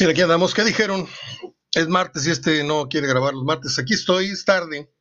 Mira, 0.00 0.10
aquí 0.10 0.22
andamos. 0.22 0.54
¿Qué 0.54 0.64
dijeron? 0.64 1.06
Es 1.72 1.88
martes 1.88 2.26
y 2.26 2.30
este 2.30 2.64
no 2.64 2.88
quiere 2.88 3.06
grabar 3.06 3.32
los 3.32 3.44
martes. 3.44 3.78
Aquí 3.78 3.94
estoy, 3.94 4.26
es 4.26 4.44
tarde. 4.44 4.92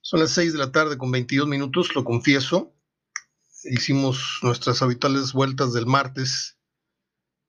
Son 0.00 0.20
las 0.20 0.30
6 0.30 0.54
de 0.54 0.58
la 0.58 0.72
tarde 0.72 0.96
con 0.96 1.10
22 1.10 1.46
minutos, 1.46 1.94
lo 1.94 2.02
confieso. 2.02 2.74
Hicimos 3.64 4.38
nuestras 4.42 4.80
habituales 4.80 5.34
vueltas 5.34 5.74
del 5.74 5.86
martes, 5.86 6.58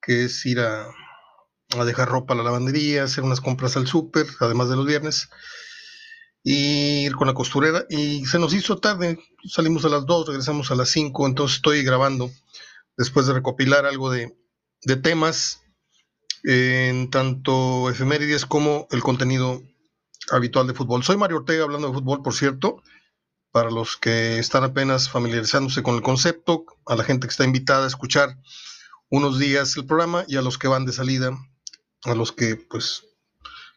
que 0.02 0.26
es 0.26 0.46
ir 0.46 0.60
a, 0.60 0.88
a 1.78 1.86
dejar 1.86 2.10
ropa 2.10 2.34
a 2.34 2.38
la 2.38 2.44
lavandería, 2.44 3.04
hacer 3.04 3.24
unas 3.24 3.40
compras 3.40 3.78
al 3.78 3.88
súper, 3.88 4.28
además 4.42 4.70
de 4.70 4.76
los 4.76 4.86
viernes, 4.86 5.30
y 6.44 7.06
ir 7.06 7.16
con 7.16 7.28
la 7.28 7.34
costurera. 7.34 7.86
Y 7.90 8.26
se 8.26 8.40
nos 8.40 8.54
hizo 8.54 8.78
tarde, 8.78 9.20
salimos 9.48 9.86
a 9.86 9.90
las 9.90 10.06
2, 10.06 10.28
regresamos 10.28 10.70
a 10.70 10.76
las 10.76 10.90
5, 10.90 11.28
entonces 11.28 11.56
estoy 11.56 11.82
grabando 11.84 12.30
después 12.98 13.26
de 13.26 13.34
recopilar 13.34 13.86
algo 13.86 14.12
de, 14.12 14.38
de 14.84 14.98
temas 14.98 15.63
en 16.44 17.10
tanto 17.10 17.90
efemérides 17.90 18.46
como 18.46 18.88
el 18.92 19.02
contenido 19.02 19.64
habitual 20.32 20.68
de 20.68 20.74
fútbol. 20.74 21.04
Soy 21.04 21.18
Mario 21.18 21.38
Ortega 21.38 21.64
hablando 21.64 21.88
de 21.88 21.94
fútbol, 21.94 22.22
por 22.22 22.34
cierto, 22.34 22.82
para 23.52 23.70
los 23.70 23.98
que 23.98 24.40
están 24.40 24.64
apenas 24.64 25.10
familiarizándose 25.10 25.84
con 25.84 25.96
el 25.96 26.02
concepto, 26.02 26.66
a 26.86 26.96
la 26.96 27.04
gente 27.04 27.28
que 27.28 27.32
está 27.32 27.44
invitada 27.44 27.86
a 27.86 27.88
escuchar 27.88 28.38
unos 29.10 29.40
días 29.40 29.78
el 29.78 29.86
programa 29.86 30.26
y 30.28 30.38
a 30.38 30.42
los 30.42 30.58
que 30.58 30.68
van 30.68 30.86
de 30.86 30.92
salida, 30.92 31.38
a 32.04 32.16
los 32.16 32.32
que 32.32 32.56
pues 32.56 33.06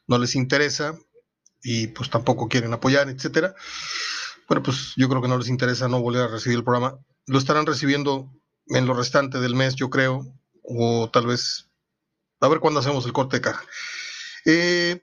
no 0.06 0.18
les 0.18 0.34
interesa 0.34 0.98
y 1.62 1.88
pues 1.88 2.10
tampoco 2.10 2.48
quieren 2.48 2.72
apoyar, 2.72 3.08
etcétera. 3.08 3.54
Bueno, 4.48 4.62
pues 4.62 4.94
yo 4.96 5.08
creo 5.08 5.20
que 5.20 5.28
no 5.28 5.38
les 5.38 5.48
interesa 5.48 5.88
no 5.88 6.00
volver 6.00 6.22
a 6.22 6.28
recibir 6.28 6.58
el 6.58 6.64
programa. 6.64 6.98
Lo 7.26 7.38
estarán 7.38 7.66
recibiendo 7.66 8.32
en 8.68 8.86
lo 8.86 8.94
restante 8.94 9.40
del 9.40 9.54
mes, 9.54 9.74
yo 9.74 9.90
creo, 9.90 10.24
o 10.62 11.10
tal 11.12 11.26
vez 11.26 11.68
a 12.40 12.48
ver 12.48 12.60
cuándo 12.60 12.80
hacemos 12.80 13.04
el 13.06 13.12
corte 13.12 13.36
de 13.36 13.40
caja. 13.42 13.64
Eh, 14.44 15.02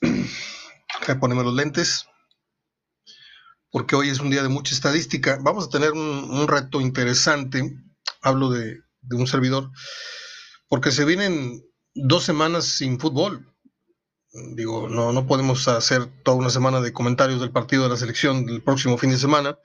ponerme 1.20 1.42
los 1.42 1.54
lentes, 1.54 2.06
porque 3.70 3.96
hoy 3.96 4.10
es 4.10 4.20
un 4.20 4.30
día 4.30 4.42
de 4.42 4.48
mucha 4.48 4.74
estadística. 4.74 5.38
Vamos 5.42 5.66
a 5.66 5.70
tener 5.70 5.92
un, 5.92 6.46
reto 6.46 6.80
interesante. 6.80 7.76
Hablo 8.22 8.50
de, 8.50 8.80
un 9.10 9.26
servidor, 9.26 9.70
porque 10.68 10.92
se 10.92 11.04
vienen 11.04 11.64
dos 11.94 12.24
semanas 12.24 12.64
sin 12.64 13.00
fútbol. 13.00 13.46
Digo, 14.54 14.88
no, 14.88 15.12
no 15.12 15.26
podemos 15.26 15.66
hacer 15.66 16.06
toda 16.22 16.36
una 16.36 16.50
semana 16.50 16.80
de 16.80 16.92
comentarios 16.92 17.40
del 17.40 17.50
partido 17.50 17.84
de 17.84 17.88
la 17.88 17.96
selección 17.96 18.46
del 18.46 18.62
próximo 18.62 18.96
fin 18.96 19.10
de 19.10 19.18
semana, 19.18 19.58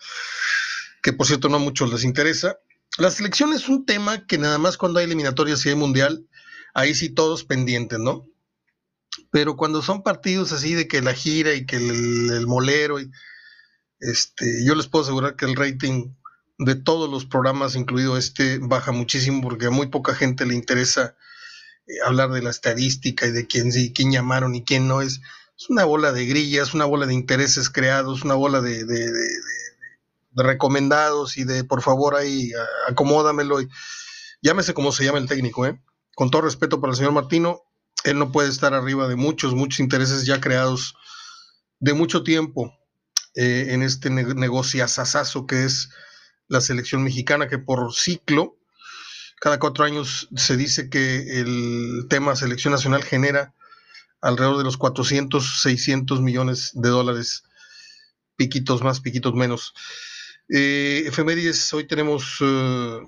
que 1.04 1.14
por 1.14 1.28
cierto 1.28 1.50
no 1.50 1.58
a 1.58 1.60
muchos 1.60 1.92
les 1.92 2.04
interesa. 2.04 2.58
La 2.98 3.12
selección 3.12 3.54
es 3.54 3.70
un 3.70 3.86
tema 3.86 4.26
que 4.26 4.40
nada 4.40 4.58
más 4.58 4.78
cuando 4.78 5.00
hay 5.00 5.06
eliminatorias 5.06 5.64
y 5.66 5.70
hay 5.70 5.76
mundial 5.76 6.28
ahí 6.76 6.94
sí 6.94 7.10
todos 7.10 7.44
pendientes, 7.44 7.98
¿no? 7.98 8.28
Pero 9.32 9.56
cuando 9.56 9.82
son 9.82 10.04
partidos 10.04 10.52
así 10.52 10.76
de 10.76 10.88
que 10.88 11.02
la 11.02 11.14
gira 11.14 11.54
y 11.54 11.66
que 11.66 11.78
el, 11.78 12.46
molero, 12.46 13.00
y, 13.00 13.10
este, 14.00 14.64
yo 14.64 14.76
les 14.76 14.88
puedo 14.88 15.04
asegurar 15.04 15.36
que 15.36 15.46
el 15.46 15.56
rating 15.56 16.14
de 16.60 16.76
todos 16.76 17.10
los 17.10 17.26
programas, 17.26 17.76
incluido 17.76 18.18
este, 18.18 18.60
baja 18.60 18.92
muchísimo 18.92 19.42
porque 19.42 19.68
a 19.68 19.72
muy 19.72 19.88
poca 19.88 20.14
gente 20.14 20.46
le 20.46 20.54
interesa 20.54 21.16
eh, 21.88 21.94
hablar 22.06 22.32
de 22.32 22.42
la 22.42 22.50
estadística 22.50 23.26
y 23.26 23.32
de 23.32 23.48
quién 23.48 23.72
sí, 23.72 23.94
quién 23.94 24.12
llamaron 24.12 24.54
y 24.54 24.64
quién 24.64 24.88
no 24.88 25.02
es. 25.02 25.22
Es 25.58 25.70
una 25.70 25.86
bola 25.86 26.12
de 26.12 26.26
grillas, 26.26 26.74
una 26.74 26.86
bola 26.86 27.06
de 27.06 27.14
intereses 27.14 27.70
creados, 27.70 28.24
una 28.24 28.36
bola 28.36 28.60
de, 28.60 28.84
de, 28.84 29.12
recomendados 30.36 31.38
y 31.38 31.46
de 31.46 31.64
por 31.64 31.82
favor 31.82 32.16
ahí 32.16 32.52
acomódamelo. 32.90 33.62
Y, 33.62 33.70
llámese 34.42 34.74
como 34.74 34.92
se 34.92 35.06
llama 35.06 35.20
el 35.20 35.28
técnico, 35.28 35.66
¿eh? 35.66 35.80
Con 36.16 36.32
todo 36.32 36.44
respeto 36.44 36.82
para 36.82 36.92
el 36.92 36.98
señor 36.98 37.12
Martino, 37.12 37.62
él 38.04 38.18
no 38.18 38.32
puede 38.32 38.50
estar 38.50 38.74
arriba 38.74 39.08
de 39.08 39.16
muchos, 39.16 39.54
muchos 39.54 39.80
intereses 39.80 40.26
ya 40.26 40.40
creados 40.40 40.96
de 41.80 41.94
mucho 41.94 42.24
tiempo 42.24 42.74
eh, 43.36 43.68
en 43.70 43.84
este 43.84 44.10
negocio 44.10 44.84
asasazo 44.84 45.46
que 45.46 45.66
es 45.66 45.90
la 46.48 46.62
selección 46.62 47.04
mexicana, 47.04 47.48
que 47.48 47.58
por 47.58 47.94
ciclo, 47.94 48.58
cada 49.40 49.60
cuatro 49.60 49.84
años 49.84 50.30
se 50.36 50.56
dice 50.56 50.90
que 50.90 51.42
el 51.42 52.08
tema 52.10 52.36
selección 52.36 52.72
nacional 52.72 53.04
genera 53.04 53.54
alrededor 54.22 54.58
de 54.58 54.64
los 54.64 54.78
400, 54.78 55.62
600 55.62 56.22
millones 56.22 56.72
de 56.74 56.90
dólares, 56.90 57.44
piquitos 58.38 58.82
más, 58.82 59.02
piquitos 59.02 59.34
menos. 59.34 59.74
Eh, 60.48 61.04
efemérides, 61.06 61.74
hoy 61.74 61.88
tenemos 61.88 62.38
eh, 62.42 63.00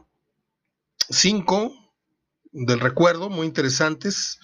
cinco, 1.10 1.72
del 2.66 2.80
recuerdo, 2.80 3.30
muy 3.30 3.46
interesantes. 3.46 4.40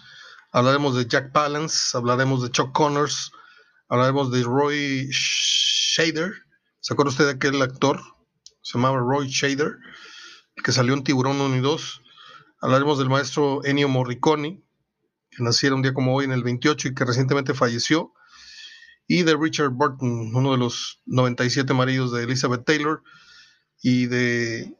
Hablaremos 0.52 0.96
de 0.96 1.08
Jack 1.08 1.32
Palance, 1.32 1.98
hablaremos 1.98 2.44
de 2.44 2.52
Chuck 2.52 2.72
Connors, 2.72 3.32
hablaremos 3.90 4.32
de 4.32 4.44
Roy 4.44 5.10
Shader. 5.10 6.32
¿Se 6.80 6.94
acuerda 6.94 7.10
usted 7.10 7.26
de 7.26 7.32
aquel 7.32 7.60
actor? 7.62 8.00
Se 8.62 8.78
llamaba 8.78 9.00
Roy 9.00 9.30
Shader, 9.30 9.78
que 10.64 10.72
salió 10.72 10.94
en 10.94 11.04
Tiburón 11.04 11.42
1 11.42 11.56
y 11.56 11.60
2. 11.60 12.02
Hablaremos 12.62 13.00
del 13.00 13.10
maestro 13.10 13.66
Ennio 13.66 13.90
Morricone, 13.90 14.64
que 15.32 15.44
naciera 15.44 15.76
un 15.76 15.82
día 15.82 15.96
como 15.96 16.14
hoy 16.14 16.26
en 16.26 16.34
el 16.34 16.44
28 16.44 16.90
y 16.90 16.94
que 16.94 17.06
recientemente 17.06 17.56
falleció. 17.56 18.14
Y 19.08 19.24
de 19.24 19.36
Richard 19.36 19.72
Burton, 19.72 20.36
uno 20.36 20.52
de 20.52 20.58
los 20.60 21.02
97 21.08 21.74
maridos 21.74 22.12
de 22.12 22.24
Elizabeth 22.24 22.64
Taylor. 22.64 23.02
Y 23.82 24.06
de 24.06 24.78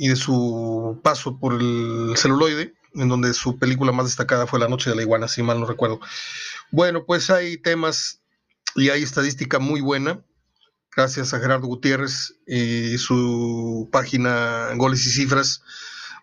y 0.00 0.08
de 0.08 0.16
su 0.16 0.98
paso 1.04 1.38
por 1.38 1.60
el 1.60 2.14
celuloide, 2.16 2.72
en 2.94 3.10
donde 3.10 3.34
su 3.34 3.58
película 3.58 3.92
más 3.92 4.06
destacada 4.06 4.46
fue 4.46 4.58
La 4.58 4.66
Noche 4.66 4.88
de 4.88 4.96
la 4.96 5.02
Iguana, 5.02 5.28
si 5.28 5.42
mal 5.42 5.60
no 5.60 5.66
recuerdo. 5.66 6.00
Bueno, 6.70 7.04
pues 7.04 7.28
hay 7.28 7.58
temas 7.58 8.22
y 8.74 8.88
hay 8.88 9.02
estadística 9.02 9.58
muy 9.58 9.82
buena, 9.82 10.24
gracias 10.96 11.34
a 11.34 11.38
Gerardo 11.38 11.66
Gutiérrez 11.66 12.34
y 12.46 12.96
su 12.96 13.90
página 13.92 14.70
Goles 14.76 15.04
y 15.04 15.10
Cifras, 15.10 15.62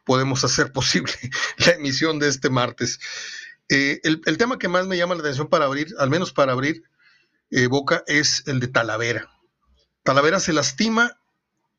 podemos 0.06 0.44
hacer 0.44 0.72
posible 0.74 1.14
la 1.58 1.74
emisión 1.74 2.18
de 2.18 2.30
este 2.30 2.50
martes. 2.50 3.00
Eh, 3.70 4.00
el, 4.02 4.38
tema 4.40 4.58
que 4.58 4.70
más 4.70 4.88
me 4.88 4.98
llama 4.98 5.14
la 5.14 5.22
atención 5.22 5.50
para 5.50 5.66
abrir, 5.66 5.94
al 6.00 6.10
menos 6.10 6.34
para 6.34 6.54
abrir 6.54 6.82
eh, 7.52 7.68
boca, 7.68 8.04
es 8.08 8.42
el 8.48 8.60
de 8.60 8.70
Talavera. 8.70 9.30
Talavera 10.02 10.40
se 10.40 10.54
lastima 10.54 11.20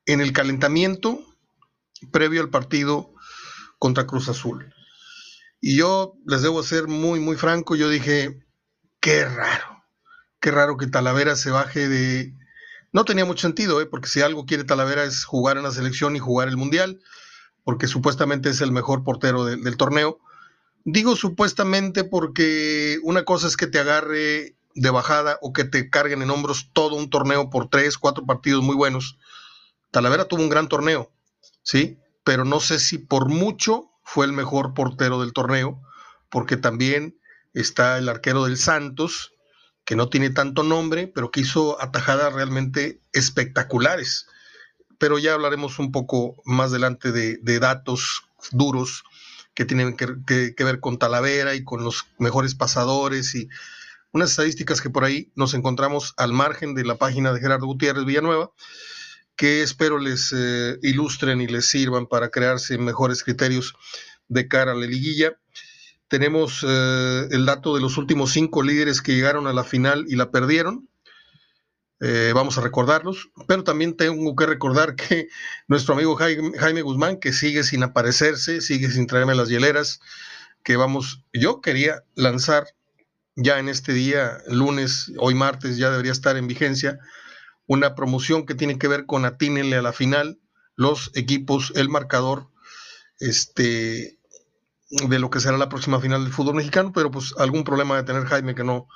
en 0.06 0.20
el 0.20 0.32
calentamiento 0.32 1.27
previo 2.10 2.40
al 2.40 2.50
partido 2.50 3.12
contra 3.78 4.06
Cruz 4.06 4.28
Azul. 4.28 4.74
Y 5.60 5.76
yo 5.76 6.14
les 6.26 6.42
debo 6.42 6.62
ser 6.62 6.88
muy, 6.88 7.20
muy 7.20 7.36
franco, 7.36 7.74
yo 7.74 7.88
dije, 7.88 8.38
qué 9.00 9.24
raro, 9.24 9.84
qué 10.40 10.50
raro 10.50 10.76
que 10.76 10.86
Talavera 10.86 11.36
se 11.36 11.50
baje 11.50 11.88
de... 11.88 12.34
No 12.92 13.04
tenía 13.04 13.24
mucho 13.24 13.42
sentido, 13.42 13.80
¿eh? 13.80 13.86
porque 13.86 14.08
si 14.08 14.20
algo 14.20 14.46
quiere 14.46 14.64
Talavera 14.64 15.04
es 15.04 15.24
jugar 15.24 15.56
en 15.56 15.64
la 15.64 15.72
selección 15.72 16.16
y 16.16 16.20
jugar 16.20 16.48
el 16.48 16.56
Mundial, 16.56 17.00
porque 17.64 17.86
supuestamente 17.86 18.48
es 18.48 18.60
el 18.60 18.72
mejor 18.72 19.04
portero 19.04 19.44
del 19.44 19.76
torneo. 19.76 20.20
Digo 20.84 21.16
supuestamente 21.16 22.04
porque 22.04 22.98
una 23.02 23.24
cosa 23.24 23.46
es 23.46 23.56
que 23.56 23.66
te 23.66 23.78
agarre 23.78 24.56
de 24.74 24.90
bajada 24.90 25.38
o 25.42 25.52
que 25.52 25.64
te 25.64 25.90
carguen 25.90 26.22
en 26.22 26.30
hombros 26.30 26.70
todo 26.72 26.96
un 26.96 27.10
torneo 27.10 27.50
por 27.50 27.68
tres, 27.68 27.98
cuatro 27.98 28.24
partidos 28.24 28.62
muy 28.62 28.76
buenos. 28.76 29.18
Talavera 29.90 30.26
tuvo 30.26 30.42
un 30.42 30.48
gran 30.48 30.68
torneo, 30.68 31.12
¿sí? 31.68 31.98
Pero 32.24 32.46
no 32.46 32.60
sé 32.60 32.78
si 32.78 32.96
por 32.96 33.28
mucho 33.28 33.90
fue 34.02 34.24
el 34.24 34.32
mejor 34.32 34.72
portero 34.72 35.20
del 35.20 35.34
torneo, 35.34 35.82
porque 36.30 36.56
también 36.56 37.20
está 37.52 37.98
el 37.98 38.08
arquero 38.08 38.46
del 38.46 38.56
Santos, 38.56 39.34
que 39.84 39.94
no 39.94 40.08
tiene 40.08 40.30
tanto 40.30 40.62
nombre, 40.62 41.08
pero 41.08 41.30
que 41.30 41.40
hizo 41.40 41.80
atajadas 41.82 42.32
realmente 42.32 43.02
espectaculares. 43.12 44.26
Pero 44.98 45.18
ya 45.18 45.34
hablaremos 45.34 45.78
un 45.78 45.92
poco 45.92 46.40
más 46.46 46.70
adelante 46.70 47.12
de, 47.12 47.58
datos 47.60 48.22
duros 48.50 49.04
que 49.52 49.66
tienen 49.66 49.94
que, 49.96 50.54
que, 50.56 50.64
ver 50.64 50.80
con 50.80 50.98
Talavera 50.98 51.54
y 51.54 51.64
con 51.64 51.84
los 51.84 52.06
mejores 52.18 52.54
pasadores 52.54 53.34
y 53.34 53.48
unas 54.12 54.30
estadísticas 54.30 54.80
que 54.80 54.90
por 54.90 55.04
ahí 55.04 55.32
nos 55.34 55.52
encontramos 55.52 56.14
al 56.16 56.32
margen 56.32 56.74
de 56.74 56.84
la 56.84 56.96
página 56.96 57.32
de 57.32 57.40
Gerardo 57.40 57.66
Gutiérrez 57.66 58.06
Villanueva 58.06 58.52
que 59.38 59.62
espero 59.62 59.98
les 60.00 60.34
eh, 60.36 60.78
ilustren 60.82 61.40
y 61.40 61.46
les 61.46 61.66
sirvan 61.66 62.08
para 62.08 62.28
crearse 62.28 62.76
mejores 62.76 63.22
criterios 63.22 63.72
de 64.26 64.48
cara 64.48 64.72
a 64.72 64.74
la 64.74 64.84
liguilla. 64.84 65.38
Tenemos 66.08 66.66
eh, 66.68 67.28
el 67.30 67.46
dato 67.46 67.72
de 67.76 67.80
los 67.80 67.96
últimos 67.98 68.32
cinco 68.32 68.64
líderes 68.64 69.00
que 69.00 69.14
llegaron 69.14 69.46
a 69.46 69.52
la 69.52 69.62
final 69.62 70.06
y 70.08 70.16
la 70.16 70.32
perdieron. 70.32 70.88
Eh, 72.00 72.32
vamos 72.34 72.58
a 72.58 72.62
recordarlos, 72.62 73.30
pero 73.46 73.62
también 73.62 73.96
tengo 73.96 74.34
que 74.34 74.46
recordar 74.46 74.96
que 74.96 75.28
nuestro 75.68 75.94
amigo 75.94 76.16
Jaime, 76.16 76.58
Jaime, 76.58 76.82
Guzmán, 76.82 77.20
que 77.20 77.32
sigue 77.32 77.62
sin 77.62 77.84
aparecerse, 77.84 78.60
sigue 78.60 78.90
sin 78.90 79.06
traerme 79.06 79.36
las 79.36 79.48
hieleras, 79.48 80.00
que 80.64 80.76
vamos, 80.76 81.22
yo 81.32 81.60
quería 81.60 82.02
lanzar 82.16 82.66
ya 83.36 83.60
en 83.60 83.68
este 83.68 83.92
día, 83.92 84.38
lunes, 84.48 85.12
hoy 85.18 85.34
martes, 85.34 85.76
ya 85.76 85.90
debería 85.90 86.10
estar 86.10 86.36
en 86.36 86.48
vigencia, 86.48 86.98
una 87.68 87.94
promoción 87.94 88.46
que 88.46 88.56
tiene 88.56 88.78
que 88.78 88.88
ver 88.88 89.06
con 89.06 89.24
atínenle 89.24 89.76
a 89.76 89.82
la 89.82 89.92
final, 89.92 90.40
los 90.74 91.12
equipos, 91.14 91.72
el 91.76 91.88
marcador, 91.88 92.48
este, 93.20 94.18
de 94.90 95.18
lo 95.18 95.30
que 95.30 95.38
será 95.38 95.58
la 95.58 95.68
próxima 95.68 96.00
final 96.00 96.24
del 96.24 96.32
fútbol 96.32 96.56
mexicano, 96.56 96.92
pero 96.92 97.10
pues 97.10 97.34
algún 97.38 97.64
problema 97.64 97.96
de 97.96 98.04
tener 98.04 98.24
Jaime 98.24 98.54
que 98.54 98.64
no, 98.64 98.88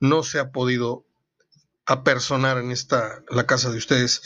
no 0.00 0.22
se 0.22 0.38
ha 0.40 0.50
podido 0.50 1.04
apersonar 1.84 2.58
en 2.58 2.70
esta, 2.70 3.22
la 3.28 3.46
casa 3.46 3.70
de 3.70 3.78
ustedes. 3.78 4.22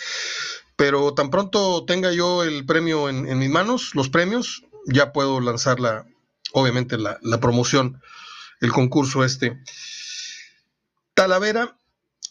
Pero 0.77 1.13
tan 1.15 1.31
pronto 1.31 1.85
tenga 1.85 2.13
yo 2.13 2.45
el 2.45 2.65
premio 2.65 3.09
en, 3.09 3.39
mis 3.39 3.51
manos, 3.51 3.95
los 3.95 4.09
premios, 4.09 4.63
ya 4.87 5.13
puedo 5.13 5.41
lanzar 5.41 5.81
la, 5.81 6.07
obviamente 6.53 6.99
la, 6.99 7.19
la 7.23 7.41
promoción, 7.41 8.01
el 8.61 8.71
concurso 8.71 9.25
este. 9.25 9.61
Talavera 11.15 11.77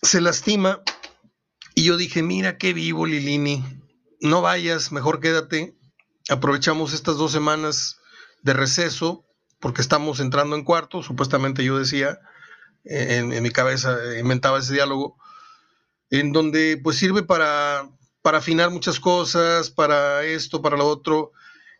se 0.01 0.21
lastima 0.21 0.81
y 1.81 1.86
yo 1.86 1.98
dije, 1.98 2.22
mira 2.22 2.60
qué 2.60 2.74
vivo 2.74 3.07
Lilini, 3.07 3.66
no 4.19 4.44
vayas, 4.44 4.92
mejor 4.92 5.19
quédate, 5.19 5.75
aprovechamos 6.30 6.94
estas 6.94 7.18
dos 7.18 7.31
semanas 7.31 7.98
de 8.44 8.54
receso, 8.54 9.25
porque 9.60 9.81
estamos 9.81 10.19
entrando 10.19 10.56
en 10.56 10.63
cuarto, 10.63 11.01
supuestamente 11.01 11.63
yo 11.63 11.80
decía, 11.80 12.19
en, 12.83 13.30
mi 13.42 13.50
cabeza 13.50 13.98
inventaba 14.19 14.60
ese 14.60 14.74
diálogo, 14.74 15.18
en 16.12 16.31
donde 16.33 16.80
pues 16.83 16.98
sirve 16.98 17.24
para, 17.24 17.89
para 18.22 18.38
afinar 18.38 18.69
muchas 18.69 19.00
cosas, 19.00 19.72
para 19.72 20.24
esto, 20.24 20.62
para 20.62 20.78
lo 20.78 20.88
otro, 20.88 21.31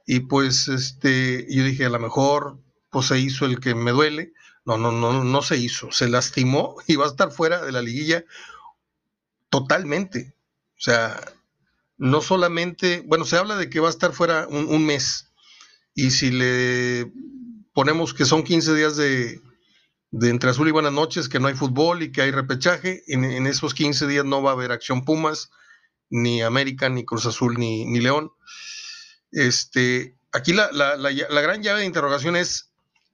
y 0.08 0.22
pues 0.22 0.68
este, 0.68 1.46
yo 1.48 1.64
dije, 1.64 1.86
a 1.86 1.90
lo 1.90 2.00
mejor 2.00 2.58
pues 2.90 3.06
se 3.06 3.20
hizo 3.20 3.46
el 3.46 3.60
que 3.60 3.76
me 3.76 3.92
duele, 3.92 4.34
no, 4.66 4.80
no, 4.80 4.92
no, 4.92 5.24
no 5.24 5.42
se 5.44 5.58
hizo, 5.58 5.92
se 5.92 6.10
lastimó 6.10 6.78
y 6.88 6.96
va 6.96 7.06
a 7.06 7.10
estar 7.10 7.32
fuera 7.32 7.62
de 7.62 7.72
la 7.72 7.84
liguilla 7.84 8.26
totalmente, 9.52 10.34
o 10.78 10.82
sea, 10.82 11.22
no 11.98 12.22
solamente, 12.22 13.04
bueno, 13.06 13.26
se 13.26 13.38
habla 13.38 13.56
de 13.58 13.70
que 13.70 13.80
va 13.80 13.88
a 13.88 13.92
estar 13.92 14.14
fuera 14.14 14.48
un 14.48 14.84
mes, 14.88 15.32
y 15.94 16.12
si 16.12 16.32
le 16.32 17.12
ponemos 17.74 18.14
que 18.14 18.26
son 18.26 18.44
15 18.44 18.74
días 18.76 18.98
de, 18.98 19.42
entre 20.12 20.50
azul 20.50 20.68
y 20.68 20.72
buenas 20.72 20.94
noches, 20.94 21.30
que 21.30 21.40
no 21.40 21.48
hay 21.48 21.54
fútbol 21.54 22.04
y 22.04 22.12
que 22.12 22.22
hay 22.22 22.32
repechaje, 22.32 23.04
en, 23.08 23.48
esos 23.48 23.74
15 23.74 24.08
días 24.08 24.26
no 24.26 24.42
va 24.42 24.52
a 24.52 24.54
haber 24.54 24.72
acción 24.72 25.06
Pumas, 25.06 25.52
ni 26.10 26.42
América, 26.42 26.90
ni 26.90 27.06
Cruz 27.06 27.26
Azul, 27.26 27.58
ni, 27.58 27.86
ni 27.86 28.00
León. 28.00 28.32
Este, 29.32 30.18
aquí 30.32 30.54
la, 30.54 30.72
la, 30.72 31.42
gran 31.42 31.64
llave 31.64 31.82
de 31.82 31.86
interrogación 31.86 32.36
es, 32.36 32.72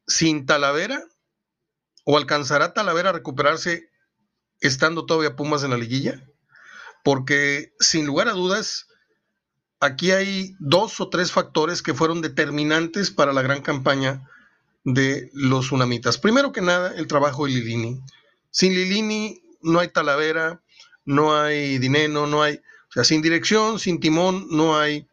¿sin 0.07 0.45
Talavera 0.45 1.03
o 2.05 2.17
alcanzará 2.17 2.73
Talavera 2.73 3.09
a 3.09 3.13
recuperarse 3.13 3.86
estando 4.61 5.05
todavía 5.05 5.35
Pumas 5.35 5.63
en 5.63 5.71
la 5.71 5.77
liguilla? 5.77 6.23
Porque 7.03 7.73
sin 7.79 8.05
lugar 8.05 8.27
a 8.27 8.33
dudas, 8.33 8.87
aquí 9.79 10.11
hay 10.11 10.55
dos 10.59 10.99
o 10.99 11.09
tres 11.09 11.31
factores 11.31 11.81
que 11.81 11.93
fueron 11.93 12.21
determinantes 12.21 13.11
para 13.11 13.33
la 13.33 13.41
gran 13.41 13.61
campaña 13.61 14.27
de 14.83 15.29
los 15.33 15.65
tsunamitas. 15.65 16.17
Primero 16.17 16.51
que 16.51 16.61
nada, 16.61 16.93
el 16.95 17.07
trabajo 17.07 17.45
de 17.45 17.51
Lilini. 17.51 18.01
Sin 18.51 18.73
Lilini 18.73 19.41
no 19.61 19.79
hay 19.79 19.89
Talavera, 19.89 20.61
no 21.05 21.35
hay 21.35 21.77
dinero, 21.77 22.27
no 22.27 22.41
hay, 22.41 22.55
o 22.55 22.91
sea, 22.93 23.03
sin 23.03 23.21
dirección, 23.21 23.79
sin 23.79 23.99
timón, 23.99 24.47
no 24.49 24.77
hay, 24.77 25.07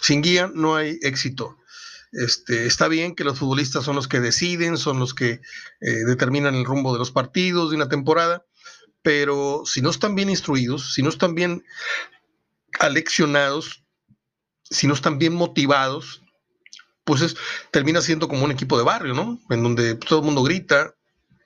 sin 0.00 0.22
guía, 0.22 0.50
no 0.52 0.76
hay 0.76 0.98
éxito. 1.02 1.56
Este, 2.12 2.66
está 2.66 2.88
bien 2.88 3.14
que 3.14 3.24
los 3.24 3.38
futbolistas 3.38 3.84
son 3.84 3.96
los 3.96 4.08
que 4.08 4.20
deciden, 4.20 4.78
son 4.78 4.98
los 4.98 5.12
que 5.12 5.40
eh, 5.80 5.90
determinan 6.06 6.54
el 6.54 6.64
rumbo 6.64 6.92
de 6.92 6.98
los 6.98 7.10
partidos 7.10 7.70
de 7.70 7.76
una 7.76 7.88
temporada, 7.88 8.44
pero 9.06 9.62
si 9.64 9.82
no 9.82 9.90
están 9.90 10.16
bien 10.16 10.28
instruidos, 10.30 10.92
si 10.92 11.00
no 11.00 11.10
están 11.10 11.36
bien 11.36 11.64
aleccionados, 12.80 13.84
si 14.64 14.88
no 14.88 14.94
están 14.94 15.20
bien 15.20 15.32
motivados, 15.32 16.24
pues 17.04 17.36
termina 17.70 18.00
siendo 18.00 18.26
como 18.26 18.44
un 18.44 18.50
equipo 18.50 18.76
de 18.76 18.82
barrio, 18.82 19.14
¿no? 19.14 19.38
En 19.48 19.62
donde 19.62 19.94
todo 19.94 20.18
el 20.18 20.24
mundo 20.24 20.42
grita, 20.42 20.96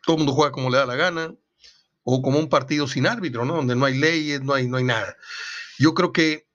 todo 0.06 0.16
el 0.16 0.20
mundo 0.20 0.32
juega 0.32 0.52
como 0.52 0.70
le 0.70 0.78
da 0.78 0.86
la 0.86 0.96
gana, 0.96 1.34
o 2.02 2.22
como 2.22 2.38
un 2.38 2.48
partido 2.48 2.88
sin 2.88 3.06
árbitro, 3.06 3.44
¿no? 3.44 3.56
Donde 3.56 3.76
no 3.76 3.84
hay 3.84 3.98
leyes, 3.98 4.40
no 4.40 4.54
hay, 4.54 4.66
no 4.66 4.78
hay 4.78 4.84
nada. 4.84 5.14
Yo 5.78 5.92
creo 5.92 6.14
que 6.14 6.48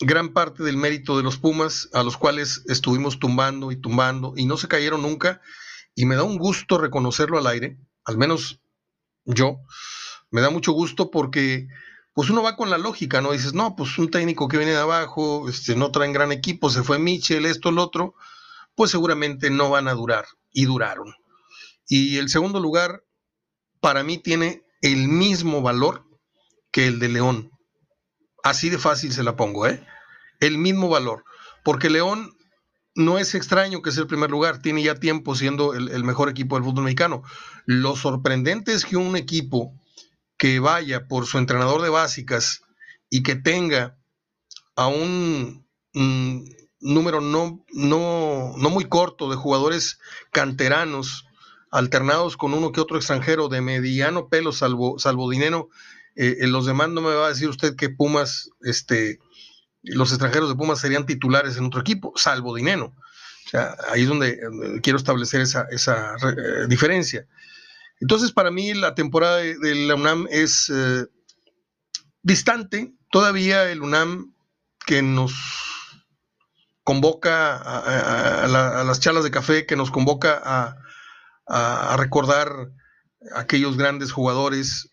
gran 0.00 0.32
parte 0.32 0.62
del 0.62 0.78
mérito 0.78 1.18
de 1.18 1.22
los 1.22 1.36
Pumas, 1.36 1.90
a 1.92 2.02
los 2.02 2.16
cuales 2.16 2.62
estuvimos 2.66 3.18
tumbando 3.18 3.72
y 3.72 3.76
tumbando, 3.76 4.32
y 4.38 4.46
no 4.46 4.56
se 4.56 4.68
cayeron 4.68 5.02
nunca, 5.02 5.42
y 5.94 6.06
me 6.06 6.16
da 6.16 6.22
un 6.22 6.38
gusto 6.38 6.78
reconocerlo 6.78 7.36
al 7.36 7.46
aire, 7.46 7.76
al 8.06 8.16
menos 8.16 8.62
yo, 9.26 9.60
me 10.30 10.40
da 10.40 10.50
mucho 10.50 10.72
gusto 10.72 11.10
porque 11.10 11.68
pues 12.16 12.30
uno 12.30 12.42
va 12.42 12.56
con 12.56 12.70
la 12.70 12.78
lógica, 12.78 13.20
¿no? 13.20 13.32
Dices, 13.32 13.52
no, 13.52 13.76
pues 13.76 13.98
un 13.98 14.10
técnico 14.10 14.48
que 14.48 14.56
viene 14.56 14.72
de 14.72 14.78
abajo, 14.78 15.50
este, 15.50 15.76
no 15.76 15.92
traen 15.92 16.14
gran 16.14 16.32
equipo, 16.32 16.70
se 16.70 16.82
fue 16.82 16.98
Michel, 16.98 17.44
esto, 17.44 17.68
el 17.68 17.78
otro, 17.78 18.14
pues 18.74 18.90
seguramente 18.90 19.50
no 19.50 19.68
van 19.68 19.86
a 19.86 19.92
durar, 19.92 20.24
y 20.50 20.64
duraron. 20.64 21.14
Y 21.86 22.16
el 22.16 22.30
segundo 22.30 22.58
lugar, 22.58 23.04
para 23.80 24.02
mí, 24.02 24.16
tiene 24.16 24.62
el 24.80 25.08
mismo 25.08 25.60
valor 25.60 26.06
que 26.70 26.86
el 26.86 27.00
de 27.00 27.10
León. 27.10 27.50
Así 28.42 28.70
de 28.70 28.78
fácil 28.78 29.12
se 29.12 29.22
la 29.22 29.36
pongo, 29.36 29.66
¿eh? 29.66 29.86
El 30.40 30.56
mismo 30.56 30.88
valor. 30.88 31.22
Porque 31.64 31.90
León 31.90 32.34
no 32.94 33.18
es 33.18 33.34
extraño 33.34 33.82
que 33.82 33.92
sea 33.92 34.04
el 34.04 34.08
primer 34.08 34.30
lugar, 34.30 34.62
tiene 34.62 34.82
ya 34.82 34.94
tiempo 34.94 35.34
siendo 35.34 35.74
el, 35.74 35.90
el 35.90 36.02
mejor 36.02 36.30
equipo 36.30 36.56
del 36.56 36.64
fútbol 36.64 36.84
mexicano. 36.84 37.24
Lo 37.66 37.94
sorprendente 37.94 38.72
es 38.72 38.86
que 38.86 38.96
un 38.96 39.16
equipo 39.16 39.74
que 40.36 40.60
vaya 40.60 41.06
por 41.06 41.26
su 41.26 41.38
entrenador 41.38 41.82
de 41.82 41.88
básicas 41.88 42.62
y 43.10 43.22
que 43.22 43.36
tenga 43.36 43.96
a 44.74 44.88
un, 44.88 45.66
número 46.80 47.20
no, 47.20 47.64
no, 47.72 48.54
no, 48.56 48.70
muy 48.70 48.84
corto 48.84 49.30
de 49.30 49.36
jugadores 49.36 49.98
canteranos 50.30 51.26
alternados 51.70 52.36
con 52.36 52.54
uno 52.54 52.72
que 52.72 52.80
otro 52.80 52.96
extranjero 52.96 53.48
de 53.48 53.60
mediano 53.60 54.28
pelo, 54.28 54.52
salvo, 54.52 54.98
salvo 54.98 55.30
dinero. 55.30 55.68
Eh, 56.14 56.38
en 56.40 56.52
los 56.52 56.66
demás 56.66 56.88
no 56.90 57.00
me 57.00 57.14
va 57.14 57.26
a 57.26 57.30
decir 57.30 57.48
usted 57.48 57.76
que 57.76 57.90
Pumas, 57.90 58.50
este, 58.62 59.18
los 59.82 60.10
extranjeros 60.10 60.48
de 60.48 60.54
Pumas 60.54 60.80
serían 60.80 61.06
titulares 61.06 61.56
en 61.56 61.64
otro 61.64 61.80
equipo, 61.80 62.12
salvo 62.16 62.54
dinero. 62.54 62.94
O 63.46 63.48
sea, 63.48 63.76
ahí 63.90 64.02
es 64.02 64.08
donde 64.08 64.40
quiero 64.82 64.98
establecer 64.98 65.40
esa, 65.40 65.66
esa 65.70 66.14
eh, 66.14 66.66
diferencia. 66.68 67.26
Entonces, 68.00 68.32
para 68.32 68.50
mí 68.50 68.74
la 68.74 68.94
temporada 68.94 69.38
de, 69.38 69.74
la 69.86 69.94
UNAM 69.94 70.26
es 70.30 70.70
eh, 70.70 71.06
distante. 72.22 72.94
Todavía 73.10 73.70
el 73.70 73.82
UNAM 73.82 74.34
que 74.86 75.02
nos 75.02 75.32
convoca 76.84 77.56
a, 77.56 78.46
las 78.84 79.00
charlas 79.00 79.24
de 79.24 79.30
café, 79.30 79.66
que 79.66 79.76
nos 79.76 79.90
convoca 79.90 80.40
a, 80.44 81.96
recordar 81.96 82.70
aquellos 83.34 83.76
grandes 83.76 84.12
jugadores 84.12 84.90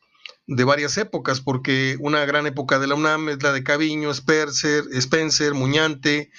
de 0.47 0.63
varias 0.63 0.97
épocas, 0.97 1.41
porque 1.41 1.97
una 1.99 2.25
gran 2.25 2.47
época 2.47 2.79
de 2.79 2.87
la 2.87 2.95
UNAM 2.95 3.29
es 3.29 3.43
la 3.43 3.51
de 3.53 3.63
Caviño, 3.63 4.11
Spencer, 4.11 4.83
Spencer 4.91 5.53
Muñante, 5.53 6.31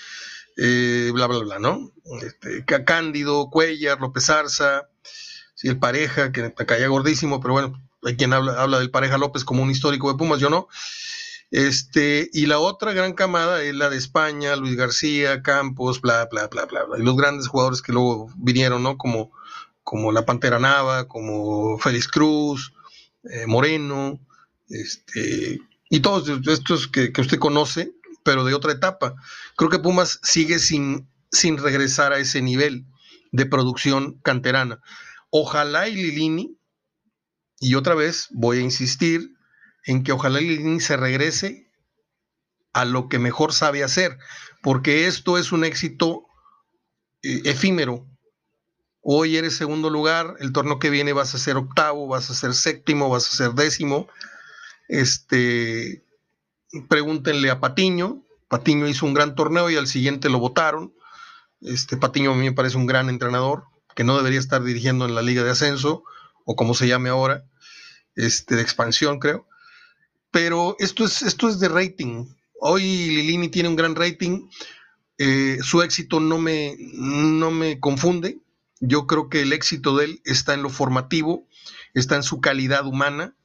eh, 0.57 1.11
bla, 1.13 1.27
bla, 1.27 1.39
bla, 1.39 1.59
¿no? 1.59 1.93
Este, 2.23 2.65
Cándido, 2.85 3.49
Cuellar, 3.51 4.01
López 4.01 4.31
Arza, 4.31 4.89
el 5.69 5.79
pareja, 5.79 6.33
que 6.33 6.43
me 6.43 6.67
caía 6.67 6.89
gordísimo, 6.89 7.41
pero 7.41 7.55
bueno, 7.55 7.83
hay 8.03 8.17
quien 8.17 8.33
habla, 8.33 8.61
habla 8.61 8.79
del 8.79 8.91
pareja 8.91 9.19
López 9.19 9.45
como 9.45 9.63
un 9.63 9.71
histórico 9.71 10.11
de 10.11 10.19
Pumas, 10.19 10.41
yo 10.41 10.51
no. 10.51 10.69
Este, 11.51 12.31
y 12.33 12.47
la 12.47 12.59
otra 12.59 12.93
gran 12.93 13.13
camada 13.13 13.63
es 13.63 13.75
la 13.75 13.89
de 13.89 13.97
España, 13.97 14.57
Luis 14.57 14.77
García, 14.77 15.43
Campos, 15.43 16.01
bla, 16.01 16.27
bla, 16.31 16.49
bla, 16.49 16.65
bla, 16.65 16.85
bla. 16.85 16.99
Y 16.99 17.03
los 17.03 17.17
grandes 17.17 17.49
jugadores 17.49 17.81
que 17.81 17.93
luego 17.93 18.29
vinieron, 18.37 18.83
¿no? 18.83 18.99
Como, 18.99 19.31
como 19.83 20.11
la 20.11 20.27
Pantera 20.27 20.59
Nava, 20.59 21.07
como 21.07 21.79
Félix 21.79 22.09
Cruz, 22.09 22.73
eh, 23.23 23.47
Moreno, 23.47 24.19
este, 24.69 25.61
y 25.91 26.01
todos 26.01 26.29
estos 26.49 26.89
que, 26.89 27.13
que, 27.13 27.21
usted 27.21 27.39
conoce, 27.39 27.93
pero 28.25 28.45
de 28.45 28.55
otra 28.55 28.73
etapa. 28.73 29.15
Creo 29.57 29.71
que 29.71 29.79
Pumas 29.79 30.19
sigue 30.23 30.59
sin, 30.59 31.07
sin 31.31 31.59
regresar 31.59 32.13
a 32.13 32.19
ese 32.19 32.43
nivel 32.43 32.85
de 33.31 33.47
producción 33.47 34.19
canterana. 34.23 34.81
Ojalá 35.37 35.89
y 35.89 35.97
Lilini, 35.97 36.57
y 37.59 37.75
otra 37.75 37.97
vez 37.97 38.29
voy 38.31 38.59
a 38.59 38.61
insistir 38.61 39.35
en 39.85 40.05
que 40.05 40.13
ojalá 40.13 40.41
y 40.41 40.47
Lilini 40.47 40.79
se 40.79 40.97
regrese 40.97 41.73
a 42.73 42.85
lo 42.85 43.09
que 43.09 43.19
mejor 43.19 43.53
sabe 43.53 43.83
hacer, 43.83 44.17
porque 44.63 45.09
esto 45.09 45.37
es 45.37 45.51
un 45.51 45.65
éxito 45.65 46.29
eh, 47.25 47.43
efímero. 47.47 48.07
Hoy 49.01 49.37
eres 49.37 49.57
segundo 49.57 49.91
lugar, 49.91 50.37
el 50.39 50.53
torneo 50.53 50.79
que 50.79 50.91
viene 50.91 51.13
vas 51.13 51.35
a 51.35 51.39
ser 51.39 51.57
octavo, 51.57 52.07
vas 52.07 52.31
a 52.31 52.35
ser 52.35 52.55
séptimo, 52.55 53.09
vas 53.09 53.27
a 53.27 53.37
ser 53.37 53.55
décimo. 53.55 54.07
Este, 54.87 56.05
pregúntenle 56.89 57.51
a 57.51 57.59
Patiño. 57.59 58.23
Patiño 58.47 58.87
hizo 58.87 59.05
un 59.05 59.15
gran 59.15 59.35
torneo 59.35 59.69
y 59.69 59.75
al 59.75 59.89
siguiente 59.89 60.29
lo 60.29 60.39
votaron. 60.39 60.95
Este 61.61 61.97
Patiño 61.97 62.31
a 62.31 62.37
mí 62.37 62.45
me 62.45 62.53
parece 62.53 62.77
un 62.77 62.87
gran 62.87 63.09
entrenador 63.09 63.65
que 63.95 64.05
no 64.05 64.17
debería 64.17 64.41
estar 64.41 64.63
dirigiendo 64.63 65.05
en 65.07 65.15
la 65.15 65.23
liga 65.23 65.43
de 65.43 65.51
ascenso, 65.51 66.05
o 66.45 66.57
como 66.57 66.75
se 66.75 66.87
llame 66.89 67.09
ahora, 67.11 67.45
este, 68.17 68.57
de 68.57 68.63
expansión, 68.63 69.19
creo. 69.19 69.47
Pero 70.31 70.77
esto 70.79 71.05
es, 71.05 71.23
esto 71.23 71.49
es 71.49 71.59
de 71.61 71.69
rating. 71.69 72.27
Hoy 72.61 72.83
Lilini 72.83 73.49
tiene 73.49 73.69
un 73.69 73.77
gran 73.77 73.95
rating 73.95 74.49
Eh, 75.17 75.59
su 75.63 75.81
éxito 75.83 76.19
no 76.19 76.39
me, 76.39 76.77
no 76.95 77.51
me 77.53 77.79
confunde. 77.79 78.41
Yo 78.81 79.07
creo 79.07 79.29
que 79.29 79.43
el 79.43 79.53
éxito 79.53 79.97
de 79.97 80.07
él 80.07 80.21
está 80.25 80.55
en 80.55 80.63
lo 80.63 80.71
formativo, 80.71 81.47
está 81.95 82.17
en 82.17 82.25
su 82.25 82.41
calidad 82.41 82.85
humana, 82.87 83.37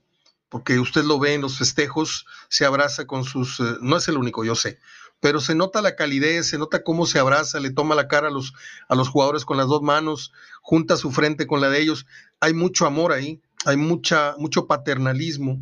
porque 0.50 0.80
usted 0.80 1.04
lo 1.04 1.20
ve 1.20 1.36
en 1.36 1.42
los 1.42 1.58
festejos, 1.60 2.26
se 2.50 2.66
abraza 2.66 3.06
con 3.06 3.24
sus... 3.24 3.60
Eh, 3.60 3.78
no 3.82 3.98
es 3.98 4.08
el 4.08 4.18
único, 4.18 4.44
yo 4.44 4.56
sé, 4.56 4.80
pero 5.20 5.42
se 5.42 5.56
nota 5.56 5.82
la 5.82 5.96
calidez, 5.96 6.48
se 6.48 6.58
nota 6.58 6.84
cómo 6.84 7.06
se 7.06 7.20
abraza, 7.20 7.60
le 7.60 7.72
toma 7.72 7.96
la 7.96 8.08
cara 8.08 8.30
a 8.30 8.32
los, 8.32 8.54
a 8.88 8.96
los 8.96 9.10
jugadores 9.10 9.46
con 9.46 9.58
las 9.58 9.68
dos 9.68 9.82
manos, 9.82 10.32
junta 10.62 10.98
su 10.98 11.12
frente 11.12 11.48
con 11.48 11.62
la 11.62 11.70
de 11.70 11.82
ellos. 11.82 12.06
Hay 12.40 12.54
mucho 12.54 12.86
amor 12.86 13.12
ahí, 13.12 13.42
hay 13.66 13.78
mucha, 13.78 14.36
mucho 14.38 14.68
paternalismo, 14.68 15.62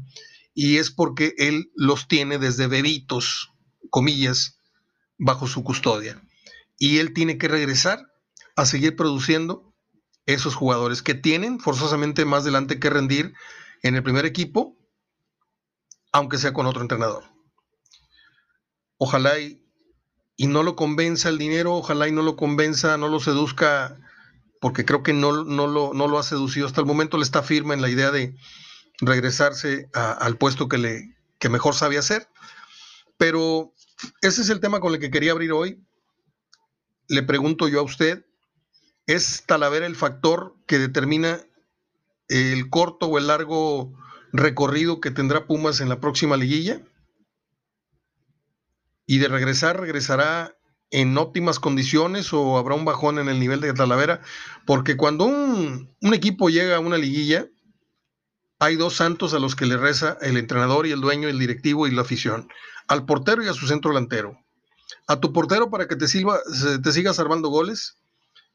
y 0.54 0.78
es 0.78 0.92
porque 0.92 1.34
él 1.38 1.72
los 1.76 2.08
tiene 2.08 2.38
desde 2.38 2.68
bebitos, 2.68 3.52
comillas, 3.90 4.60
bajo 5.18 5.48
su 5.48 5.64
custodia. 5.64 6.22
Y 6.78 7.00
él 7.00 7.14
tiene 7.14 7.38
que 7.38 7.48
regresar 7.48 8.00
a 8.56 8.66
seguir 8.66 8.96
produciendo 8.96 9.74
esos 10.26 10.56
jugadores 10.56 11.02
que 11.02 11.16
tienen 11.16 11.60
forzosamente 11.60 12.26
más 12.26 12.44
adelante 12.44 12.80
que 12.80 12.90
rendir 12.90 13.34
en 13.82 13.96
el 13.96 14.04
primer 14.04 14.26
equipo, 14.26 14.78
aunque 16.12 16.38
sea 16.38 16.54
con 16.54 16.66
otro 16.66 16.82
entrenador. 16.82 17.37
Ojalá 18.98 19.40
y, 19.40 19.62
no 20.40 20.64
lo 20.64 20.76
convenza 20.76 21.30
el 21.30 21.38
dinero, 21.38 21.76
ojalá 21.76 22.08
y 22.08 22.12
no 22.12 22.22
lo 22.22 22.36
convenza, 22.36 22.98
no 22.98 23.10
lo 23.10 23.20
seduzca, 23.20 23.98
porque 24.62 24.86
creo 24.86 25.04
que 25.04 25.14
no, 25.14 25.44
no, 25.44 25.68
lo, 25.68 25.94
no 25.94 26.08
lo 26.08 26.20
ha 26.20 26.24
seducido 26.24 26.68
hasta 26.68 26.82
el 26.82 26.88
momento, 26.88 27.18
le 27.18 27.24
está 27.24 27.44
firme 27.44 27.74
en 27.74 27.82
la 27.82 27.90
idea 27.90 28.12
de 28.12 28.36
regresarse 29.00 29.90
al 29.94 30.38
puesto 30.38 30.68
que, 30.68 30.78
le, 30.78 31.16
que 31.40 31.50
mejor 31.50 31.76
sabe 31.76 31.98
hacer. 31.98 32.28
Pero 33.18 33.74
ese 34.22 34.42
es 34.42 34.50
el 34.50 34.60
tema 34.60 34.80
con 34.80 34.94
el 34.94 35.00
que 35.00 35.12
quería 35.12 35.32
abrir 35.32 35.52
hoy. 35.52 35.84
Le 37.08 37.24
pregunto 37.24 37.68
yo 37.68 37.80
a 37.80 37.84
usted, 37.84 38.26
¿es 39.06 39.44
Talavera 39.46 39.86
el 39.86 39.96
factor 39.96 40.56
que 40.68 40.78
determina 40.78 41.40
el 42.28 42.70
corto 42.70 43.08
o 43.08 43.18
el 43.18 43.28
largo 43.28 43.94
recorrido 44.34 45.00
que 45.00 45.12
tendrá 45.12 45.48
Pumas 45.48 45.80
en 45.80 45.90
la 45.90 46.00
próxima 46.00 46.38
liguilla? 46.38 46.82
Y 49.08 49.18
de 49.18 49.28
regresar, 49.28 49.80
regresará 49.80 50.56
en 50.92 51.18
óptimas 51.18 51.60
condiciones 51.60 52.32
o 52.32 52.58
habrá 52.58 52.76
un 52.76 52.86
bajón 52.86 53.18
en 53.18 53.28
el 53.28 53.40
nivel 53.40 53.60
de 53.60 53.74
Talavera, 53.74 54.22
porque 54.66 54.96
cuando 54.96 55.26
un, 55.26 55.90
equipo 56.14 56.50
llega 56.50 56.78
a 56.78 56.80
una 56.80 56.98
liguilla, 56.98 57.48
hay 58.60 58.76
dos 58.76 58.96
santos 58.96 59.34
a 59.34 59.40
los 59.40 59.56
que 59.56 59.66
le 59.66 59.78
reza 59.78 60.18
el 60.22 60.38
entrenador 60.38 60.88
y 60.88 60.92
el 60.92 61.02
dueño, 61.02 61.28
el 61.28 61.40
directivo 61.40 61.88
y 61.88 61.92
la 61.92 62.02
afición 62.02 62.48
al 62.88 63.06
portero 63.06 63.44
y 63.44 63.48
a 63.48 63.54
su 63.54 63.68
centro 63.68 63.92
delantero. 63.92 64.38
A 65.08 65.20
tu 65.20 65.34
portero 65.34 65.70
para 65.70 65.88
que 65.88 65.96
te, 65.96 66.06
te 66.06 66.92
siga 66.92 67.14
salvando 67.14 67.50
goles 67.50 67.98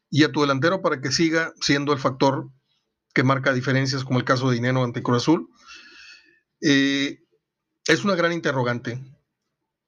y 0.09 0.23
a 0.23 0.31
tu 0.31 0.41
delantero 0.41 0.81
para 0.81 1.01
que 1.01 1.11
siga 1.11 1.53
siendo 1.61 1.93
el 1.93 1.99
factor 1.99 2.49
que 3.13 3.23
marca 3.23 3.53
diferencias, 3.53 4.03
como 4.03 4.19
el 4.19 4.25
caso 4.25 4.49
de 4.49 4.55
Dinero 4.55 4.83
ante 4.83 5.03
Cruz 5.03 5.23
Azul. 5.23 5.49
Eh, 6.61 7.19
es 7.87 8.03
una 8.03 8.15
gran 8.15 8.33
interrogante. 8.33 8.99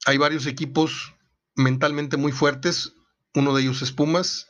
Hay 0.06 0.18
varios 0.18 0.46
equipos 0.46 1.16
mentalmente 1.56 2.18
muy 2.18 2.32
fuertes. 2.32 2.94
Uno 3.34 3.56
de 3.56 3.64
ellos 3.64 3.82
es 3.82 3.92
Pumas, 3.92 4.48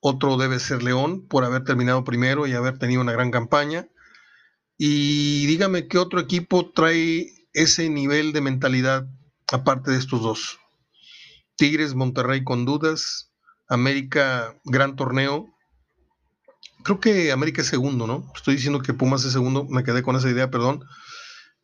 otro 0.00 0.38
debe 0.38 0.58
ser 0.58 0.82
León 0.82 1.26
por 1.28 1.44
haber 1.44 1.64
terminado 1.64 2.04
primero 2.04 2.46
y 2.46 2.52
haber 2.52 2.78
tenido 2.78 3.02
una 3.02 3.12
gran 3.12 3.30
campaña. 3.30 3.88
Y 4.78 5.44
dígame 5.46 5.88
qué 5.88 5.98
otro 5.98 6.20
equipo 6.20 6.72
trae 6.72 7.26
ese 7.52 7.90
nivel 7.90 8.32
de 8.32 8.40
mentalidad 8.40 9.06
aparte 9.52 9.90
de 9.90 9.98
estos 9.98 10.22
dos. 10.22 10.58
Tigres, 11.56 11.94
Monterrey 11.94 12.42
con 12.44 12.64
dudas, 12.64 13.30
América, 13.68 14.58
gran 14.64 14.96
torneo. 14.96 15.54
Creo 16.82 16.98
que 16.98 17.30
América 17.30 17.60
es 17.60 17.68
segundo, 17.68 18.06
¿no? 18.06 18.32
Estoy 18.34 18.54
diciendo 18.54 18.80
que 18.80 18.94
Pumas 18.94 19.24
es 19.26 19.32
segundo, 19.32 19.66
me 19.68 19.84
quedé 19.84 20.02
con 20.02 20.16
esa 20.16 20.30
idea, 20.30 20.50
perdón. 20.50 20.82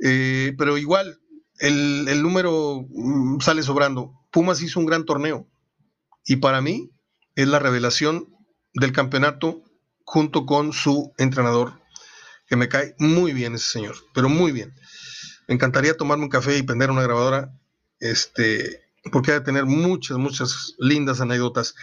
Eh, 0.05 0.55
pero 0.59 0.77
igual, 0.77 1.19
el, 1.59 2.23
número 2.23 2.87
mm, 2.89 3.41
sale 3.41 3.63
sobrando. 3.63 4.13
Pumas 4.31 4.63
hizo 4.63 4.81
un 4.81 4.87
gran 4.87 5.05
torneo 5.05 5.49
y 6.25 6.37
para 6.37 6.61
mí 6.61 6.91
es 7.35 7.49
la 7.49 7.59
revelación 7.59 8.29
del 8.75 8.93
campeonato 8.93 9.63
junto 10.05 10.47
con 10.47 10.73
su 10.73 11.13
entrenador, 11.19 11.81
que 12.47 12.57
me 12.57 12.69
cae 12.69 12.95
muy 12.99 13.33
bien 13.33 13.55
ese 13.55 13.71
señor, 13.71 13.97
pero 14.15 14.29
muy 14.29 14.53
bien. 14.53 14.75
Me 15.49 15.55
encantaría 15.55 15.97
tomarme 15.97 16.25
un 16.25 16.31
café 16.31 16.59
y 16.59 16.63
prender 16.63 16.91
una 16.91 17.03
grabadora, 17.03 17.53
este, 17.99 18.83
porque 19.11 19.33
hay 19.33 19.39
de 19.39 19.45
tener 19.45 19.65
muchas, 19.65 20.19
muchas 20.19 20.75
lindas 20.79 21.21
anécdotas. 21.21 21.75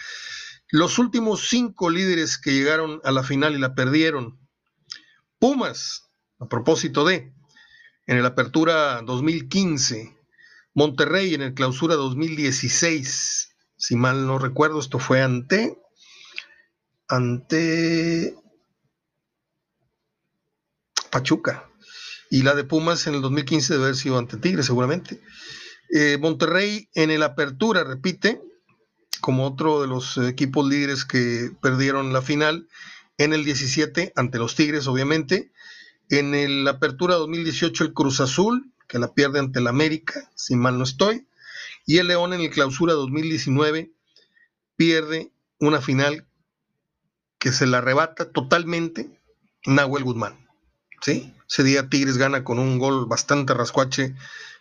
Los 0.70 0.98
últimos 0.98 1.48
cinco 1.48 1.90
líderes 1.90 2.38
que 2.38 2.52
llegaron 2.52 3.00
a 3.04 3.12
la 3.12 3.22
final 3.22 3.54
y 3.54 3.58
la 3.58 3.74
perdieron. 3.74 4.38
Pumas, 5.38 6.04
a 6.38 6.48
propósito 6.48 7.04
de, 7.04 7.33
en 8.06 8.18
el 8.18 8.26
Apertura 8.26 9.02
2015, 9.02 10.16
Monterrey 10.74 11.34
en 11.34 11.42
el 11.42 11.54
Clausura 11.54 11.94
2016, 11.94 13.56
si 13.76 13.96
mal 13.96 14.26
no 14.26 14.38
recuerdo, 14.38 14.80
esto 14.80 14.98
fue 14.98 15.22
ante, 15.22 15.78
ante 17.08 18.34
Pachuca 21.10 21.68
y 22.30 22.42
la 22.42 22.54
de 22.54 22.64
Pumas 22.64 23.06
en 23.06 23.14
el 23.14 23.22
2015 23.22 23.74
debe 23.74 23.84
haber 23.84 23.96
sido 23.96 24.18
ante 24.18 24.36
Tigre 24.36 24.64
seguramente. 24.64 25.20
Eh, 25.90 26.18
Monterrey 26.20 26.88
en 26.94 27.12
el 27.12 27.22
Apertura, 27.22 27.84
repite, 27.84 28.40
como 29.20 29.46
otro 29.46 29.80
de 29.80 29.86
los 29.86 30.18
equipos 30.18 30.68
líderes 30.68 31.04
que 31.04 31.52
perdieron 31.62 32.12
la 32.12 32.22
final, 32.22 32.68
en 33.18 33.32
el 33.32 33.44
17 33.44 34.12
ante 34.16 34.38
los 34.38 34.56
Tigres, 34.56 34.88
obviamente. 34.88 35.52
En 36.18 36.32
el 36.32 36.68
Apertura 36.68 37.16
2018 37.16 37.82
el 37.82 37.92
Cruz 37.92 38.20
Azul, 38.20 38.72
que 38.86 39.00
la 39.00 39.14
pierde 39.14 39.40
ante 39.40 39.58
el 39.58 39.66
América, 39.66 40.30
si 40.36 40.54
mal 40.54 40.78
no 40.78 40.84
estoy. 40.84 41.26
Y 41.86 41.98
el 41.98 42.06
León 42.06 42.32
en 42.32 42.40
el 42.40 42.50
Clausura 42.50 42.92
2019 42.92 43.90
pierde 44.76 45.32
una 45.58 45.80
final 45.80 46.24
que 47.40 47.50
se 47.50 47.66
la 47.66 47.78
arrebata 47.78 48.30
totalmente 48.30 49.10
Nahuel 49.66 50.04
Guzmán. 50.04 50.48
¿sí? 51.02 51.34
Ese 51.50 51.64
día 51.64 51.88
Tigres 51.88 52.16
gana 52.16 52.44
con 52.44 52.60
un 52.60 52.78
gol 52.78 53.06
bastante 53.06 53.52
rascuache 53.52 54.14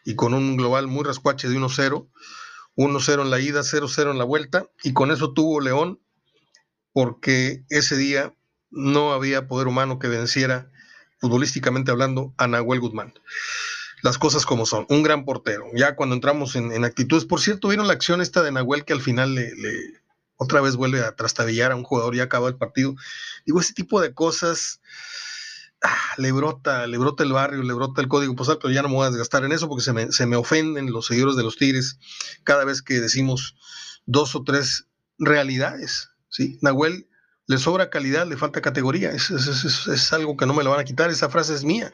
y 0.06 0.16
con 0.16 0.34
un 0.34 0.58
global 0.58 0.88
muy 0.88 1.04
rascuache 1.04 1.50
de 1.50 1.56
1-0. 1.56 2.08
1-0 2.78 3.22
en 3.22 3.30
la 3.30 3.40
ida, 3.40 3.60
0-0 3.60 4.10
en 4.10 4.18
la 4.18 4.24
vuelta. 4.24 4.66
Y 4.82 4.94
con 4.94 5.12
eso 5.12 5.34
tuvo 5.34 5.62
León, 5.62 6.00
porque 6.94 7.64
ese 7.70 7.96
día 7.96 8.34
no 8.72 9.14
había 9.14 9.48
poder 9.48 9.68
humano 9.68 10.00
que 10.00 10.08
venciera, 10.08 10.72
futbolísticamente 11.24 11.90
hablando, 11.90 12.34
a 12.38 12.48
Nahuel 12.48 12.82
Guzmán. 12.82 13.14
Las 14.02 14.18
cosas 14.18 14.46
como 14.46 14.66
son. 14.66 14.86
Un 14.90 15.04
gran 15.04 15.24
portero. 15.24 15.68
Ya 15.74 15.96
cuando 15.96 16.16
entramos 16.16 16.58
en, 16.58 16.84
actitudes. 16.84 17.24
Por 17.24 17.40
cierto, 17.40 17.70
vieron 17.70 17.88
la 17.88 17.94
acción 17.94 18.20
esta 18.20 18.44
de 18.44 18.52
Nahuel 18.52 18.84
que 18.84 18.92
al 18.92 19.00
final 19.00 19.34
le, 19.34 19.50
otra 20.36 20.60
vez 20.60 20.76
vuelve 20.76 21.00
a 21.00 21.16
trastabillar 21.16 21.72
a 21.72 21.78
un 21.78 21.84
jugador 21.84 22.14
y 22.14 22.20
acaba 22.20 22.50
el 22.50 22.56
partido. 22.56 22.96
Digo, 23.46 23.62
ese 23.62 23.74
tipo 23.74 24.02
de 24.02 24.14
cosas 24.14 24.82
Ah, 25.86 26.14
le 26.18 26.32
brota, 26.32 26.88
le 26.88 26.98
brota 26.98 27.24
el 27.24 27.34
barrio, 27.34 27.62
le 27.62 27.74
brota 27.74 28.02
el 28.02 28.08
código 28.08 28.34
postal, 28.38 28.58
pero 28.62 28.74
ya 28.74 28.82
no 28.82 28.88
me 28.88 28.96
voy 28.96 29.06
a 29.06 29.10
desgastar 29.10 29.44
en 29.44 29.52
eso 29.52 29.68
porque 29.68 29.84
se 29.84 30.26
me, 30.26 30.36
ofenden 30.38 30.90
los 30.94 31.08
seguidores 31.08 31.36
de 31.36 31.44
los 31.44 31.58
Tigres 31.58 32.00
cada 32.46 32.64
vez 32.64 32.82
que 32.82 33.02
decimos 33.02 33.58
dos 34.06 34.34
o 34.34 34.44
tres 34.44 34.88
realidades. 35.20 36.10
¿sí? 36.30 36.58
Nahuel 36.62 37.10
le 37.46 37.58
sobra 37.58 37.90
calidad, 37.90 38.28
le 38.28 38.38
falta 38.38 38.62
categoría. 38.62 39.12
Es, 39.12 39.30
es, 39.30 40.14
algo 40.14 40.38
que 40.38 40.46
no 40.46 40.54
me 40.54 40.64
lo 40.64 40.72
van 40.72 40.80
a 40.80 40.86
quitar, 40.86 41.10
esa 41.10 41.30
frase 41.30 41.54
es 41.54 41.64
mía. 41.64 41.94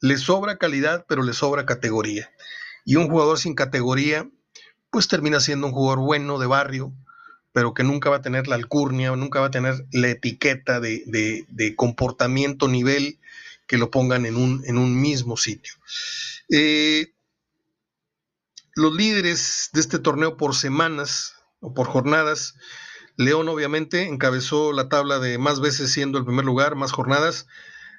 Le 0.00 0.16
sobra 0.18 0.58
calidad, 0.58 1.04
pero 1.08 1.22
le 1.22 1.32
sobra 1.32 1.66
categoría. 1.66 2.30
Y 2.84 2.96
un 2.96 3.08
jugador 3.08 3.38
sin 3.38 3.54
categoría, 3.54 4.28
pues 4.90 5.08
termina 5.08 5.40
siendo 5.40 5.66
un 5.66 5.72
jugador 5.72 6.04
bueno 6.04 6.38
de 6.38 6.46
barrio, 6.46 6.92
pero 7.52 7.72
que 7.72 7.84
nunca 7.84 8.10
va 8.10 8.16
a 8.16 8.22
tener 8.22 8.48
la 8.48 8.56
alcurnia 8.56 9.12
nunca 9.12 9.40
va 9.40 9.46
a 9.46 9.50
tener 9.50 9.86
la 9.92 10.08
etiqueta 10.08 10.80
de, 10.80 11.74
comportamiento, 11.76 12.68
nivel, 12.68 13.20
que 13.66 13.78
lo 13.78 13.90
pongan 13.90 14.26
en 14.26 14.36
un, 14.36 14.62
en 14.66 14.76
un 14.76 15.00
mismo 15.00 15.36
sitio. 15.36 15.72
Eh, 16.50 17.14
los 18.74 18.94
líderes 18.94 19.70
de 19.72 19.80
este 19.80 19.98
torneo 19.98 20.36
por 20.36 20.54
semanas 20.54 21.34
o 21.60 21.72
por 21.72 21.86
jornadas, 21.86 22.54
León 23.16 23.48
obviamente 23.48 24.06
encabezó 24.08 24.72
la 24.72 24.88
tabla 24.88 25.18
de 25.18 25.38
más 25.38 25.60
veces 25.60 25.92
siendo 25.92 26.18
el 26.18 26.24
primer 26.24 26.44
lugar, 26.44 26.74
más 26.74 26.92
jornadas, 26.92 27.46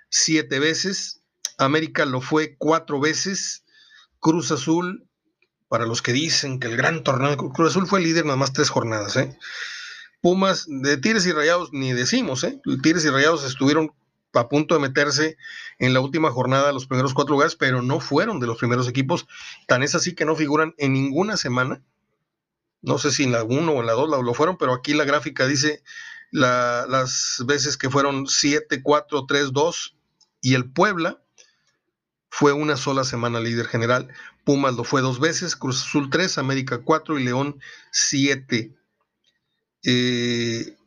siete 0.10 0.60
veces. 0.60 1.22
América 1.58 2.06
lo 2.06 2.22
fue 2.22 2.56
cuatro 2.58 3.00
veces. 3.00 3.64
Cruz 4.20 4.52
Azul 4.52 5.08
para 5.68 5.86
los 5.86 6.02
que 6.02 6.14
dicen 6.14 6.60
que 6.60 6.68
el 6.68 6.78
gran 6.78 7.04
torneo 7.04 7.32
de 7.32 7.38
Cruz 7.38 7.70
Azul 7.70 7.88
fue 7.88 8.02
líder 8.02 8.26
nada 8.26 8.38
más 8.38 8.54
tres 8.54 8.70
jornadas. 8.70 9.16
¿eh? 9.18 9.38
Pumas 10.22 10.66
de 10.68 10.98
Tigres 10.98 11.26
y 11.26 11.32
Rayados 11.32 11.70
ni 11.72 11.94
decimos, 11.94 12.44
¿eh? 12.44 12.60
Tigres 12.82 13.06
y 13.06 13.10
Rayados 13.10 13.44
estuvieron 13.44 13.92
a 14.34 14.50
punto 14.50 14.76
de 14.76 14.82
meterse 14.82 15.38
en 15.80 15.94
la 15.94 16.02
última 16.02 16.30
jornada 16.30 16.70
a 16.70 16.74
los 16.74 16.88
primeros 16.88 17.14
cuatro 17.14 17.34
lugares, 17.34 17.56
pero 17.56 17.82
no 17.82 18.00
fueron 18.00 18.40
de 18.40 18.48
los 18.48 18.58
primeros 18.58 18.88
equipos. 18.88 19.28
Tan 19.68 19.82
es 19.82 19.96
así 19.96 20.14
que 20.14 20.26
no 20.26 20.36
figuran 20.36 20.74
en 20.78 20.94
ninguna 20.94 21.38
semana 21.38 21.82
No 22.82 22.98
sé 22.98 23.12
si 23.12 23.24
en 23.24 23.32
la 23.32 23.44
1 23.44 23.72
o 23.72 23.80
en 23.82 23.86
la 23.88 23.94
2 23.94 24.10
lo 24.24 24.34
fueron, 24.34 24.58
pero 24.58 24.74
aquí 24.74 24.94
la 24.94 25.06
gráfica 25.06 25.48
dice 25.48 25.84
las 26.32 27.44
veces 27.46 27.78
que 27.78 27.90
fueron 27.90 28.28
7, 28.28 28.82
4, 28.84 29.26
3, 29.26 29.54
2 29.54 29.96
y 30.42 30.54
el 30.54 30.70
Puebla 30.70 31.22
fue 32.30 32.52
una 32.52 32.76
sola 32.76 33.04
semana 33.04 33.40
líder 33.40 33.68
general. 33.68 34.14
Pumas 34.44 34.76
lo 34.76 34.84
fue 34.84 35.02
dos 35.02 35.20
veces, 35.20 35.56
Cruz 35.56 35.84
Azul 35.84 36.10
3, 36.10 36.38
América 36.38 36.82
4 36.84 37.18
y 37.18 37.24
León 37.24 37.60
7. 37.92 38.76
Eh, 39.84 40.78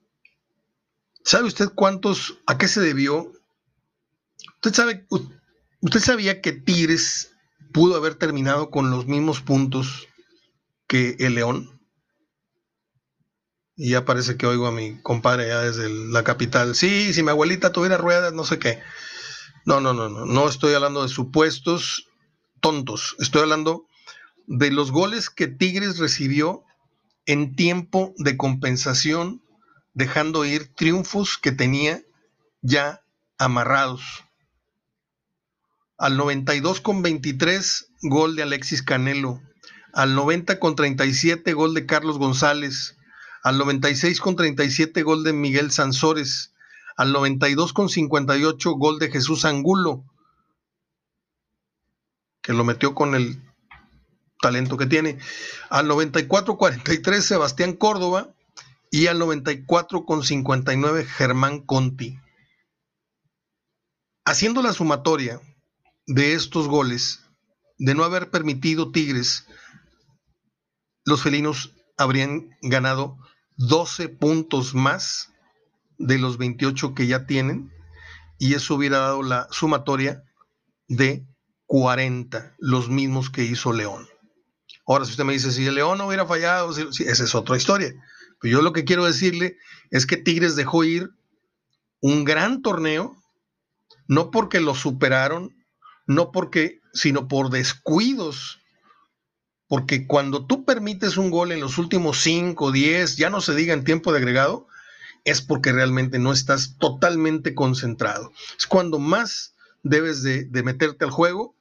¿Sabe 1.25 1.49
usted 1.49 1.68
cuántos, 1.75 2.38
a 2.47 2.59
qué 2.59 2.68
se 2.68 2.80
debió? 2.80 3.33
¿Usted, 4.57 4.75
sabe, 4.75 5.07
¿Usted 5.80 6.00
sabía 6.00 6.40
que 6.40 6.52
Tigres 6.52 7.33
pudo 7.73 7.97
haber 7.97 8.14
terminado 8.14 8.71
con 8.71 8.90
los 8.90 9.07
mismos 9.07 9.40
puntos 9.40 10.09
que 10.87 11.16
el 11.18 11.35
León? 11.35 11.77
Y 13.78 13.90
ya 13.90 14.04
parece 14.04 14.37
que 14.37 14.47
oigo 14.47 14.66
a 14.66 14.73
mi 14.73 15.00
compadre 15.02 15.47
ya 15.47 15.61
desde 15.61 15.88
la 15.88 16.25
capital. 16.25 16.75
Sí, 16.75 17.14
si 17.14 17.23
mi 17.23 17.30
abuelita 17.30 17.70
tuviera 17.73 17.97
ruedas, 17.97 18.32
no 18.32 18.44
sé 18.44 18.58
qué. 18.58 18.80
No, 19.64 19.80
no, 19.80 19.94
no, 19.94 20.08
no. 20.08 20.26
No 20.26 20.49
estoy 20.49 20.75
hablando 20.75 21.04
de 21.04 21.08
supuestos 21.08 22.08
tontos. 22.61 23.14
Estoy 23.20 23.42
hablando 23.42 23.87
de 24.49 24.73
los 24.73 24.90
goles 24.90 25.30
que 25.30 25.47
Tigres 25.47 25.99
recibió 25.99 26.64
en 27.25 27.54
tiempo 27.54 28.14
de 28.18 28.37
compensación, 28.37 29.42
dejando 29.94 30.44
ir 30.44 30.75
triunfos 30.75 31.38
que 31.38 31.52
tenía 31.52 32.02
ya 32.62 33.02
amarrados. 33.38 34.02
Al 35.99 36.16
92 36.16 36.80
con 36.80 37.02
23, 37.02 37.92
gol 38.02 38.35
de 38.35 38.42
Alexis 38.42 38.82
Canelo. 38.82 39.40
Al 39.92 40.16
90 40.16 40.58
con 40.58 40.75
37, 40.75 41.52
gol 41.52 41.75
de 41.75 41.87
Carlos 41.87 42.18
González. 42.18 42.98
Al 43.49 43.57
96 43.57 44.21
con 44.21 44.37
37, 44.37 45.02
gol 45.02 45.25
de 45.25 45.33
Miguel 45.33 45.71
Sansores. 45.71 46.52
Al 46.99 47.14
92 47.14 47.73
con 47.73 47.88
58, 47.88 48.73
gol 48.73 48.99
de 48.99 49.11
Jesús 49.11 49.47
Angulo, 49.47 50.05
que 52.43 52.52
lo 52.52 52.62
metió 52.64 52.95
con 52.95 53.14
el 53.14 53.43
talento 54.43 54.76
que 54.76 54.85
tiene. 54.85 55.19
Al 55.71 55.88
94-43 55.88 57.21
Sebastián 57.23 57.73
Córdoba 57.73 58.35
y 58.90 59.07
al 59.07 59.19
94 59.19 60.05
con 60.05 60.23
59 60.23 61.07
Germán 61.07 61.61
Conti. 61.61 62.19
Haciendo 64.26 64.61
la 64.61 64.75
sumatoria, 64.75 65.40
de 66.07 66.35
estos 66.35 66.69
goles, 66.69 67.25
de 67.78 67.95
no 67.95 68.05
haber 68.05 68.31
permitido 68.31 68.93
Tigres, 68.93 69.47
los 71.07 71.23
felinos 71.23 71.73
habrían 71.97 72.50
ganado 72.61 73.17
12 73.58 74.08
puntos 74.08 74.74
más 74.74 75.32
de 75.98 76.18
los 76.18 76.38
28 76.38 76.94
que 76.94 77.06
ya 77.06 77.26
tienen 77.26 77.72
y 78.38 78.54
eso 78.54 78.76
hubiera 78.76 78.98
dado 78.98 79.22
la 79.22 79.48
sumatoria 79.50 80.22
de 80.86 81.26
40, 81.66 82.54
los 82.58 82.88
mismos 82.88 83.30
que 83.30 83.44
hizo 83.44 83.72
León. 83.72 84.08
Ahora, 84.86 85.04
si 85.04 85.10
usted 85.10 85.24
me 85.24 85.34
dice, 85.34 85.52
si 85.52 85.68
León 85.70 85.98
no 85.98 86.06
hubiera 86.06 86.24
fallado, 86.24 86.70
esa 86.70 87.24
es 87.24 87.34
otra 87.34 87.56
historia. 87.56 87.92
Pero 88.40 88.52
yo 88.52 88.62
lo 88.62 88.72
que 88.72 88.84
quiero 88.84 89.04
decirle 89.04 89.56
es 89.90 90.06
que 90.06 90.16
Tigres 90.16 90.56
dejó 90.56 90.84
ir 90.84 91.10
un 92.00 92.24
gran 92.24 92.62
torneo, 92.62 93.16
no 94.06 94.30
porque 94.30 94.60
lo 94.60 94.74
superaron, 94.74 95.54
no 96.06 96.30
porque, 96.30 96.80
sino 96.94 97.28
por 97.28 97.50
descuidos. 97.50 98.60
Porque 99.68 100.06
cuando 100.06 100.46
tú 100.46 100.64
permites 100.64 101.16
un 101.16 101.30
gol 101.30 101.52
en 101.52 101.60
los 101.60 101.78
últimos 101.78 102.20
5, 102.22 102.72
10, 102.72 103.16
ya 103.16 103.30
no 103.30 103.40
se 103.40 103.54
diga 103.54 103.75
en 103.75 103.84
tiempo 103.84 104.12
de 104.12 104.18
agregado, 104.18 104.66
es 105.25 105.42
porque 105.42 105.72
realmente 105.72 106.18
no 106.18 106.32
estás 106.32 106.76
totalmente 106.78 107.54
concentrado. 107.54 108.32
Es 108.58 108.66
cuando 108.66 108.99
más 108.99 109.54
debes 109.82 110.23
de, 110.23 110.49
meterte 110.62 111.04
al 111.04 111.10
juego. 111.10 111.54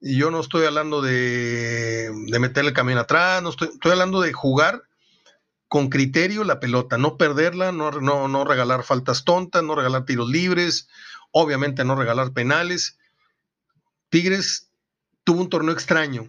Y 0.00 0.16
yo 0.16 0.30
no 0.30 0.40
estoy 0.40 0.66
hablando 0.66 1.00
de, 1.00 2.10
de 2.26 2.38
meter 2.38 2.64
el 2.64 2.72
camión 2.72 2.98
atrás, 2.98 3.42
no 3.42 3.50
estoy, 3.50 3.70
hablando 3.84 4.20
de 4.20 4.32
jugar 4.32 4.82
con 5.68 5.90
criterio 5.90 6.42
la 6.42 6.58
pelota, 6.58 6.98
no 6.98 7.16
perderla, 7.16 7.70
no, 7.70 7.92
no 8.00 8.44
regalar 8.44 8.82
faltas 8.82 9.24
tontas, 9.24 9.62
no 9.62 9.76
regalar 9.76 10.04
tiros 10.04 10.28
libres, 10.28 10.88
obviamente 11.30 11.84
no 11.84 11.94
regalar 11.94 12.32
penales 12.32 12.98
Tigres 14.12 14.68
tuvo 15.24 15.40
un 15.40 15.48
torneo 15.48 15.72
extraño, 15.72 16.28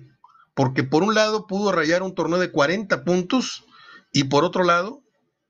porque 0.53 0.83
por 0.83 1.03
un 1.03 1.15
lado 1.15 1.47
pudo 1.47 1.71
rayar 1.71 2.03
un 2.03 2.15
torneo 2.15 2.39
de 2.39 2.51
40 2.51 3.03
puntos 3.03 3.65
y 4.11 4.25
por 4.25 4.43
otro 4.43 4.63
lado 4.63 5.01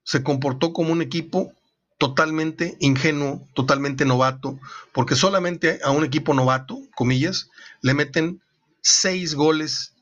se 0.03 0.23
comportó 0.23 0.73
como 0.73 0.91
un 0.91 1.01
equipo 1.01 1.53
totalmente 1.97 2.75
ingenuo, 2.79 3.47
totalmente 3.53 4.05
novato, 4.05 4.59
porque 4.91 5.15
solamente 5.15 5.79
a 5.83 5.91
un 5.91 6.03
equipo 6.03 6.33
novato, 6.33 6.77
comillas, 6.95 7.49
le 7.81 7.93
meten 7.93 8.41
seis 8.81 9.35
goles 9.35 9.93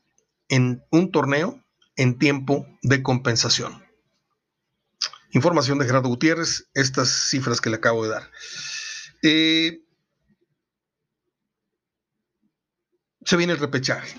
en 0.48 0.82
un 0.90 1.12
torneo 1.12 1.62
en 1.96 2.18
tiempo 2.18 2.66
de 2.82 3.02
compensación. 3.02 3.84
Información 5.30 5.78
de 5.78 5.86
Gerardo 5.86 6.08
Gutiérrez, 6.08 6.68
estas 6.74 7.08
cifras 7.08 7.60
que 7.60 7.70
le 7.70 7.76
acabo 7.76 8.04
de 8.04 8.10
dar. 8.10 8.30
Eh, 9.22 9.80
se 13.24 13.36
viene 13.36 13.52
el 13.52 13.58
repechaje, 13.58 14.18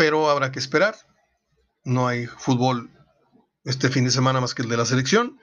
pero 0.00 0.30
habrá 0.30 0.50
que 0.50 0.58
esperar. 0.58 0.96
No 1.84 2.08
hay 2.08 2.26
fútbol 2.26 2.90
este 3.64 3.90
fin 3.90 4.06
de 4.06 4.10
semana 4.10 4.40
más 4.40 4.54
que 4.54 4.62
el 4.62 4.70
de 4.70 4.78
la 4.78 4.86
selección. 4.86 5.38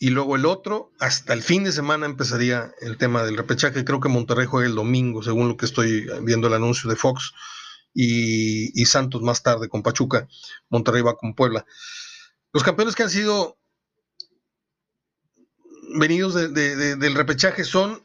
Y 0.00 0.08
luego 0.08 0.36
el 0.36 0.46
otro, 0.46 0.90
hasta 1.00 1.34
el 1.34 1.42
fin 1.42 1.64
de 1.64 1.72
semana 1.72 2.06
empezaría 2.06 2.72
el 2.80 2.96
tema 2.96 3.24
del 3.24 3.36
repechaje. 3.36 3.84
Creo 3.84 4.00
que 4.00 4.08
Monterrey 4.08 4.46
juega 4.46 4.66
el 4.66 4.74
domingo, 4.74 5.22
según 5.22 5.48
lo 5.48 5.58
que 5.58 5.66
estoy 5.66 6.08
viendo 6.22 6.48
el 6.48 6.54
anuncio 6.54 6.88
de 6.88 6.96
Fox. 6.96 7.34
Y, 7.92 8.86
Santos 8.86 9.20
más 9.20 9.42
tarde 9.42 9.68
con 9.68 9.82
Pachuca. 9.82 10.26
Monterrey 10.70 11.02
va 11.02 11.18
con 11.18 11.34
Puebla. 11.34 11.66
Los 12.54 12.62
campeones 12.62 12.94
que 12.94 13.02
han 13.02 13.10
sido 13.10 13.58
venidos 15.94 16.32
del 16.32 17.14
repechaje 17.14 17.64
son 17.64 18.02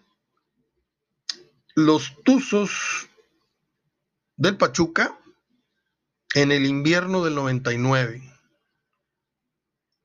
los 1.73 2.21
Tuzos 2.25 3.07
del 4.35 4.57
Pachuca 4.57 5.21
en 6.33 6.51
el 6.51 6.65
invierno 6.65 7.23
del 7.23 7.35
99. 7.35 8.21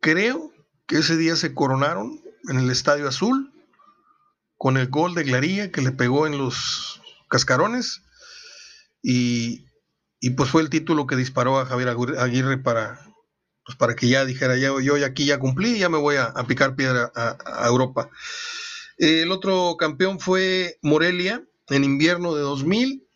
Creo 0.01 0.53
que 0.87 0.99
ese 0.99 1.17
día 1.17 1.37
se 1.37 1.55
coronaron 1.55 2.21
en 2.49 2.59
el 2.59 2.71
Estadio 2.71 3.09
Azul 3.09 3.53
con 4.57 4.77
el 4.77 4.88
gol 4.88 5.14
de 5.14 5.25
Glaría 5.25 5.71
que 5.73 5.83
le 5.83 5.93
pegó 5.93 6.27
en 6.27 6.38
los 6.38 7.01
cascarones 7.29 8.03
y, 9.03 9.64
pues 10.37 10.51
fue 10.51 10.62
el 10.62 10.71
título 10.71 11.07
que 11.07 11.17
disparó 11.17 11.59
a 11.59 11.67
Javier 11.67 11.88
Aguirre 12.19 12.59
para, 12.59 13.01
pues 13.64 13.77
para 13.79 13.95
que 13.95 14.09
ya 14.09 14.25
dijera, 14.25 14.57
yo, 14.57 14.79
aquí 15.05 15.25
ya 15.25 15.38
cumplí, 15.38 15.79
ya 15.79 15.88
me 15.88 15.99
voy 15.99 16.17
a, 16.17 16.33
picar 16.47 16.75
piedra 16.75 17.12
a, 17.14 17.67
Europa. 17.67 18.11
El 18.97 19.31
otro 19.31 19.77
campeón 19.79 20.19
fue 20.19 20.79
Morelia 20.83 21.45
en 21.69 21.85
invierno 21.85 22.35
de 22.35 22.43
2000 22.43 23.08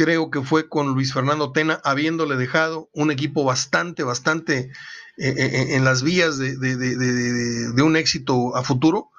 creo 0.00 0.30
que 0.30 0.40
fue 0.40 0.66
con 0.66 0.94
Luis 0.94 1.12
Fernando 1.12 1.52
Tena, 1.52 1.78
habiéndole 1.84 2.36
dejado 2.36 2.88
un 2.94 3.10
equipo 3.10 3.44
bastante, 3.44 4.02
bastante 4.02 4.70
eh, 5.18 5.28
eh, 5.28 5.34
eh, 5.36 5.76
en 5.76 5.84
las 5.84 6.02
vías 6.02 6.38
de, 6.38 7.82
un 7.82 7.96
éxito 7.96 8.56
a 8.56 8.62
futuro. 8.62 9.10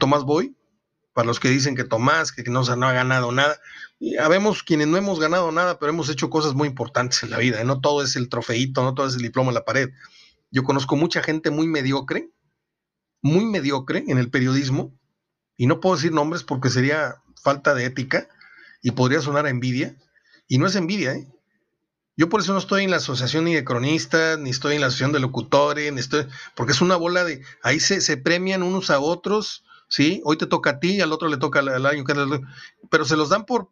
Tomás 0.00 0.24
Boy, 0.24 0.56
para 1.12 1.28
los 1.28 1.38
que 1.38 1.48
dicen 1.48 1.76
que 1.76 1.84
Tomás, 1.84 2.32
que 2.32 2.42
no, 2.50 2.62
ha 2.62 2.92
ganado 2.92 3.30
nada. 3.30 3.56
Y 4.00 4.16
habemos 4.16 4.64
quienes 4.64 4.88
no 4.88 4.96
hemos 4.96 5.20
ganado 5.20 5.52
nada, 5.52 5.78
pero 5.78 5.90
hemos 5.90 6.08
hecho 6.08 6.28
cosas 6.28 6.54
muy 6.54 6.66
importantes 6.66 7.22
en 7.22 7.30
la 7.30 7.38
vida. 7.38 7.62
No 7.62 7.80
todo 7.80 8.02
es 8.02 8.16
el 8.16 8.28
trofeito, 8.28 8.82
no 8.82 8.94
todo 8.94 9.06
es 9.06 9.14
el 9.14 9.22
diploma 9.22 9.50
en 9.50 9.54
la 9.54 9.64
pared. 9.64 9.90
Yo 10.50 10.64
conozco 10.64 10.96
mucha 10.96 11.22
gente 11.22 11.52
muy 11.52 11.68
mediocre, 11.68 12.30
muy 13.22 13.44
mediocre 13.44 14.02
en 14.08 14.18
el 14.18 14.28
periodismo, 14.28 14.92
y 15.56 15.68
no 15.68 15.78
puedo 15.78 15.94
decir 15.94 16.10
nombres 16.10 16.42
porque 16.42 16.68
sería 16.68 17.22
falta 17.40 17.74
de 17.74 17.84
ética 17.84 18.28
y 18.82 18.90
podría 18.90 19.20
sonar 19.20 19.46
a 19.46 19.50
envidia, 19.50 19.94
y 20.48 20.58
no 20.58 20.66
es 20.66 20.76
envidia, 20.76 21.14
¿eh? 21.14 21.28
Yo 22.18 22.30
por 22.30 22.40
eso 22.40 22.54
no 22.54 22.58
estoy 22.58 22.84
en 22.84 22.90
la 22.90 22.96
asociación 22.96 23.44
ni 23.44 23.54
de 23.54 23.64
cronistas, 23.64 24.38
ni 24.38 24.48
estoy 24.48 24.74
en 24.74 24.80
la 24.80 24.86
asociación 24.86 25.12
de 25.12 25.20
locutores, 25.20 25.92
ni 25.92 26.00
estoy, 26.00 26.26
porque 26.54 26.72
es 26.72 26.80
una 26.80 26.96
bola 26.96 27.24
de, 27.24 27.42
ahí 27.62 27.78
se, 27.78 28.00
se 28.00 28.16
premian 28.16 28.62
unos 28.62 28.88
a 28.88 29.00
otros, 29.00 29.64
¿sí? 29.88 30.22
Hoy 30.24 30.38
te 30.38 30.46
toca 30.46 30.70
a 30.70 30.80
ti, 30.80 31.00
al 31.02 31.12
otro 31.12 31.28
le 31.28 31.36
toca 31.36 31.58
al, 31.58 31.84
año, 31.84 32.04
pero 32.90 33.04
se 33.04 33.16
los 33.16 33.28
dan 33.28 33.44
por, 33.44 33.70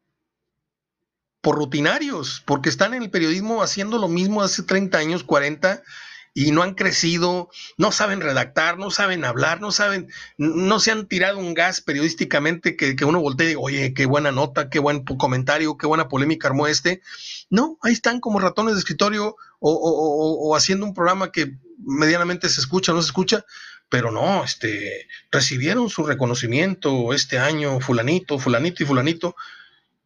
por 1.40 1.56
rutinarios, 1.56 2.42
porque 2.44 2.68
están 2.68 2.92
en 2.92 3.02
el 3.02 3.10
periodismo 3.10 3.62
haciendo 3.62 3.98
lo 3.98 4.08
mismo 4.08 4.42
hace 4.42 4.62
30 4.62 4.98
años, 4.98 5.24
40, 5.24 5.82
y 6.36 6.50
no 6.50 6.64
han 6.64 6.74
crecido, 6.74 7.48
no 7.78 7.92
saben 7.92 8.20
redactar, 8.20 8.76
no 8.76 8.90
saben 8.90 9.24
hablar, 9.24 9.60
no 9.60 9.70
saben, 9.70 10.08
no 10.36 10.80
se 10.80 10.90
han 10.90 11.06
tirado 11.06 11.38
un 11.38 11.54
gas 11.54 11.80
periodísticamente 11.80 12.76
que, 12.76 12.96
uno 13.04 13.20
voltee 13.20 13.54
oye, 13.56 13.94
qué 13.94 14.04
buena 14.04 14.32
nota, 14.32 14.68
qué 14.68 14.80
buen 14.80 15.04
comentario, 15.04 15.78
qué 15.78 15.86
buena 15.86 16.08
polémica 16.08 16.48
armó 16.48 16.66
este. 16.66 17.02
No, 17.50 17.78
ahí 17.82 17.92
están 17.92 18.18
como 18.18 18.40
ratones 18.40 18.74
de 18.74 18.80
escritorio 18.80 19.36
o, 19.60 20.54
haciendo 20.56 20.84
un 20.84 20.92
programa 20.92 21.30
que 21.30 21.56
medianamente 21.78 22.48
se 22.48 22.60
escucha 22.60 22.90
o 22.90 22.96
no 22.96 23.02
se 23.02 23.06
escucha, 23.06 23.44
pero 23.88 24.10
no, 24.10 24.42
este, 24.42 25.06
recibieron 25.30 25.88
su 25.88 26.04
reconocimiento 26.04 27.12
este 27.12 27.38
año, 27.38 27.78
fulanito, 27.78 28.40
fulanito 28.40 28.82
y 28.82 28.86
fulanito, 28.86 29.36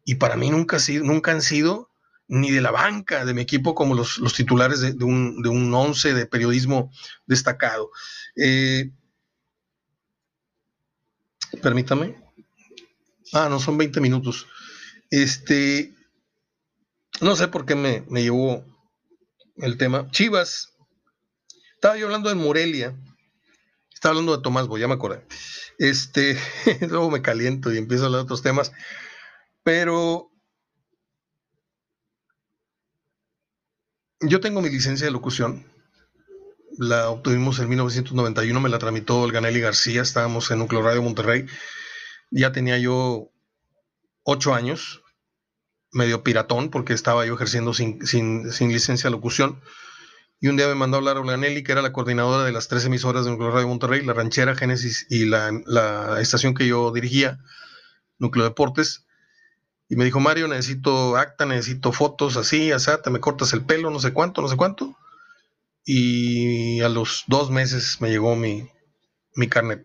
y 0.05 0.15
para 0.15 0.35
mí 0.35 0.51
nunca, 0.51 0.77
nunca 1.01 1.31
han 1.31 1.41
sido 1.41 1.88
ni 2.29 2.51
de 2.51 2.61
la 2.61 2.71
banca 2.71 3.25
de 3.25 3.33
mi 3.33 3.41
equipo 3.41 3.73
como 3.73 3.95
los, 3.95 4.21
titulares 4.35 4.81
de, 4.81 5.03
un, 5.03 5.41
de, 5.41 5.49
un, 5.49 5.73
once 5.73 6.13
de 6.13 6.27
periodismo 6.27 6.91
destacado. 7.25 7.89
Eh, 8.35 8.91
permítame. 11.61 12.15
Ah, 13.33 13.49
no, 13.49 13.59
son 13.59 13.77
20 13.77 13.99
minutos. 13.99 14.45
Este, 15.09 15.93
no 17.19 17.35
sé 17.35 17.47
por 17.47 17.65
qué 17.65 17.73
me, 17.73 18.05
me 18.09 18.21
llevó 18.21 18.63
el 19.57 19.77
tema. 19.77 20.09
Chivas. 20.11 20.75
Estaba 21.73 21.97
yo 21.97 22.05
hablando 22.05 22.29
de 22.29 22.35
Morelia. 22.35 22.95
Estaba 23.91 24.11
hablando 24.11 24.37
de 24.37 24.43
Tomás 24.43 24.67
Boy, 24.67 24.81
ya 24.81 24.87
me 24.87 24.93
acordé. 24.93 25.25
Este, 25.79 26.37
luego 26.87 27.09
me 27.09 27.23
caliento 27.23 27.73
y 27.73 27.77
empiezo 27.77 28.03
a 28.03 28.05
hablar 28.05 28.19
de 28.19 28.25
otros 28.25 28.43
temas. 28.43 28.71
Pero 29.63 30.28
yo 34.21 34.39
tengo 34.39 34.61
mi 34.61 34.69
licencia 34.69 35.05
de 35.05 35.11
locución. 35.11 35.65
La 36.77 37.09
obtuvimos 37.09 37.59
en 37.59 37.69
1991, 37.69 38.59
me 38.59 38.69
la 38.69 38.79
tramitó 38.79 39.25
el 39.25 39.31
Ganelli 39.31 39.59
García, 39.59 40.01
estábamos 40.01 40.49
en 40.51 40.59
Núcleo 40.59 40.81
Radio 40.81 41.01
Monterrey. 41.01 41.45
Ya 42.31 42.51
tenía 42.51 42.77
yo 42.77 43.31
ocho 44.23 44.53
años, 44.53 45.01
medio 45.91 46.23
piratón, 46.23 46.69
porque 46.69 46.93
estaba 46.93 47.25
yo 47.25 47.33
ejerciendo 47.33 47.73
sin, 47.73 47.99
licencia 48.59 49.09
de 49.09 49.11
locución. 49.11 49.59
Y 50.39 50.47
un 50.47 50.55
día 50.55 50.67
me 50.67 50.75
mandó 50.75 50.97
a 50.97 50.99
hablar 50.99 51.17
a 51.17 51.21
Ganelli, 51.21 51.63
que 51.63 51.73
era 51.73 51.81
la 51.81 51.91
coordinadora 51.91 52.45
de 52.45 52.53
las 52.53 52.69
tres 52.69 52.85
emisoras 52.85 53.25
de 53.25 53.31
Núcleo 53.31 53.51
Radio 53.51 53.67
Monterrey, 53.67 54.05
la 54.05 54.13
ranchera 54.13 54.55
Génesis 54.55 55.05
y 55.09 55.25
la, 55.25 55.51
la 55.65 56.21
estación 56.21 56.53
que 56.53 56.67
yo 56.67 56.91
dirigía, 56.91 57.39
Núcleo 58.19 58.45
Deportes 58.45 59.05
y 59.89 59.95
me 59.95 60.05
dijo, 60.05 60.19
Mario, 60.19 60.47
necesito 60.47 61.17
acta, 61.17 61.47
necesito 61.47 61.91
fotos, 61.91 62.37
así, 62.37 62.71
así, 62.71 62.91
te 63.03 63.09
me 63.09 63.19
cortas 63.19 63.53
el 63.53 63.65
pelo, 63.65 63.89
no 63.89 63.99
sé 63.99 64.13
cuánto, 64.13 64.39
no 64.39 64.47
sé 64.47 64.55
cuánto. 64.55 64.95
Y 65.83 66.79
a 66.81 66.89
los 66.89 67.23
dos 67.25 67.49
meses 67.49 67.99
me 67.99 68.11
llegó 68.11 68.35
mi, 68.35 68.69
mi 69.33 69.49
carnet. 69.49 69.83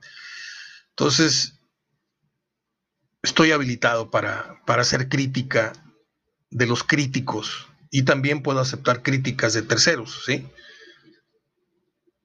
Entonces, 0.91 1.59
estoy 3.23 3.53
habilitado 3.53 4.11
para, 4.11 4.61
para 4.67 4.83
hacer 4.83 5.09
crítica 5.09 5.73
de 6.51 6.67
los 6.67 6.85
críticos 6.85 7.67
y 7.91 8.03
también 8.03 8.43
puedo 8.43 8.61
aceptar 8.61 9.03
críticas 9.03 9.55
de 9.55 9.63
terceros, 9.63 10.25
¿sí? 10.27 10.47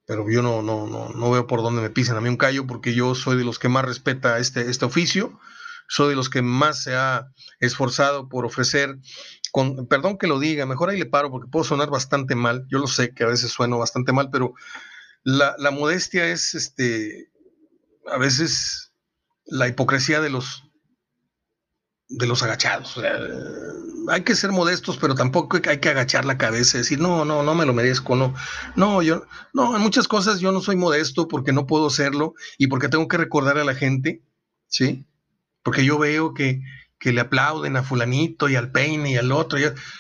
Pero 0.06 0.30
yo 0.30 0.42
no, 0.42 0.62
no, 0.62 0.86
no, 0.86 1.10
no 1.10 1.32
veo 1.32 1.48
por 1.48 1.62
dónde 1.62 1.82
me 1.82 1.90
pisen 1.90 2.18
a 2.18 2.22
mí 2.22 2.28
un 2.28 2.36
callo 2.36 2.68
porque 2.68 2.94
yo 2.94 3.16
soy 3.16 3.38
de 3.38 3.46
los 3.46 3.58
que 3.58 3.70
más 3.70 3.86
respeta 3.86 4.38
este, 4.38 4.70
este 4.70 4.84
oficio 4.84 5.40
soy 5.90 6.10
de 6.10 6.16
los 6.16 6.30
que 6.30 6.42
más 6.44 6.84
se 6.84 6.96
ha 6.96 7.28
esforzado 7.60 8.30
por 8.30 8.46
ofrecer, 8.46 9.00
con, 9.52 9.88
perdón 9.88 10.20
que 10.20 10.28
lo 10.28 10.40
diga, 10.40 10.68
mejor 10.68 10.90
ahí 10.90 11.00
le 11.00 11.08
paro 11.08 11.32
porque 11.32 11.50
puedo 11.50 11.66
sonar 11.66 11.90
bastante 11.90 12.36
mal, 12.36 12.66
yo 12.70 12.78
lo 12.78 12.88
sé 12.88 13.14
que 13.14 13.24
a 13.24 13.28
veces 13.28 13.52
sueno 13.52 13.80
bastante 13.80 14.14
mal, 14.14 14.30
pero 14.32 14.54
la, 15.24 15.72
modestia 15.72 16.28
es, 16.28 16.54
este, 16.54 17.32
a 18.06 18.20
veces 18.20 18.94
la 19.46 19.68
hipocresía 19.68 20.22
de 20.22 20.30
los, 20.30 20.64
de 22.08 22.28
los 22.28 22.44
agachados. 22.44 22.96
hay 24.10 24.22
que 24.22 24.36
ser 24.36 24.52
modestos, 24.52 24.98
pero 24.98 25.16
tampoco 25.16 25.58
hay 25.68 25.80
que 25.80 25.90
agachar 25.90 26.24
la 26.24 26.38
cabeza 26.38 26.78
y 26.78 26.82
decir, 26.82 27.00
no, 27.00 27.26
no, 27.26 27.42
no 27.42 27.56
me 27.56 27.66
lo 27.66 27.74
merezco, 27.74 28.16
no. 28.16 28.36
No, 28.76 29.02
yo, 29.02 29.24
no, 29.54 29.76
en 29.76 29.82
muchas 29.82 30.08
cosas 30.08 30.40
yo 30.40 30.52
no 30.52 30.62
soy 30.62 30.76
modesto 30.76 31.28
porque 31.28 31.52
no 31.52 31.66
puedo 31.66 31.90
serlo 31.90 32.36
y 32.60 32.68
porque 32.68 32.90
tengo 32.90 33.08
que 33.08 33.18
recordar 33.18 33.58
a 33.58 33.64
la 33.64 33.74
gente, 33.74 34.24
¿sí? 34.68 35.09
Porque 35.70 35.86
yo 35.86 36.00
veo 36.00 36.34
que, 36.34 36.64
le 37.00 37.22
aplauden 37.22 37.78
a 37.78 37.84
fulanito 37.84 38.50
y 38.50 38.56
al 38.56 38.72
peine 38.72 39.12
y 39.12 39.18
al 39.18 39.32
otro, 39.32 39.60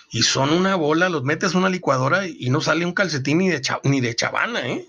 y, 0.10 0.24
son 0.24 0.50
una 0.50 0.74
bola, 0.74 1.10
los 1.10 1.24
metes 1.24 1.54
a 1.54 1.60
una 1.60 1.70
licuadora 1.70 2.26
y, 2.26 2.50
no 2.50 2.60
sale 2.60 2.88
un 2.88 2.94
calcetín 2.94 3.38
ni 3.38 3.50
de, 3.50 3.62
ni 3.84 4.02
de 4.02 4.16
chavana, 4.16 4.68
¿eh? 4.68 4.88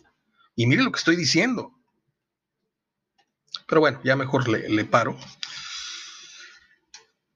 Y 0.57 0.67
mire 0.67 0.83
lo 0.83 0.91
que 0.91 0.99
estoy 0.99 1.17
diciendo. 1.17 1.75
Pero 3.67 3.83
bueno, 3.83 4.01
ya 4.05 4.17
mejor 4.17 4.49
le, 4.49 4.85
paro. 4.87 5.19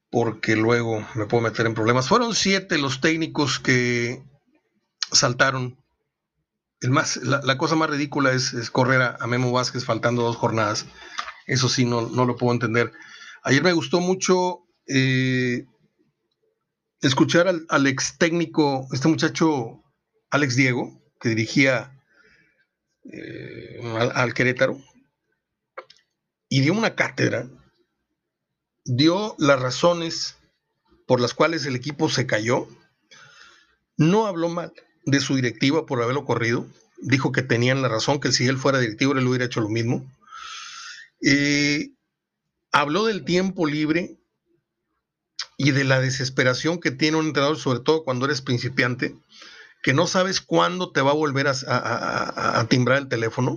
Porque 0.09 0.55
luego 0.55 1.07
me 1.13 1.27
puedo 1.27 1.43
meter 1.43 1.67
en 1.67 1.75
problemas. 1.75 2.07
Fueron 2.07 2.33
siete 2.33 2.79
los 2.79 2.99
técnicos 2.99 3.59
que 3.59 4.23
saltaron. 5.11 5.77
El 6.81 6.89
más, 6.89 7.17
la, 7.17 7.57
cosa 7.59 7.75
más 7.75 7.91
ridícula 7.91 8.31
es, 8.31 8.71
correr 8.71 9.03
a, 9.03 9.27
Memo 9.27 9.51
Vázquez 9.51 9.85
faltando 9.85 10.23
dos 10.23 10.35
jornadas. 10.35 10.87
Eso 11.45 11.69
sí, 11.69 11.85
no, 11.85 12.09
no 12.09 12.25
lo 12.25 12.37
puedo 12.37 12.51
entender. 12.51 12.91
Ayer 13.47 13.61
me 13.61 13.73
gustó 13.73 13.99
mucho 13.99 14.65
eh, 14.87 15.67
escuchar 17.01 17.47
al, 17.69 17.87
ex 17.87 18.17
técnico, 18.17 18.87
este 18.91 19.07
muchacho 19.07 19.83
Alex 20.31 20.55
Diego, 20.55 20.99
que 21.21 21.29
dirigía 21.29 21.95
eh, 23.03 23.79
al, 24.15 24.33
Querétaro, 24.33 24.81
y 26.49 26.61
dio 26.61 26.73
una 26.73 26.95
cátedra, 26.95 27.47
dio 28.83 29.35
las 29.37 29.59
razones 29.59 30.37
por 31.05 31.21
las 31.21 31.35
cuales 31.35 31.67
el 31.67 31.75
equipo 31.75 32.09
se 32.09 32.25
cayó, 32.25 32.67
no 33.95 34.25
habló 34.25 34.49
mal 34.49 34.73
de 35.05 35.19
su 35.19 35.35
directiva 35.35 35.85
por 35.85 36.01
haberlo 36.01 36.25
corrido, 36.25 36.65
dijo 36.97 37.31
que 37.31 37.43
tenían 37.43 37.83
la 37.83 37.89
razón, 37.89 38.19
que 38.19 38.31
si 38.31 38.47
él 38.47 38.57
fuera 38.57 38.79
directivo 38.79 39.11
él 39.13 39.27
hubiera 39.27 39.45
hecho 39.45 39.61
lo 39.61 39.69
mismo. 39.69 40.03
Eh, 41.21 41.94
habló 42.75 43.05
del 43.05 43.23
tiempo 43.23 43.65
libre 43.65 44.19
y 45.57 45.71
de 45.71 45.85
la 45.85 46.01
desesperación 46.01 46.81
que 46.81 46.91
tiene 46.91 47.15
un 47.15 47.27
entrenador, 47.27 47.57
sobre 47.57 47.79
todo 47.79 48.03
cuando 48.03 48.25
eres 48.25 48.41
principiante, 48.41 49.15
que 49.81 49.93
no 49.93 50.07
sabes 50.07 50.41
cuándo 50.41 50.91
te 50.91 51.01
va 51.01 51.11
a 51.11 51.15
volver 51.15 51.47
a, 51.47 52.67
timbrar 52.69 52.97
el 52.97 53.07
teléfono. 53.07 53.51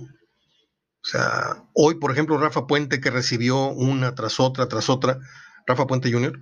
O 1.01 1.05
sea, 1.05 1.65
hoy, 1.73 1.95
por 1.95 2.11
ejemplo, 2.11 2.37
Rafa 2.37 2.65
Puente, 2.65 3.01
que 3.01 3.11
recibió 3.11 3.67
una 3.67 4.15
tras 4.15 4.39
otra, 4.39 4.69
tras 4.69 4.89
otra, 4.89 5.19
Rafa 5.67 5.85
Puente 5.85 6.11
Jr., 6.11 6.39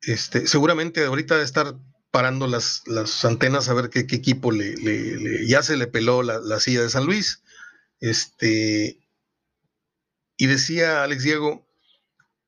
este, 0.00 0.46
seguramente 0.46 1.04
ahorita 1.04 1.36
de 1.36 1.44
estar 1.44 1.74
parando 2.10 2.46
las, 2.46 2.82
las, 2.86 3.26
antenas 3.26 3.68
a 3.68 3.74
ver 3.74 3.90
qué, 3.90 4.00
equipo 4.00 4.52
le, 4.52 5.46
ya 5.46 5.62
se 5.62 5.76
le 5.76 5.86
peló 5.86 6.22
la, 6.22 6.38
la, 6.38 6.60
silla 6.60 6.80
de 6.80 6.90
San 6.90 7.04
Luis. 7.04 7.42
Este, 8.00 9.00
y 10.36 10.46
decía 10.46 11.02
Alex 11.02 11.22
Diego, 11.22 11.63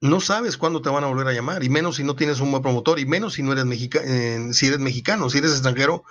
no 0.00 0.20
sabes 0.20 0.56
cuándo 0.56 0.82
te 0.82 0.90
van 0.90 1.04
a 1.04 1.08
volver 1.08 1.26
a 1.28 1.32
llamar, 1.32 1.64
y 1.64 1.68
menos 1.68 1.96
si 1.96 2.04
no 2.04 2.16
tienes 2.16 2.40
un 2.40 2.50
buen 2.50 2.62
promotor, 2.62 2.98
y 2.98 3.06
menos 3.06 3.34
si 3.34 3.42
no 3.42 3.52
eres, 3.52 3.64
si 4.56 4.66
eres 4.66 4.78
mexicano, 4.78 5.30
si 5.30 5.38
eres 5.38 5.52
extranjero, 5.52 6.04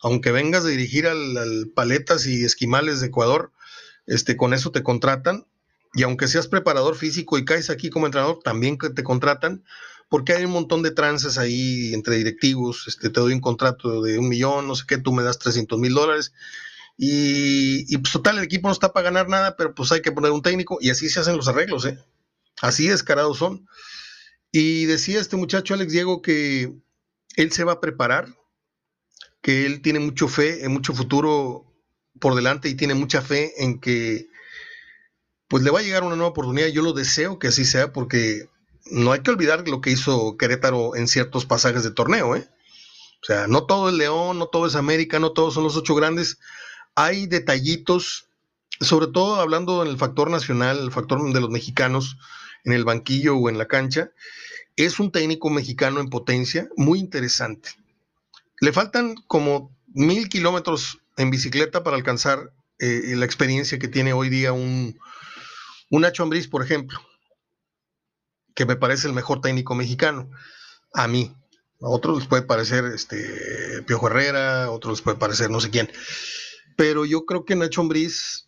aunque 0.00 0.32
vengas 0.32 0.64
de 0.64 0.72
dirigir 0.72 1.06
al, 1.06 1.70
Paletas 1.74 2.26
y 2.26 2.44
Esquimales 2.44 3.00
de 3.00 3.06
Ecuador, 3.08 3.52
este, 4.06 4.36
con 4.36 4.52
eso 4.54 4.72
te 4.72 4.82
contratan, 4.82 5.46
y 5.94 6.02
aunque 6.02 6.26
seas 6.26 6.48
preparador 6.48 6.96
físico 6.96 7.38
y 7.38 7.44
caes 7.44 7.70
aquí 7.70 7.90
como 7.90 8.06
entrenador, 8.06 8.40
también 8.42 8.78
te 8.78 9.02
contratan, 9.04 9.64
porque 10.08 10.32
hay 10.32 10.44
un 10.44 10.52
montón 10.52 10.82
de 10.82 10.90
trances 10.90 11.38
ahí 11.38 11.94
entre 11.94 12.16
directivos, 12.16 12.86
este, 12.88 13.08
te 13.08 13.20
doy 13.20 13.32
un 13.32 13.40
contrato 13.40 14.02
de 14.02 14.18
un 14.18 14.28
millón, 14.28 14.66
no 14.66 14.74
sé 14.74 14.84
qué, 14.86 14.98
tú 14.98 15.12
me 15.12 15.22
das 15.22 15.38
300 15.38 15.78
mil 15.78 15.94
dólares, 15.94 16.32
y, 16.98 17.92
y, 17.92 17.98
pues 17.98 18.12
total, 18.12 18.38
el 18.38 18.44
equipo 18.44 18.68
no 18.68 18.72
está 18.72 18.92
para 18.92 19.04
ganar 19.04 19.28
nada, 19.28 19.56
pero 19.56 19.74
pues 19.74 19.92
hay 19.92 20.02
que 20.02 20.12
poner 20.12 20.32
un 20.32 20.42
técnico, 20.42 20.78
y 20.80 20.90
así 20.90 21.08
se 21.08 21.20
hacen 21.20 21.36
los 21.36 21.48
arreglos, 21.48 21.86
¿eh? 21.86 21.98
Así 22.62 22.86
descarados 22.86 23.38
son. 23.38 23.68
Y 24.52 24.84
decía 24.84 25.20
este 25.20 25.36
muchacho 25.36 25.74
Alex 25.74 25.92
Diego 25.92 26.22
que 26.22 26.72
él 27.36 27.52
se 27.52 27.64
va 27.64 27.72
a 27.72 27.80
preparar, 27.80 28.28
que 29.42 29.66
él 29.66 29.82
tiene 29.82 29.98
mucho 29.98 30.28
fe, 30.28 30.64
en 30.64 30.72
mucho 30.72 30.94
futuro 30.94 31.66
por 32.20 32.36
delante 32.36 32.68
y 32.68 32.76
tiene 32.76 32.94
mucha 32.94 33.20
fe 33.20 33.52
en 33.64 33.80
que 33.80 34.28
pues 35.48 35.64
le 35.64 35.70
va 35.70 35.80
a 35.80 35.82
llegar 35.82 36.04
una 36.04 36.14
nueva 36.14 36.30
oportunidad. 36.30 36.68
Yo 36.68 36.82
lo 36.82 36.92
deseo 36.92 37.40
que 37.40 37.48
así 37.48 37.64
sea 37.64 37.92
porque 37.92 38.48
no 38.86 39.10
hay 39.10 39.20
que 39.20 39.30
olvidar 39.30 39.68
lo 39.68 39.80
que 39.80 39.90
hizo 39.90 40.36
Querétaro 40.36 40.94
en 40.94 41.08
ciertos 41.08 41.44
pasajes 41.44 41.82
de 41.82 41.90
torneo. 41.90 42.36
¿eh? 42.36 42.48
O 43.22 43.26
sea, 43.26 43.48
no 43.48 43.66
todo 43.66 43.88
es 43.88 43.96
León, 43.96 44.38
no 44.38 44.46
todo 44.46 44.68
es 44.68 44.76
América, 44.76 45.18
no 45.18 45.32
todos 45.32 45.54
son 45.54 45.64
los 45.64 45.76
ocho 45.76 45.96
grandes. 45.96 46.38
Hay 46.94 47.26
detallitos, 47.26 48.28
sobre 48.80 49.08
todo 49.08 49.40
hablando 49.40 49.82
en 49.82 49.88
el 49.88 49.98
factor 49.98 50.30
nacional, 50.30 50.78
el 50.78 50.92
factor 50.92 51.20
de 51.32 51.40
los 51.40 51.50
mexicanos 51.50 52.16
en 52.64 52.72
el 52.72 52.84
banquillo 52.84 53.36
o 53.36 53.48
en 53.48 53.58
la 53.58 53.66
cancha. 53.66 54.10
Es 54.76 54.98
un 54.98 55.12
técnico 55.12 55.50
mexicano 55.50 56.00
en 56.00 56.08
potencia, 56.08 56.68
muy 56.76 56.98
interesante. 56.98 57.70
Le 58.60 58.72
faltan 58.72 59.16
como 59.26 59.76
mil 59.88 60.28
kilómetros 60.28 61.00
en 61.16 61.30
bicicleta 61.30 61.82
para 61.82 61.96
alcanzar 61.96 62.52
eh, 62.78 63.14
la 63.16 63.24
experiencia 63.24 63.78
que 63.78 63.88
tiene 63.88 64.12
hoy 64.12 64.28
día 64.28 64.52
un, 64.52 64.98
un 65.90 66.02
Nacho 66.02 66.22
Ambriz, 66.22 66.48
por 66.48 66.62
ejemplo, 66.62 66.98
que 68.54 68.66
me 68.66 68.76
parece 68.76 69.06
el 69.06 69.12
mejor 69.12 69.40
técnico 69.40 69.74
mexicano, 69.74 70.30
a 70.94 71.08
mí. 71.08 71.34
A 71.80 71.88
otros 71.88 72.18
les 72.18 72.28
puede 72.28 72.42
parecer 72.42 72.84
este, 72.86 73.82
Piojo 73.86 74.06
Herrera, 74.06 74.64
a 74.64 74.70
otros 74.70 74.98
les 74.98 75.02
puede 75.02 75.16
parecer 75.16 75.50
no 75.50 75.60
sé 75.60 75.70
quién. 75.70 75.90
Pero 76.76 77.04
yo 77.04 77.26
creo 77.26 77.44
que 77.44 77.56
Nacho 77.56 77.80
Ambriz 77.80 78.46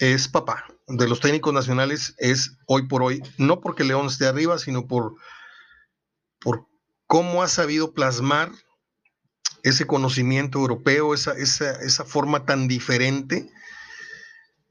es 0.00 0.28
papá 0.28 0.66
de 0.86 1.08
los 1.08 1.20
técnicos 1.20 1.54
nacionales, 1.54 2.14
es 2.18 2.56
hoy 2.66 2.86
por 2.86 3.02
hoy, 3.02 3.22
no 3.38 3.60
porque 3.60 3.84
León 3.84 4.06
esté 4.06 4.26
arriba, 4.26 4.58
sino 4.58 4.86
por, 4.86 5.14
por 6.40 6.66
cómo 7.06 7.42
ha 7.42 7.48
sabido 7.48 7.94
plasmar 7.94 8.52
ese 9.62 9.86
conocimiento 9.86 10.58
europeo, 10.58 11.14
esa, 11.14 11.32
esa, 11.32 12.04
forma 12.04 12.44
tan 12.44 12.68
diferente. 12.68 13.50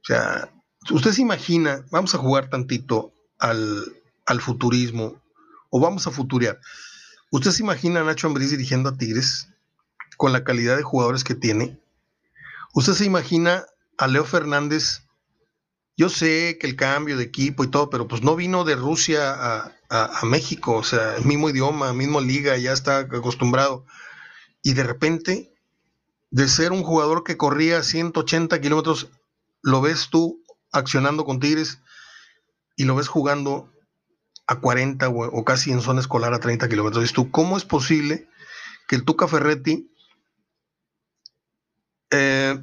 O 0.01 0.05
sea, 0.05 0.53
usted 0.91 1.11
se 1.11 1.21
imagina, 1.21 1.83
vamos 1.89 2.13
a 2.13 2.19
jugar 2.19 2.49
tantito 2.49 3.11
al, 3.39 3.85
al 4.27 4.39
futurismo, 4.39 5.21
o 5.71 5.79
vamos 5.79 6.05
a 6.05 6.11
futurear. 6.11 6.59
¿Usted 7.31 7.49
se 7.49 7.63
imagina 7.63 8.01
a 8.01 8.03
Nacho 8.03 8.27
Ambriz 8.27 8.51
dirigiendo 8.51 8.89
a 8.89 8.97
Tigres 8.97 9.49
con 10.17 10.31
la 10.31 10.43
calidad 10.43 10.77
de 10.77 10.83
jugadores 10.83 11.23
que 11.23 11.33
tiene? 11.33 11.81
¿Usted 12.75 12.93
se 12.93 13.05
imagina 13.05 13.65
a 13.97 14.07
Leo 14.07 14.25
Fernández? 14.25 15.02
Yo 15.95 16.09
sé 16.09 16.57
que 16.59 16.67
el 16.67 16.75
cambio 16.75 17.17
de 17.17 17.23
equipo 17.23 17.63
y 17.63 17.67
todo, 17.67 17.89
pero 17.89 18.07
pues 18.07 18.23
no 18.23 18.35
vino 18.35 18.63
de 18.63 18.75
Rusia 18.75 19.69
a, 19.89 20.25
México, 20.25 20.77
o 20.77 20.83
sea, 20.83 21.17
el 21.17 21.25
mismo 21.25 21.51
idioma, 21.51 21.93
mismo 21.93 22.19
liga, 22.19 22.57
ya 22.57 22.73
está 22.73 22.99
acostumbrado 22.99 23.85
y 24.63 24.73
de 24.73 24.83
repente, 24.83 25.53
de 26.31 26.47
ser 26.47 26.71
un 26.71 26.81
jugador 26.81 27.23
que 27.23 27.37
corría 27.37 27.83
180 27.83 28.59
kilómetros, 28.59 29.09
lo 29.61 29.81
ves 29.81 30.09
tú 30.09 30.43
accionando 30.71 31.25
con 31.25 31.39
Tigres 31.39 31.79
y 32.75 32.85
lo 32.85 32.95
ves 32.95 33.07
jugando 33.07 33.71
a 34.47 34.59
40 34.59 35.09
o, 35.09 35.45
casi 35.45 35.71
en 35.71 35.81
zona 35.81 35.99
escolar 35.99 36.33
a 36.33 36.39
30 36.39 36.67
kilómetros. 36.69 37.03
Dices 37.03 37.13
tú, 37.13 37.29
¿cómo 37.29 37.55
es 37.55 37.65
posible 37.65 38.27
que 38.87 38.95
el 38.95 39.03
Tuca 39.03 39.27
Ferretti 39.27 39.91
eh, 42.09 42.57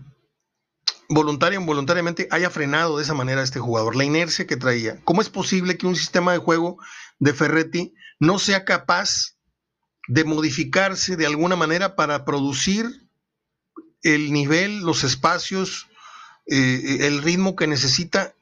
voluntaria 1.10 1.58
o 1.58 1.62
involuntariamente 1.62 2.28
haya 2.30 2.50
frenado 2.50 2.96
de 2.96 3.02
esa 3.02 3.14
manera 3.14 3.40
a 3.40 3.44
este 3.44 3.58
jugador, 3.58 3.96
la 3.96 4.04
inercia 4.04 4.46
que 4.46 4.56
traía. 4.56 5.00
¿Cómo 5.04 5.20
es 5.20 5.28
posible 5.28 5.76
que 5.76 5.88
un 5.88 5.96
sistema 5.96 6.32
de 6.32 6.38
juego 6.38 6.78
de 7.18 7.34
Ferretti 7.34 7.94
no 8.20 8.38
sea 8.38 8.64
capaz 8.64 9.36
de 10.06 10.24
modificarse 10.24 11.16
de 11.16 11.26
alguna 11.26 11.56
manera 11.56 11.96
para 11.96 12.24
producir 12.24 13.08
el 14.02 14.32
nivel, 14.32 14.80
los 14.80 15.04
espacios, 15.04 15.88
eh, 16.46 16.98
el 17.00 17.22
ritmo 17.22 17.56
que 17.56 17.66
necesita 17.66 18.34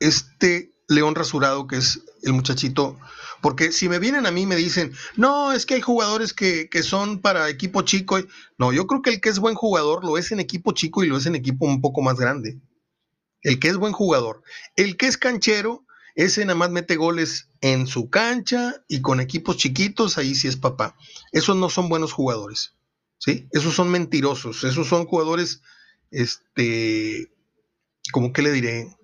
este 0.00 0.71
león 0.94 1.14
rasurado 1.14 1.66
que 1.66 1.76
es 1.76 2.00
el 2.22 2.32
muchachito. 2.32 2.98
Porque 3.40 3.72
si 3.72 3.88
me 3.88 3.98
vienen 3.98 4.26
a 4.26 4.30
mí 4.30 4.46
me 4.46 4.56
dicen, 4.56 4.92
no, 5.16 5.52
es 5.52 5.66
que 5.66 5.74
hay 5.74 5.80
jugadores 5.80 6.32
que, 6.32 6.68
que, 6.70 6.82
son 6.82 7.20
para 7.20 7.48
equipo 7.48 7.82
chico. 7.82 8.18
No, 8.56 8.72
yo 8.72 8.86
creo 8.86 9.02
que 9.02 9.10
el 9.10 9.20
que 9.20 9.28
es 9.28 9.40
buen 9.40 9.56
jugador 9.56 10.04
lo 10.04 10.16
es 10.16 10.30
en 10.30 10.40
equipo 10.40 10.72
chico 10.72 11.02
y 11.02 11.08
lo 11.08 11.16
es 11.16 11.26
en 11.26 11.34
equipo 11.34 11.66
un 11.66 11.80
poco 11.80 12.02
más 12.02 12.16
grande. 12.16 12.60
El 13.42 13.58
que 13.58 13.68
es 13.68 13.76
buen 13.76 13.92
jugador. 13.92 14.42
El 14.76 14.96
que 14.96 15.06
es 15.06 15.16
canchero 15.16 15.84
ese 16.14 16.44
nada 16.44 16.58
más 16.58 16.70
mete 16.70 16.96
goles 16.96 17.48
en 17.60 17.86
su 17.86 18.10
cancha 18.10 18.84
y 18.88 19.00
con 19.00 19.20
equipos 19.20 19.56
chiquitos, 19.56 20.18
ahí 20.18 20.34
sí 20.34 20.48
es 20.48 20.56
papá. 20.56 20.96
Esos 21.32 21.56
no 21.56 21.70
son 21.70 21.88
buenos 21.88 22.12
jugadores, 22.12 22.74
¿sí? 23.18 23.48
Esos 23.52 23.74
son 23.74 23.90
mentirosos, 23.90 24.64
esos 24.64 24.86
son 24.88 25.06
jugadores, 25.06 25.62
este, 26.10 27.32
¿cómo 28.12 28.32
que 28.32 28.42
le 28.42 28.52
diré? 28.52 28.94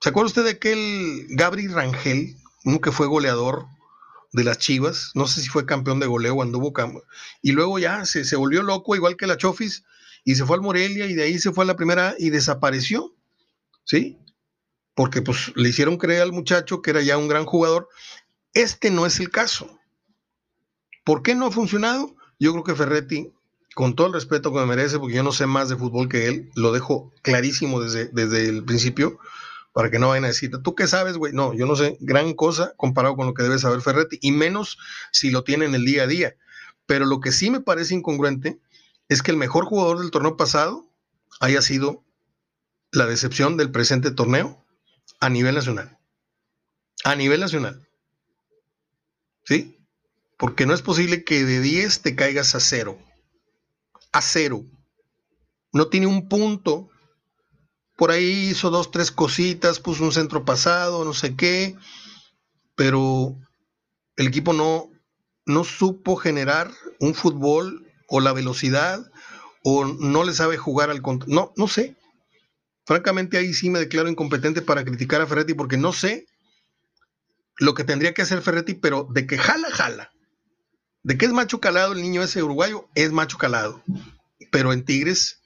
¿Se 0.00 0.10
acuerda 0.10 0.28
usted 0.28 0.44
de 0.44 0.50
aquel 0.50 1.26
Gabri 1.30 1.68
Rangel, 1.68 2.36
uno 2.64 2.80
que 2.80 2.92
fue 2.92 3.06
goleador 3.06 3.66
de 4.32 4.44
las 4.44 4.58
Chivas? 4.58 5.10
No 5.14 5.26
sé 5.26 5.40
si 5.42 5.48
fue 5.48 5.66
campeón 5.66 6.00
de 6.00 6.06
goleo, 6.06 6.42
anduvo 6.42 6.72
y 7.42 7.52
luego 7.52 7.78
ya 7.78 8.04
se, 8.04 8.24
se 8.24 8.36
volvió 8.36 8.62
loco, 8.62 8.94
igual 8.94 9.16
que 9.16 9.26
la 9.26 9.36
Chofis, 9.36 9.84
y 10.24 10.34
se 10.36 10.44
fue 10.44 10.56
al 10.56 10.62
Morelia 10.62 11.06
y 11.06 11.14
de 11.14 11.24
ahí 11.24 11.38
se 11.38 11.52
fue 11.52 11.64
a 11.64 11.66
la 11.66 11.76
primera 11.76 12.14
y 12.18 12.30
desapareció, 12.30 13.14
¿sí? 13.84 14.18
porque 14.98 15.22
pues 15.22 15.52
le 15.54 15.68
hicieron 15.68 15.96
creer 15.96 16.22
al 16.22 16.32
muchacho 16.32 16.82
que 16.82 16.90
era 16.90 17.00
ya 17.00 17.16
un 17.16 17.28
gran 17.28 17.44
jugador. 17.44 17.88
Este 18.52 18.90
no 18.90 19.06
es 19.06 19.20
el 19.20 19.30
caso. 19.30 19.78
¿Por 21.04 21.22
qué 21.22 21.36
no 21.36 21.46
ha 21.46 21.50
funcionado? 21.52 22.16
Yo 22.40 22.50
creo 22.50 22.64
que 22.64 22.74
Ferretti, 22.74 23.32
con 23.76 23.94
todo 23.94 24.08
el 24.08 24.14
respeto 24.14 24.52
que 24.52 24.58
me 24.58 24.66
merece, 24.66 24.98
porque 24.98 25.14
yo 25.14 25.22
no 25.22 25.30
sé 25.30 25.46
más 25.46 25.68
de 25.68 25.76
fútbol 25.76 26.08
que 26.08 26.26
él, 26.26 26.50
lo 26.56 26.72
dejo 26.72 27.12
clarísimo 27.22 27.80
desde, 27.80 28.06
desde 28.06 28.48
el 28.48 28.64
principio, 28.64 29.20
para 29.72 29.90
que 29.90 29.98
no 29.98 30.08
vayan 30.08 30.24
a 30.24 30.28
decir, 30.28 30.50
¿tú 30.62 30.74
qué 30.74 30.86
sabes, 30.86 31.16
güey? 31.16 31.32
No, 31.32 31.54
yo 31.54 31.66
no 31.66 31.76
sé 31.76 31.96
gran 32.00 32.34
cosa 32.34 32.74
comparado 32.76 33.16
con 33.16 33.26
lo 33.26 33.34
que 33.34 33.42
debe 33.42 33.58
saber 33.58 33.80
Ferretti, 33.80 34.18
y 34.20 34.32
menos 34.32 34.78
si 35.12 35.30
lo 35.30 35.44
tiene 35.44 35.66
en 35.66 35.74
el 35.74 35.84
día 35.84 36.04
a 36.04 36.06
día. 36.06 36.34
Pero 36.86 37.06
lo 37.06 37.20
que 37.20 37.32
sí 37.32 37.50
me 37.50 37.60
parece 37.60 37.94
incongruente 37.94 38.58
es 39.08 39.22
que 39.22 39.30
el 39.30 39.36
mejor 39.36 39.64
jugador 39.66 40.00
del 40.00 40.10
torneo 40.10 40.36
pasado 40.36 40.86
haya 41.40 41.62
sido 41.62 42.04
la 42.90 43.06
decepción 43.06 43.56
del 43.56 43.70
presente 43.70 44.10
torneo 44.10 44.64
a 45.20 45.28
nivel 45.28 45.54
nacional. 45.54 45.98
A 47.04 47.14
nivel 47.14 47.40
nacional. 47.40 47.88
¿Sí? 49.44 49.78
Porque 50.36 50.66
no 50.66 50.74
es 50.74 50.82
posible 50.82 51.24
que 51.24 51.44
de 51.44 51.60
10 51.60 52.02
te 52.02 52.14
caigas 52.14 52.54
a 52.54 52.60
cero. 52.60 52.98
A 54.12 54.22
cero. 54.22 54.64
No 55.72 55.88
tiene 55.88 56.06
un 56.06 56.28
punto. 56.28 56.90
Por 57.98 58.12
ahí 58.12 58.50
hizo 58.50 58.70
dos, 58.70 58.92
tres 58.92 59.10
cositas, 59.10 59.80
puso 59.80 60.04
un 60.04 60.12
centro 60.12 60.44
pasado, 60.44 61.04
no 61.04 61.12
sé 61.12 61.34
qué. 61.34 61.74
Pero 62.76 63.36
el 64.14 64.28
equipo 64.28 64.52
no, 64.52 64.88
no 65.46 65.64
supo 65.64 66.14
generar 66.14 66.70
un 67.00 67.16
fútbol 67.16 67.90
o 68.06 68.20
la 68.20 68.32
velocidad 68.32 69.04
o 69.64 69.84
no 69.84 70.22
le 70.22 70.32
sabe 70.32 70.56
jugar 70.56 70.90
al 70.90 71.02
control. 71.02 71.34
No, 71.34 71.52
no 71.56 71.66
sé. 71.66 71.96
Francamente 72.86 73.36
ahí 73.36 73.52
sí 73.52 73.68
me 73.68 73.80
declaro 73.80 74.08
incompetente 74.08 74.62
para 74.62 74.84
criticar 74.84 75.20
a 75.20 75.26
Ferretti 75.26 75.54
porque 75.54 75.76
no 75.76 75.92
sé 75.92 76.28
lo 77.56 77.74
que 77.74 77.82
tendría 77.82 78.14
que 78.14 78.22
hacer 78.22 78.42
Ferretti, 78.42 78.74
pero 78.74 79.08
de 79.10 79.26
que 79.26 79.38
jala, 79.38 79.70
jala. 79.72 80.12
De 81.02 81.18
que 81.18 81.26
es 81.26 81.32
macho 81.32 81.58
calado 81.58 81.94
el 81.94 82.02
niño 82.02 82.22
ese 82.22 82.44
uruguayo, 82.44 82.88
es 82.94 83.10
macho 83.10 83.38
calado. 83.38 83.82
Pero 84.52 84.72
en 84.72 84.84
Tigres, 84.84 85.40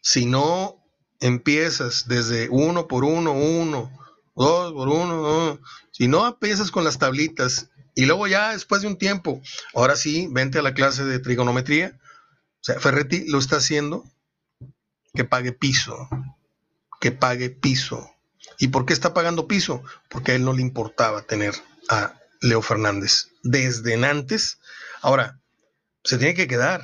si 0.00 0.24
no 0.24 0.85
empiezas 1.20 2.08
desde 2.08 2.48
uno 2.50 2.88
por 2.88 3.04
uno, 3.04 3.32
uno, 3.32 3.90
dos 4.34 4.72
por 4.72 4.88
uno, 4.88 5.60
si 5.90 6.08
no 6.08 6.26
empiezas 6.26 6.70
con 6.70 6.84
las 6.84 6.98
tablitas 6.98 7.70
y 7.94 8.06
luego 8.06 8.26
ya 8.26 8.52
después 8.52 8.82
de 8.82 8.88
un 8.88 8.98
tiempo, 8.98 9.40
ahora 9.74 9.96
sí, 9.96 10.28
vente 10.30 10.58
a 10.58 10.62
la 10.62 10.74
clase 10.74 11.04
de 11.04 11.18
trigonometría. 11.18 11.98
O 12.60 12.64
sea, 12.66 12.80
Ferretti 12.80 13.26
lo 13.28 13.38
está 13.38 13.56
haciendo 13.56 14.04
que 15.14 15.24
pague 15.24 15.52
piso 15.52 16.08
que 17.00 17.12
pague 17.12 17.50
piso. 17.50 18.10
¿Y 18.58 18.68
por 18.68 18.86
qué 18.86 18.92
está 18.92 19.14
pagando 19.14 19.46
piso? 19.46 19.82
Porque 20.08 20.32
a 20.32 20.34
él 20.34 20.44
no 20.44 20.52
le 20.52 20.62
importaba 20.62 21.22
tener 21.22 21.54
a 21.88 22.18
Leo 22.40 22.62
Fernández 22.62 23.28
desde 23.42 23.94
antes. 24.04 24.58
Ahora, 25.02 25.40
se 26.04 26.18
tiene 26.18 26.34
que 26.34 26.48
quedar, 26.48 26.82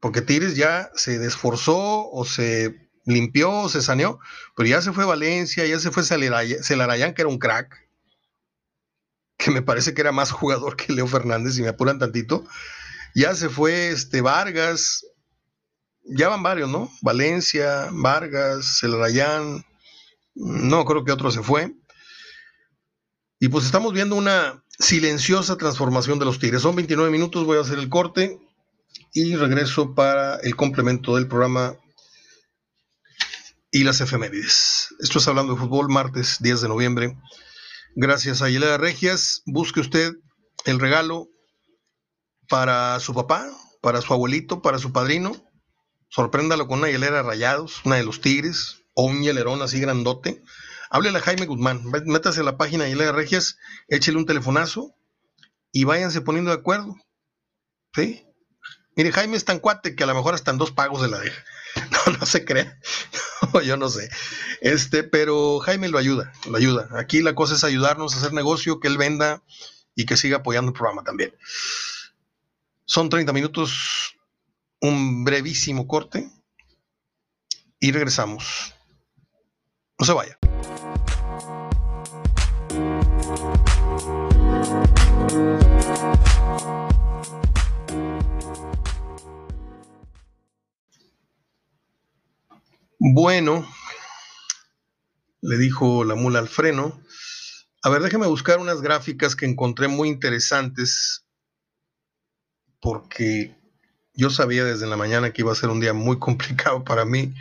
porque 0.00 0.22
Tigres 0.22 0.56
ya 0.56 0.90
se 0.94 1.18
desforzó 1.18 2.10
o 2.10 2.24
se 2.24 2.83
limpió 3.04 3.68
se 3.68 3.82
saneó, 3.82 4.18
pero 4.56 4.68
ya 4.68 4.80
se 4.80 4.92
fue 4.92 5.04
Valencia, 5.04 5.66
ya 5.66 5.78
se 5.78 5.90
fue 5.90 6.02
Celarayán, 6.04 7.14
que 7.14 7.22
era 7.22 7.28
un 7.28 7.38
crack, 7.38 7.88
que 9.36 9.50
me 9.50 9.62
parece 9.62 9.94
que 9.94 10.00
era 10.00 10.12
más 10.12 10.30
jugador 10.30 10.76
que 10.76 10.92
Leo 10.92 11.06
Fernández, 11.06 11.54
si 11.54 11.62
me 11.62 11.68
apuran 11.68 11.98
tantito. 11.98 12.44
Ya 13.14 13.34
se 13.34 13.48
fue 13.48 13.90
este 13.90 14.20
Vargas, 14.20 15.06
ya 16.04 16.28
van 16.28 16.42
varios, 16.42 16.68
¿no? 16.68 16.90
Valencia, 17.02 17.88
Vargas, 17.92 18.78
Celarayán, 18.80 19.64
no 20.34 20.84
creo 20.84 21.04
que 21.04 21.12
otro 21.12 21.30
se 21.30 21.42
fue. 21.42 21.74
Y 23.38 23.48
pues 23.48 23.66
estamos 23.66 23.92
viendo 23.92 24.16
una 24.16 24.64
silenciosa 24.78 25.56
transformación 25.56 26.18
de 26.18 26.24
los 26.24 26.38
Tigres. 26.38 26.62
Son 26.62 26.74
29 26.74 27.10
minutos, 27.10 27.44
voy 27.44 27.58
a 27.58 27.60
hacer 27.60 27.78
el 27.78 27.88
corte 27.88 28.38
y 29.12 29.36
regreso 29.36 29.94
para 29.94 30.36
el 30.36 30.56
complemento 30.56 31.16
del 31.16 31.28
programa 31.28 31.76
y 33.74 33.84
las 33.84 34.00
efemérides. 34.00 34.94
Esto 35.00 35.18
es 35.18 35.28
Hablando 35.28 35.52
de 35.54 35.60
Fútbol, 35.60 35.90
martes 35.90 36.38
10 36.40 36.62
de 36.62 36.68
noviembre. 36.68 37.18
Gracias 37.94 38.40
a 38.40 38.48
Yelena 38.48 38.78
Regias. 38.78 39.42
Busque 39.44 39.80
usted 39.80 40.14
el 40.64 40.80
regalo 40.80 41.28
para 42.48 42.98
su 43.00 43.12
papá, 43.12 43.46
para 43.82 44.00
su 44.00 44.14
abuelito, 44.14 44.62
para 44.62 44.78
su 44.78 44.92
padrino 44.92 45.44
sorpréndalo 46.14 46.68
con 46.68 46.78
una 46.78 46.90
hielera 46.90 47.24
rayados, 47.24 47.84
una 47.84 47.96
de 47.96 48.04
los 48.04 48.20
Tigres, 48.20 48.84
o 48.94 49.04
un 49.04 49.22
hielerón 49.22 49.62
así 49.62 49.80
grandote. 49.80 50.44
Háblele 50.88 51.18
a 51.18 51.22
Jaime 51.22 51.46
Guzmán, 51.46 51.82
métase 52.06 52.40
a 52.40 52.44
la 52.44 52.56
página 52.56 52.84
de 52.84 52.90
Hielera 52.90 53.10
Regias, 53.10 53.58
échele 53.88 54.18
un 54.18 54.26
telefonazo 54.26 54.94
y 55.72 55.82
váyanse 55.82 56.20
poniendo 56.20 56.52
de 56.52 56.58
acuerdo. 56.58 56.94
¿Sí? 57.94 58.24
Mire, 58.94 59.10
Jaime 59.10 59.36
es 59.36 59.44
tan 59.44 59.58
cuate 59.58 59.96
que 59.96 60.04
a 60.04 60.06
lo 60.06 60.14
mejor 60.14 60.34
hasta 60.34 60.52
en 60.52 60.58
dos 60.58 60.70
pagos 60.70 61.00
se 61.00 61.08
la 61.08 61.18
deja. 61.18 61.42
No, 62.06 62.12
no 62.18 62.26
se 62.26 62.44
crea. 62.44 62.78
yo 63.64 63.76
no 63.76 63.88
sé. 63.88 64.08
Este, 64.60 65.02
pero 65.02 65.58
Jaime 65.60 65.88
lo 65.88 65.98
ayuda, 65.98 66.32
lo 66.48 66.56
ayuda. 66.56 66.88
Aquí 66.92 67.22
la 67.22 67.34
cosa 67.34 67.54
es 67.54 67.64
ayudarnos 67.64 68.14
a 68.14 68.18
hacer 68.18 68.32
negocio, 68.32 68.80
que 68.80 68.88
él 68.88 68.98
venda 68.98 69.42
y 69.94 70.06
que 70.06 70.16
siga 70.16 70.38
apoyando 70.38 70.70
el 70.70 70.74
programa 70.74 71.04
también. 71.04 71.34
Son 72.84 73.08
30 73.08 73.32
minutos, 73.32 74.16
un 74.80 75.24
brevísimo 75.24 75.86
corte 75.86 76.30
y 77.80 77.92
regresamos. 77.92 78.74
No 79.98 80.06
se 80.06 80.12
vaya. 80.12 80.38
Bueno, 93.06 93.68
le 95.42 95.58
dijo 95.58 96.04
la 96.04 96.14
mula 96.14 96.38
al 96.38 96.48
freno. 96.48 96.98
A 97.82 97.90
ver, 97.90 98.00
déjeme 98.00 98.26
buscar 98.26 98.58
unas 98.60 98.80
gráficas 98.80 99.36
que 99.36 99.44
encontré 99.44 99.88
muy 99.88 100.08
interesantes 100.08 101.26
porque 102.80 103.54
yo 104.14 104.30
sabía 104.30 104.64
desde 104.64 104.86
la 104.86 104.96
mañana 104.96 105.34
que 105.34 105.42
iba 105.42 105.52
a 105.52 105.54
ser 105.54 105.68
un 105.68 105.80
día 105.80 105.92
muy 105.92 106.18
complicado 106.18 106.82
para 106.82 107.04
mí. 107.04 107.34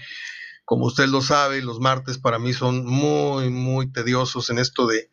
Como 0.65 0.85
usted 0.87 1.07
lo 1.07 1.21
sabe, 1.21 1.61
los 1.61 1.79
martes 1.79 2.17
para 2.17 2.39
mí 2.39 2.51
son 2.51 2.85
muy, 2.85 3.49
muy 3.49 3.89
tediosos 3.89 4.49
en 4.49 4.59
esto 4.59 4.85
de, 4.85 5.11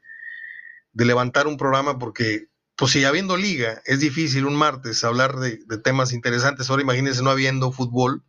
de 0.93 1.05
levantar 1.05 1.47
un 1.47 1.59
programa 1.59 2.01
porque, 2.01 2.49
pues 2.75 2.91
si 2.91 3.05
habiendo 3.05 3.37
liga, 3.37 3.83
es 3.85 4.01
difícil 4.01 4.47
un 4.47 4.57
martes 4.57 5.05
hablar 5.05 5.37
de, 5.37 5.61
de 5.65 5.79
temas 5.79 6.13
interesantes. 6.13 6.69
Ahora 6.71 6.83
imagínense 6.83 7.23
no 7.23 7.31
habiendo 7.31 7.71
fútbol. 7.71 8.25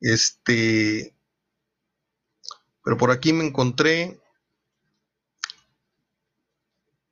Este, 0.00 1.15
pero 2.86 2.96
por 2.98 3.10
aquí 3.10 3.32
me 3.32 3.44
encontré 3.44 4.20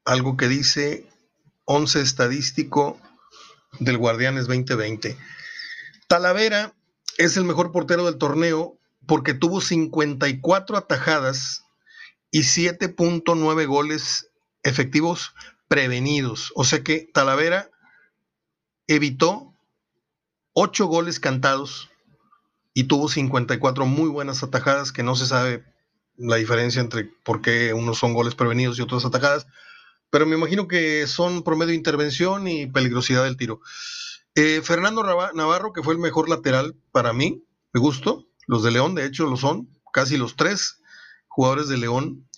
algo 0.04 0.36
que 0.36 0.46
dice 0.46 1.04
11 1.64 2.00
estadístico 2.00 3.00
del 3.80 3.98
Guardianes 3.98 4.46
2020. 4.46 5.18
Talavera 6.06 6.72
es 7.18 7.36
el 7.36 7.42
mejor 7.42 7.72
portero 7.72 8.04
del 8.04 8.18
torneo 8.18 8.78
porque 9.08 9.34
tuvo 9.34 9.60
54 9.60 10.76
atajadas 10.76 11.64
y 12.30 12.42
7.9 12.42 13.66
goles 13.66 14.30
efectivos 14.62 15.34
prevenidos. 15.66 16.52
O 16.54 16.62
sea 16.62 16.84
que 16.84 17.10
Talavera 17.12 17.68
evitó 18.86 19.52
8 20.52 20.86
goles 20.86 21.18
cantados 21.18 21.90
y 22.74 22.84
tuvo 22.84 23.08
54 23.08 23.86
muy 23.86 24.10
buenas 24.10 24.42
atajadas 24.42 24.92
que 24.92 25.04
no 25.04 25.14
se 25.14 25.26
sabe 25.26 25.64
la 26.16 26.36
diferencia 26.36 26.80
entre 26.80 27.04
por 27.04 27.40
qué 27.40 27.72
unos 27.72 27.98
son 27.98 28.12
goles 28.12 28.34
prevenidos 28.34 28.78
y 28.78 28.82
otros 28.82 29.04
atajadas, 29.04 29.46
pero 30.10 30.26
me 30.26 30.36
imagino 30.36 30.68
que 30.68 31.06
son 31.06 31.42
promedio 31.42 31.70
de 31.70 31.76
intervención 31.76 32.46
y 32.46 32.66
peligrosidad 32.66 33.24
del 33.24 33.36
tiro. 33.36 33.60
Eh, 34.34 34.60
Fernando 34.62 35.02
Navarro, 35.34 35.72
que 35.72 35.82
fue 35.82 35.94
el 35.94 36.00
mejor 36.00 36.28
lateral 36.28 36.76
para 36.92 37.12
mí, 37.12 37.44
me 37.72 37.80
gustó, 37.80 38.26
los 38.46 38.62
de 38.64 38.72
León, 38.72 38.94
de 38.94 39.06
hecho, 39.06 39.26
lo 39.26 39.36
son, 39.36 39.68
casi 39.92 40.16
los 40.16 40.36
tres 40.36 40.80
jugadores 41.28 41.68
de 41.68 41.78
León 41.78 42.28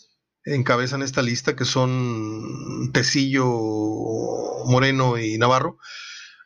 encabezan 0.44 1.02
esta 1.02 1.22
lista, 1.22 1.56
que 1.56 1.64
son 1.64 2.90
Tecillo, 2.92 3.46
Moreno 4.66 5.18
y 5.18 5.38
Navarro. 5.38 5.78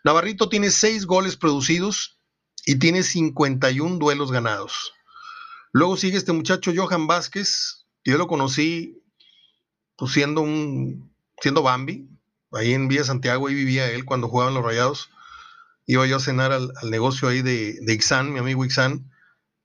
Navarrito 0.04 0.48
tiene 0.48 0.70
seis 0.70 1.04
goles 1.04 1.36
producidos 1.36 2.19
y 2.66 2.78
tiene 2.78 3.02
51 3.02 3.98
duelos 3.98 4.32
ganados. 4.32 4.92
Luego 5.72 5.96
sigue 5.96 6.16
este 6.16 6.32
muchacho 6.32 6.72
Johan 6.74 7.06
Vázquez, 7.06 7.86
que 8.02 8.10
yo 8.12 8.18
lo 8.18 8.26
conocí 8.26 9.02
pues, 9.96 10.12
siendo 10.12 10.40
un 10.40 11.10
siendo 11.40 11.62
Bambi, 11.62 12.08
ahí 12.52 12.74
en 12.74 12.88
Villa 12.88 13.04
Santiago, 13.04 13.46
ahí 13.46 13.54
vivía 13.54 13.90
él 13.90 14.04
cuando 14.04 14.28
jugaban 14.28 14.54
los 14.54 14.64
Rayados. 14.64 15.10
Iba 15.86 16.06
yo 16.06 16.16
a 16.16 16.20
cenar 16.20 16.52
al, 16.52 16.70
negocio 16.84 17.28
ahí 17.28 17.42
de, 17.42 17.78
de, 17.80 17.92
Ixán, 17.94 18.32
mi 18.32 18.38
amigo 18.38 18.64
Ixán, 18.64 19.10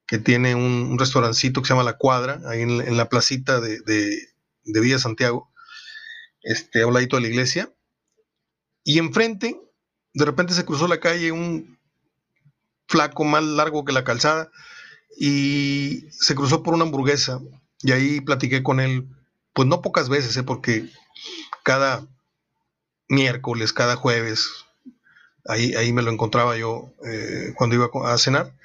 que 0.08 0.18
tiene 0.18 0.56
un, 0.56 0.98
restaurancito 0.98 1.62
que 1.62 1.68
se 1.68 1.74
llama 1.74 1.84
La 1.84 1.98
Cuadra, 1.98 2.42
ahí 2.48 2.62
en, 2.62 2.98
la 2.98 3.10
placita 3.10 3.60
de, 3.60 3.82
de, 3.82 4.82
Villa 4.82 5.00
Santiago, 5.00 5.52
este, 6.42 6.84
a 6.84 6.86
de 6.86 7.22
la 7.22 7.28
iglesia. 7.28 7.72
Y 8.84 9.00
enfrente, 9.00 9.60
de 10.14 10.26
repente 10.26 10.54
se 10.54 10.66
cruzó 10.66 10.88
la 10.88 11.00
calle 11.00 11.32
un 11.32 11.75
flaco 12.88 13.24
más 13.24 13.44
largo 13.44 13.86
que 13.86 13.94
la 13.94 14.04
calzada 14.04 14.52
y 15.18 16.06
se 16.12 16.36
cruzó 16.36 16.64
por 16.64 16.74
una 16.74 16.84
hamburguesa 16.84 17.40
y 17.82 17.92
ahí 17.92 18.22
platiqué 18.22 18.64
con 18.64 18.80
él, 18.80 19.08
pues 19.54 19.68
no 19.68 19.82
pocas 19.82 20.10
veces, 20.10 20.36
¿eh? 20.38 20.44
porque 20.44 20.90
cada 21.64 22.08
miércoles, 23.08 23.74
cada 23.74 23.96
jueves, 23.96 24.50
ahí, 25.46 25.74
ahí 25.76 25.94
me 25.94 26.02
lo 26.02 26.12
encontraba 26.12 26.58
yo 26.58 26.94
eh, 27.06 27.54
cuando 27.56 27.76
iba 27.76 27.90
a 28.06 28.18
cenar. 28.18 28.56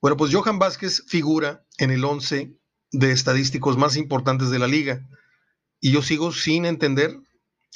Bueno, 0.00 0.16
pues 0.16 0.34
Johan 0.34 0.58
Vázquez 0.58 1.04
figura 1.06 1.64
en 1.78 1.90
el 1.90 2.04
11 2.04 2.56
de 2.92 3.12
estadísticos 3.12 3.78
más 3.78 3.96
importantes 3.96 4.50
de 4.50 4.58
la 4.58 4.66
liga 4.66 5.06
y 5.80 5.92
yo 5.92 6.02
sigo 6.02 6.32
sin 6.32 6.64
entender, 6.64 7.16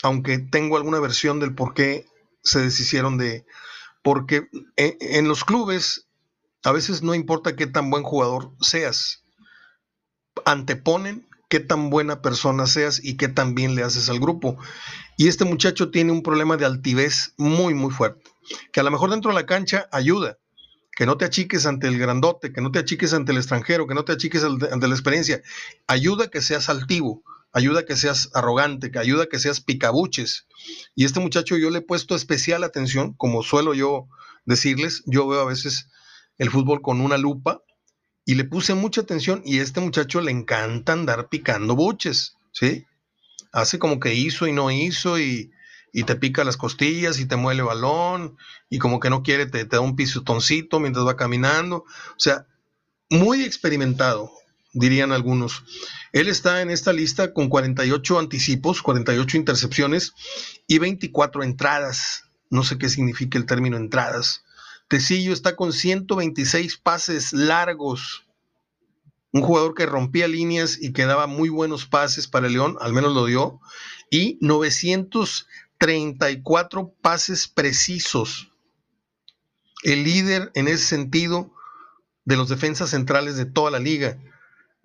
aunque 0.03 0.39
tengo 0.39 0.77
alguna 0.77 1.01
versión 1.01 1.41
del 1.41 1.55
por 1.55 1.75
qué 1.75 2.07
se 2.43 2.61
deshicieron 2.61 3.17
de, 3.17 3.47
porque 4.07 4.47
en 4.77 5.27
los 5.27 5.45
clubes 5.45 6.07
a 6.63 6.71
veces 6.71 7.03
no 7.03 7.13
importa 7.13 7.57
qué 7.57 7.67
tan 7.67 7.91
buen 7.91 8.05
jugador 8.05 8.53
seas, 8.61 9.25
anteponen 10.45 11.27
qué 11.49 11.59
tan 11.59 11.91
buena 11.91 12.23
persona 12.23 12.69
seas 12.69 13.01
y 13.03 13.17
qué 13.17 13.27
tan 13.27 13.57
bien 13.57 13.75
le 13.75 13.83
haces 13.83 14.09
al 14.09 14.21
grupo. 14.21 14.59
Y 15.17 15.27
este 15.27 15.45
muchacho 15.45 15.91
tiene 15.91 16.13
un 16.13 16.23
problema 16.23 16.57
de 16.57 16.67
altivez 16.67 17.35
muy, 17.37 17.75
muy 17.75 17.91
fuerte, 17.91 18.23
que 18.73 18.79
a 18.79 18.85
lo 18.85 18.93
mejor 18.93 19.11
dentro 19.11 19.33
de 19.33 19.41
la 19.41 19.47
cancha 19.47 19.89
ayuda, 19.91 20.39
que 20.93 21.05
no 21.05 21.17
te 21.17 21.25
achiques 21.25 21.67
ante 21.67 21.89
el 21.89 21.99
grandote, 21.99 22.53
que 22.53 22.61
no 22.61 22.71
te 22.71 22.79
achiques 22.79 23.13
ante 23.13 23.33
el 23.33 23.39
extranjero, 23.39 23.89
que 23.89 23.95
no 23.95 24.05
te 24.05 24.13
achiques 24.13 24.45
ante 24.45 24.87
la 24.87 24.95
experiencia. 24.95 25.43
Ayuda 25.89 26.29
que 26.29 26.43
seas 26.43 26.69
altivo, 26.69 27.25
ayuda 27.57 27.87
que 27.87 27.97
seas 27.97 28.29
arrogante, 28.35 28.91
que 28.91 28.99
ayuda 28.99 29.31
que 29.31 29.39
seas 29.39 29.63
picabuches. 29.63 30.47
Y 30.95 31.07
este 31.07 31.21
muchacho 31.21 31.57
yo 31.57 31.71
le 31.71 31.79
he 31.79 31.83
puesto 31.83 32.15
especial 32.15 32.63
atención, 32.65 33.15
como 33.15 33.43
suelo 33.43 33.73
yo 33.73 34.09
decirles, 34.45 35.03
yo 35.07 35.27
veo 35.27 35.41
a 35.41 35.47
veces 35.47 35.89
el 36.37 36.51
fútbol 36.51 36.83
con 36.83 37.01
una 37.01 37.17
lupa 37.17 37.63
y 38.27 38.35
le 38.35 38.45
puse 38.45 38.75
mucha 38.75 39.01
atención 39.01 39.41
y 39.43 39.59
a 39.59 39.63
este 39.63 39.81
muchacho 39.81 40.21
le 40.21 40.33
encanta 40.33 40.93
andar 40.93 41.31
picando 41.31 41.75
buches, 41.75 42.37
¿sí? 42.53 42.85
Hace 43.53 43.79
como 43.79 44.01
que 44.01 44.13
hizo 44.13 44.47
y 44.47 44.53
no 44.53 44.71
hizo 44.71 45.19
y, 45.19 45.51
te 46.05 46.15
pica 46.15 46.45
las 46.45 46.59
costillas 46.59 47.19
y 47.21 47.25
te 47.25 47.37
muele 47.37 47.61
el 47.61 47.69
balón 47.69 48.37
y 48.69 48.77
como 48.77 49.01
que 49.01 49.09
no 49.09 49.23
quiere, 49.23 49.47
te, 49.47 49.65
te 49.65 49.77
da 49.77 49.81
un 49.81 49.97
pisotoncito 49.97 50.79
mientras 50.79 51.07
va 51.07 51.17
caminando. 51.17 51.77
O 51.79 52.19
sea, 52.19 52.47
muy 53.09 53.45
experimentado, 53.45 54.31
dirían 54.77 55.11
algunos. 55.11 55.65
Él 56.13 56.29
está 56.29 56.61
en 56.61 56.71
esta 56.71 56.93
lista 56.93 57.33
con 57.33 57.49
48 57.49 58.19
anticipos, 58.19 58.83
48 58.83 59.39
intercepciones 59.39 60.13
y 60.67 60.79
24 60.79 61.43
entradas. 61.43 62.25
No 62.51 62.63
sé 62.63 62.77
qué 62.79 62.91
significa 62.91 63.39
el 63.39 63.47
término 63.47 63.79
entradas. 63.79 64.45
Tecillo 64.89 65.33
está 65.33 65.57
con 65.57 65.73
126 65.73 66.77
pases 66.77 67.33
largos. 67.33 68.27
Un 69.33 69.41
jugador 69.43 69.75
que 69.75 69.87
rompía 69.87 70.29
líneas 70.29 70.79
y 70.81 70.93
que 70.93 71.07
daba 71.07 71.27
muy 71.27 71.49
buenos 71.49 71.87
pases 71.87 72.29
para 72.29 72.47
el 72.47 72.53
León, 72.53 72.77
al 72.81 72.93
menos 72.93 73.13
lo 73.15 73.27
dio. 73.27 73.61
Y 74.11 74.39
934 74.43 76.95
pases 77.01 77.49
precisos. 77.49 78.53
El 79.83 80.05
líder 80.05 80.53
en 80.55 80.69
ese 80.69 80.85
sentido 80.85 81.51
de 82.25 82.37
los 82.37 82.51
defensas 82.51 82.91
centrales 82.91 83.37
de 83.37 83.47
toda 83.47 83.71
la 83.71 83.79
liga. 83.79 84.19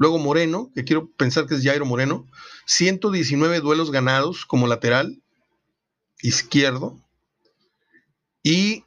Luego 0.02 0.18
Moreno, 0.18 0.72
que 0.74 0.84
quiero 0.84 1.12
pensar 1.12 1.46
que 1.46 1.54
es 1.54 1.64
Jairo 1.64 1.86
Moreno, 1.86 2.28
119 2.66 3.60
duelos 3.60 3.92
ganados 3.92 4.48
como 4.48 4.66
lateral 4.66 5.22
izquierdo 6.24 7.00
y 8.42 8.84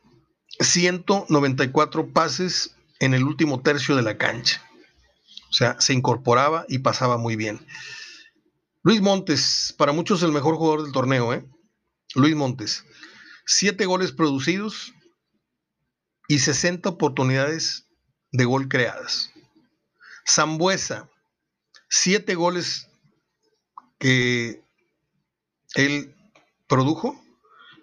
194 0.59 2.13
pases 2.13 2.75
en 2.99 3.15
el 3.15 3.23
último 3.23 3.63
tercio 3.63 3.95
de 3.95 4.03
la 4.03 4.19
cancha. 4.19 4.69
O 5.51 5.53
sea, 5.53 5.81
se 5.81 5.93
incorporaba 5.93 6.65
y 6.69 6.81
pasaba 6.81 7.17
muy 7.17 7.37
bien. 7.37 7.65
Luis 8.83 9.01
Montes, 9.01 9.73
para 9.79 9.93
muchos 9.93 10.21
el 10.25 10.33
mejor 10.33 10.57
jugador 10.57 10.83
del 10.83 10.91
torneo, 10.91 11.33
¿eh? 11.33 11.47
Luis 12.17 12.35
Montes, 12.35 12.85
7 13.47 13.87
goles 13.87 14.11
producidos 14.11 14.93
y 16.27 16.41
60 16.41 16.89
oportunidades 16.89 17.87
de 18.33 18.45
gol 18.47 18.67
creadas. 18.67 19.31
Zambuesa, 20.29 21.09
siete 21.89 22.35
goles 22.35 22.89
que 23.99 24.63
él 25.75 26.15
produjo 26.67 27.21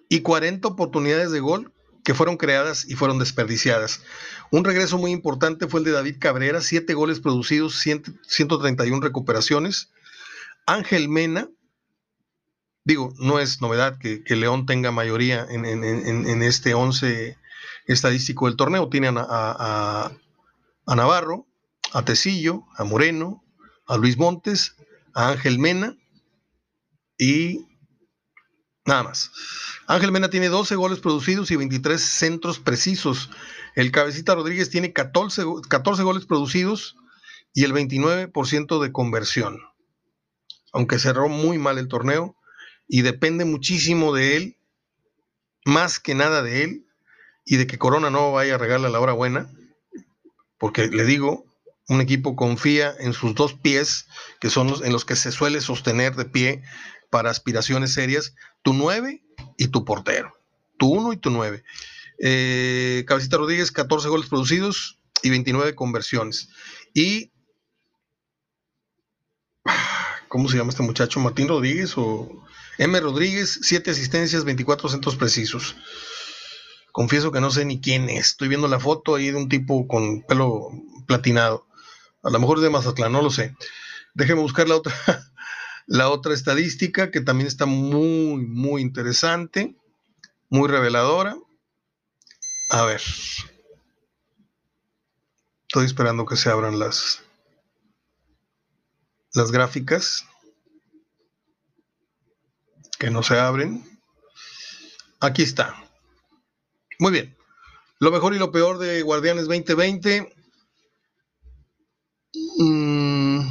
y 0.08 0.20
40 0.20 0.66
oportunidades 0.68 1.30
de 1.30 1.40
gol 1.40 1.72
que 2.04 2.14
fueron 2.14 2.36
creadas 2.36 2.84
y 2.88 2.94
fueron 2.94 3.18
desperdiciadas. 3.18 4.02
Un 4.50 4.64
regreso 4.64 4.98
muy 4.98 5.12
importante 5.12 5.68
fue 5.68 5.80
el 5.80 5.84
de 5.84 5.92
David 5.92 6.16
Cabrera, 6.18 6.60
7 6.60 6.92
goles 6.94 7.20
producidos, 7.20 7.78
131 7.78 9.00
recuperaciones. 9.00 9.92
Ángel 10.66 11.08
Mena, 11.08 11.48
digo, 12.84 13.14
no 13.18 13.38
es 13.38 13.60
novedad 13.60 13.98
que, 13.98 14.22
León 14.34 14.66
tenga 14.66 14.90
mayoría 14.90 15.46
en, 15.48 16.42
este 16.42 16.74
11 16.74 17.38
estadístico 17.86 18.46
del 18.46 18.56
torneo. 18.56 18.88
Tiene 18.88 19.08
a, 19.08 20.12
a 20.86 20.94
Navarro, 20.96 21.46
a 21.92 22.04
Tecillo, 22.04 22.64
a 22.76 22.84
Moreno, 22.84 23.44
a 23.86 23.96
Luis 23.96 24.16
Montes, 24.16 24.76
a 25.14 25.30
Ángel 25.30 25.58
Mena 25.58 25.96
y 27.18 27.66
nada 28.84 29.02
más. 29.02 29.30
Ángel 29.86 30.12
Mena 30.12 30.30
tiene 30.30 30.48
12 30.48 30.74
goles 30.76 31.00
producidos 31.00 31.50
y 31.50 31.56
23 31.56 32.00
centros 32.00 32.58
precisos. 32.58 33.30
El 33.74 33.92
Cabecita 33.92 34.34
Rodríguez 34.34 34.70
tiene 34.70 34.92
14, 34.92 35.44
14 35.68 36.02
goles 36.02 36.26
producidos 36.26 36.96
y 37.54 37.64
el 37.64 37.72
29% 37.72 38.82
de 38.82 38.92
conversión. 38.92 39.60
Aunque 40.72 40.98
cerró 40.98 41.28
muy 41.28 41.58
mal 41.58 41.78
el 41.78 41.88
torneo 41.88 42.36
y 42.88 43.02
depende 43.02 43.44
muchísimo 43.44 44.14
de 44.14 44.36
él, 44.36 44.56
más 45.64 46.00
que 46.00 46.14
nada 46.14 46.42
de 46.42 46.64
él, 46.64 46.86
y 47.44 47.56
de 47.56 47.66
que 47.66 47.78
Corona 47.78 48.10
no 48.10 48.32
vaya 48.32 48.54
a 48.54 48.58
regalar 48.58 48.90
la 48.90 49.00
hora 49.00 49.12
buena, 49.12 49.50
porque 50.58 50.86
le 50.88 51.04
digo, 51.04 51.44
un 51.88 52.00
equipo 52.00 52.36
confía 52.36 52.94
en 52.98 53.12
sus 53.12 53.34
dos 53.34 53.54
pies, 53.54 54.06
que 54.40 54.50
son 54.50 54.68
los 54.68 54.82
en 54.82 54.92
los 54.92 55.04
que 55.04 55.16
se 55.16 55.32
suele 55.32 55.60
sostener 55.60 56.14
de 56.16 56.24
pie 56.24 56.62
para 57.10 57.30
aspiraciones 57.30 57.92
serias, 57.92 58.34
tu 58.62 58.72
9 58.72 59.22
y 59.58 59.68
tu 59.68 59.84
portero, 59.84 60.32
tu 60.78 60.88
1 60.88 61.12
y 61.12 61.16
tu 61.16 61.30
9. 61.30 61.62
Eh, 62.18 63.04
Cabecita 63.06 63.36
Rodríguez, 63.36 63.72
14 63.72 64.08
goles 64.08 64.28
producidos 64.28 65.00
y 65.22 65.30
29 65.30 65.74
conversiones. 65.74 66.48
Y, 66.94 67.32
¿cómo 70.28 70.48
se 70.48 70.56
llama 70.56 70.70
este 70.70 70.82
muchacho? 70.82 71.20
Martín 71.20 71.48
Rodríguez 71.48 71.94
o 71.96 72.44
M. 72.78 72.98
Rodríguez, 73.00 73.60
7 73.62 73.90
asistencias, 73.90 74.44
24 74.44 74.88
centros 74.88 75.16
precisos. 75.16 75.76
Confieso 76.92 77.32
que 77.32 77.40
no 77.40 77.50
sé 77.50 77.64
ni 77.64 77.80
quién 77.80 78.08
es. 78.08 78.28
Estoy 78.28 78.48
viendo 78.48 78.68
la 78.68 78.80
foto 78.80 79.14
ahí 79.14 79.30
de 79.30 79.36
un 79.36 79.48
tipo 79.48 79.86
con 79.88 80.22
pelo 80.22 80.68
platinado. 81.06 81.66
A 82.22 82.30
lo 82.30 82.38
mejor 82.38 82.58
es 82.58 82.62
de 82.62 82.70
Mazatlán, 82.70 83.12
no 83.12 83.22
lo 83.22 83.30
sé. 83.30 83.56
Déjeme 84.14 84.40
buscar 84.40 84.68
la 84.68 84.76
otra, 84.76 84.94
la 85.86 86.10
otra 86.10 86.34
estadística 86.34 87.10
que 87.10 87.20
también 87.20 87.48
está 87.48 87.66
muy, 87.66 88.46
muy 88.46 88.82
interesante, 88.82 89.74
muy 90.48 90.68
reveladora. 90.68 91.36
A 92.70 92.84
ver. 92.84 93.02
Estoy 95.68 95.86
esperando 95.86 96.26
que 96.26 96.36
se 96.36 96.50
abran 96.50 96.78
las, 96.78 97.22
las 99.32 99.50
gráficas. 99.50 100.26
Que 102.98 103.10
no 103.10 103.22
se 103.22 103.38
abren. 103.38 103.84
Aquí 105.18 105.42
está. 105.42 105.74
Muy 106.98 107.10
bien. 107.10 107.36
Lo 107.98 108.10
mejor 108.10 108.34
y 108.34 108.38
lo 108.38 108.52
peor 108.52 108.78
de 108.78 109.02
Guardianes 109.02 109.48
2020. 109.48 110.41
Mm. 112.34 113.46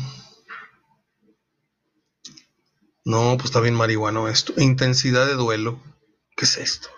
No, 3.03 3.35
pues 3.35 3.45
está 3.45 3.59
bien 3.59 3.75
marihuano 3.75 4.27
esto. 4.27 4.53
Intensidad 4.57 5.25
de 5.25 5.33
duelo. 5.33 5.79
¿Qué 6.35 6.45
es 6.45 6.57
esto? 6.57 6.89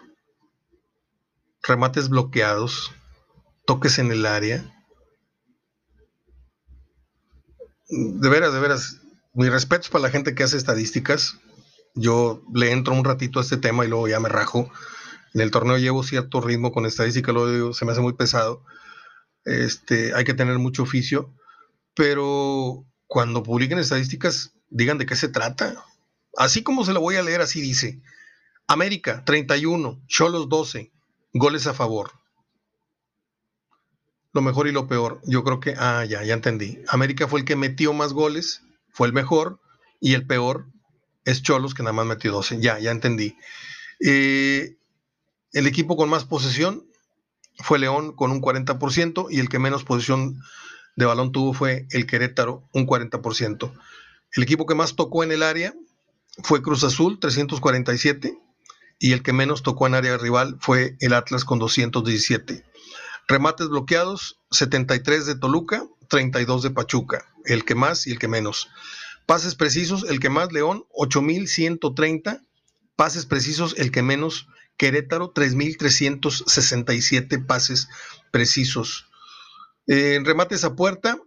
Remates 1.61 2.09
bloqueados. 2.09 2.91
Toques 3.65 3.99
en 3.99 4.11
el 4.11 4.25
área. 4.25 4.85
De 7.89 8.29
veras, 8.29 8.53
de 8.53 8.59
veras. 8.59 8.99
Mis 9.33 9.51
respetos 9.51 9.89
para 9.89 10.03
la 10.03 10.09
gente 10.09 10.35
que 10.35 10.43
hace 10.43 10.57
estadísticas. 10.57 11.39
Yo 11.95 12.43
le 12.53 12.71
entro 12.71 12.93
un 12.93 13.05
ratito 13.05 13.39
a 13.39 13.43
este 13.43 13.57
tema 13.57 13.85
y 13.85 13.87
luego 13.87 14.07
ya 14.07 14.19
me 14.19 14.29
rajo. 14.29 14.69
En 15.33 15.41
el 15.41 15.51
torneo 15.51 15.77
llevo 15.77 16.03
cierto 16.03 16.41
ritmo 16.41 16.71
con 16.71 16.85
estadística, 16.85 17.31
lo 17.31 17.49
digo, 17.49 17.73
se 17.73 17.85
me 17.85 17.91
hace 17.91 18.01
muy 18.01 18.13
pesado. 18.13 18.63
Este, 19.45 20.13
hay 20.13 20.23
que 20.23 20.33
tener 20.33 20.59
mucho 20.59 20.83
oficio, 20.83 21.33
pero 21.93 22.85
cuando 23.07 23.43
publiquen 23.43 23.79
estadísticas, 23.79 24.53
digan 24.69 24.97
de 24.97 25.05
qué 25.05 25.15
se 25.15 25.29
trata. 25.29 25.85
Así 26.37 26.63
como 26.63 26.85
se 26.85 26.93
lo 26.93 27.01
voy 27.01 27.15
a 27.15 27.23
leer, 27.23 27.41
así 27.41 27.61
dice. 27.61 28.01
América, 28.67 29.23
31, 29.25 30.01
Cholos 30.07 30.49
12, 30.49 30.91
goles 31.33 31.67
a 31.67 31.73
favor. 31.73 32.11
Lo 34.31 34.41
mejor 34.41 34.67
y 34.67 34.71
lo 34.71 34.87
peor, 34.87 35.21
yo 35.25 35.43
creo 35.43 35.59
que, 35.59 35.75
ah, 35.77 36.05
ya, 36.05 36.23
ya 36.23 36.33
entendí. 36.33 36.79
América 36.87 37.27
fue 37.27 37.41
el 37.41 37.45
que 37.45 37.55
metió 37.55 37.93
más 37.93 38.13
goles, 38.13 38.63
fue 38.89 39.05
el 39.05 39.13
mejor, 39.13 39.59
y 39.99 40.15
el 40.15 40.25
peor 40.25 40.65
es 41.23 41.43
Cholos, 41.43 41.73
que 41.73 41.83
nada 41.83 41.93
más 41.93 42.05
metió 42.05 42.31
12. 42.31 42.59
Ya, 42.59 42.79
ya 42.79 42.91
entendí. 42.91 43.37
Eh, 44.05 44.75
el 45.51 45.67
equipo 45.67 45.95
con 45.95 46.09
más 46.09 46.25
posesión 46.25 46.85
fue 47.59 47.79
León 47.79 48.15
con 48.15 48.31
un 48.31 48.41
40% 48.41 49.27
y 49.29 49.39
el 49.39 49.49
que 49.49 49.59
menos 49.59 49.83
posesión 49.83 50.41
de 50.95 51.05
balón 51.05 51.31
tuvo 51.31 51.53
fue 51.53 51.87
el 51.91 52.05
Querétaro, 52.05 52.67
un 52.73 52.87
40%. 52.87 53.73
El 54.33 54.43
equipo 54.43 54.65
que 54.65 54.75
más 54.75 54.95
tocó 54.95 55.23
en 55.23 55.31
el 55.31 55.43
área 55.43 55.73
fue 56.43 56.61
Cruz 56.61 56.83
Azul, 56.83 57.19
347, 57.19 58.37
y 58.99 59.11
el 59.11 59.21
que 59.21 59.33
menos 59.33 59.63
tocó 59.63 59.87
en 59.87 59.95
área 59.95 60.17
rival 60.17 60.57
fue 60.59 60.95
el 60.99 61.13
Atlas 61.13 61.45
con 61.45 61.59
217. 61.59 62.63
Remates 63.27 63.69
bloqueados, 63.69 64.39
73 64.51 65.25
de 65.25 65.35
Toluca, 65.35 65.85
32 66.09 66.63
de 66.63 66.71
Pachuca, 66.71 67.25
el 67.45 67.65
que 67.65 67.75
más 67.75 68.07
y 68.07 68.11
el 68.11 68.19
que 68.19 68.27
menos. 68.27 68.69
Pases 69.25 69.55
precisos, 69.55 70.05
el 70.09 70.19
que 70.19 70.29
más 70.29 70.51
León, 70.51 70.83
8130. 70.91 72.41
Pases 72.95 73.25
precisos, 73.25 73.73
el 73.77 73.91
que 73.91 74.03
menos 74.03 74.47
Querétaro 74.77 75.33
3.367 75.33 77.45
pases 77.45 77.89
precisos. 78.31 79.09
En 79.87 80.25
remates 80.25 80.63
a 80.63 80.75
puerta, 80.75 81.17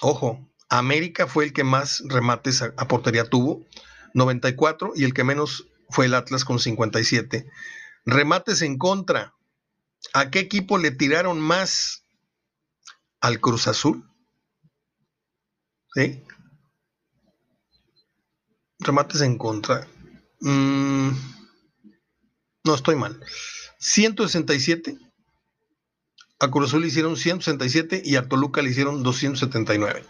ojo, 0.00 0.48
América 0.68 1.26
fue 1.26 1.44
el 1.44 1.52
que 1.52 1.64
más 1.64 2.02
remates 2.06 2.62
a, 2.62 2.88
portería 2.88 3.24
tuvo, 3.24 3.66
94, 4.14 4.92
y 4.96 5.04
el 5.04 5.12
que 5.12 5.24
menos 5.24 5.68
fue 5.90 6.06
el 6.06 6.14
Atlas 6.14 6.44
con 6.44 6.58
57. 6.58 7.46
Remates 8.06 8.62
en 8.62 8.78
contra, 8.78 9.34
¿a 10.14 10.30
qué 10.30 10.40
equipo 10.40 10.78
le 10.78 10.90
tiraron 10.90 11.40
más? 11.40 12.04
Al 13.20 13.40
Cruz 13.40 13.68
Azul. 13.68 14.08
¿Sí? 15.94 16.24
Remates 18.80 19.20
en 19.20 19.38
contra. 19.38 19.86
Mm, 20.40 21.10
no, 22.64 22.74
estoy 22.74 22.96
mal. 22.96 23.22
167. 23.78 24.98
A 26.42 26.50
Cruz 26.50 26.70
Azul 26.70 26.82
le 26.82 26.88
hicieron 26.88 27.16
167 27.16 28.02
y 28.04 28.16
a 28.16 28.28
Toluca 28.28 28.62
le 28.62 28.70
hicieron 28.70 29.04
279. 29.04 30.04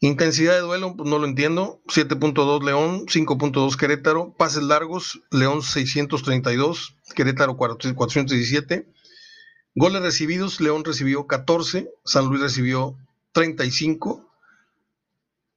Intensidad 0.00 0.52
de 0.52 0.60
duelo, 0.60 0.94
pues 0.94 1.08
no 1.08 1.18
lo 1.18 1.26
entiendo. 1.26 1.80
7.2 1.86 2.62
León, 2.62 3.06
5.2 3.06 3.76
Querétaro. 3.76 4.34
Pases 4.36 4.62
largos, 4.62 5.22
León 5.30 5.62
632, 5.62 6.96
Querétaro 7.16 7.56
417. 7.56 8.92
Goles 9.74 10.02
recibidos, 10.02 10.60
León 10.60 10.84
recibió 10.84 11.26
14, 11.26 11.88
San 12.04 12.26
Luis 12.26 12.42
recibió 12.42 12.98
35. 13.32 14.30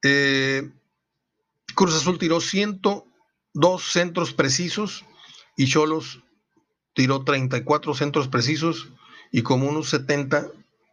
Eh, 0.04 0.72
Cruz 1.76 1.96
Azul 1.96 2.18
tiró 2.18 2.40
100 2.40 2.80
dos 3.54 3.92
centros 3.92 4.32
precisos 4.32 5.04
y 5.58 5.68
Cholos 5.68 6.22
tiró 6.96 7.24
34 7.24 7.94
centros 7.94 8.28
precisos 8.28 8.90
y 9.32 9.44
como 9.44 9.70
unos 9.70 9.90
70 9.90 10.48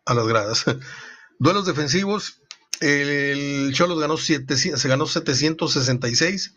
a 0.05 0.15
las 0.15 0.27
gradas. 0.27 0.65
Duelos 1.39 1.65
defensivos, 1.65 2.41
el 2.81 3.73
Cholos 3.73 3.99
ganó 3.99 4.17
se 4.19 4.89
ganó 4.89 5.07
766. 5.07 6.55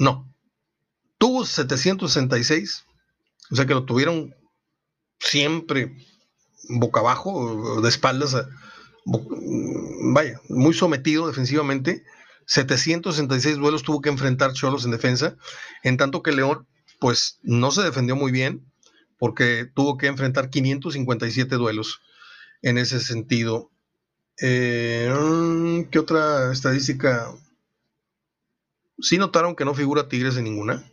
No, 0.00 0.32
tuvo 1.18 1.44
766, 1.44 2.84
o 3.50 3.56
sea 3.56 3.66
que 3.66 3.74
lo 3.74 3.84
tuvieron 3.84 4.34
siempre 5.20 5.96
boca 6.68 7.00
abajo, 7.00 7.80
de 7.80 7.88
espaldas, 7.88 8.36
vaya, 10.12 10.40
muy 10.48 10.74
sometido 10.74 11.26
defensivamente 11.26 12.04
766 12.48 13.56
duelos 13.58 13.82
tuvo 13.82 14.00
que 14.00 14.08
enfrentar 14.08 14.54
Cholos 14.54 14.84
en 14.84 14.90
defensa, 14.90 15.36
en 15.82 15.98
tanto 15.98 16.22
que 16.22 16.32
León, 16.32 16.66
pues 16.98 17.38
no 17.42 17.70
se 17.70 17.82
defendió 17.82 18.16
muy 18.16 18.32
bien, 18.32 18.64
porque 19.18 19.70
tuvo 19.74 19.98
que 19.98 20.06
enfrentar 20.06 20.50
557 20.50 21.56
duelos 21.56 22.00
en 22.62 22.78
ese 22.78 23.00
sentido. 23.00 23.70
Eh, 24.40 25.86
¿Qué 25.90 25.98
otra 25.98 26.52
estadística? 26.52 27.34
Sí 29.00 29.18
notaron 29.18 29.56
que 29.56 29.64
no 29.64 29.74
figura 29.74 30.08
Tigres 30.08 30.36
en 30.36 30.44
ninguna. 30.44 30.90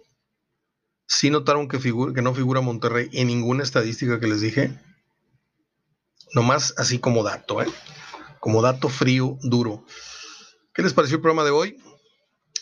Si 1.08 1.30
notaron 1.30 1.68
que, 1.68 1.80
que 1.80 2.22
no 2.22 2.34
figura 2.34 2.62
Monterrey 2.62 3.10
en 3.14 3.28
ninguna 3.28 3.64
estadística 3.64 4.20
que 4.20 4.28
les 4.28 4.42
dije. 4.42 4.80
Nomás 6.34 6.74
así 6.78 7.00
como 7.00 7.24
dato, 7.24 7.62
¿eh? 7.62 7.68
Como 8.40 8.62
dato 8.62 8.90
frío, 8.90 9.38
duro. 9.42 9.86
¿Qué 10.74 10.82
les 10.82 10.94
pareció 10.94 11.18
el 11.18 11.22
programa 11.22 11.46
de 11.46 11.52
hoy? 11.52 11.78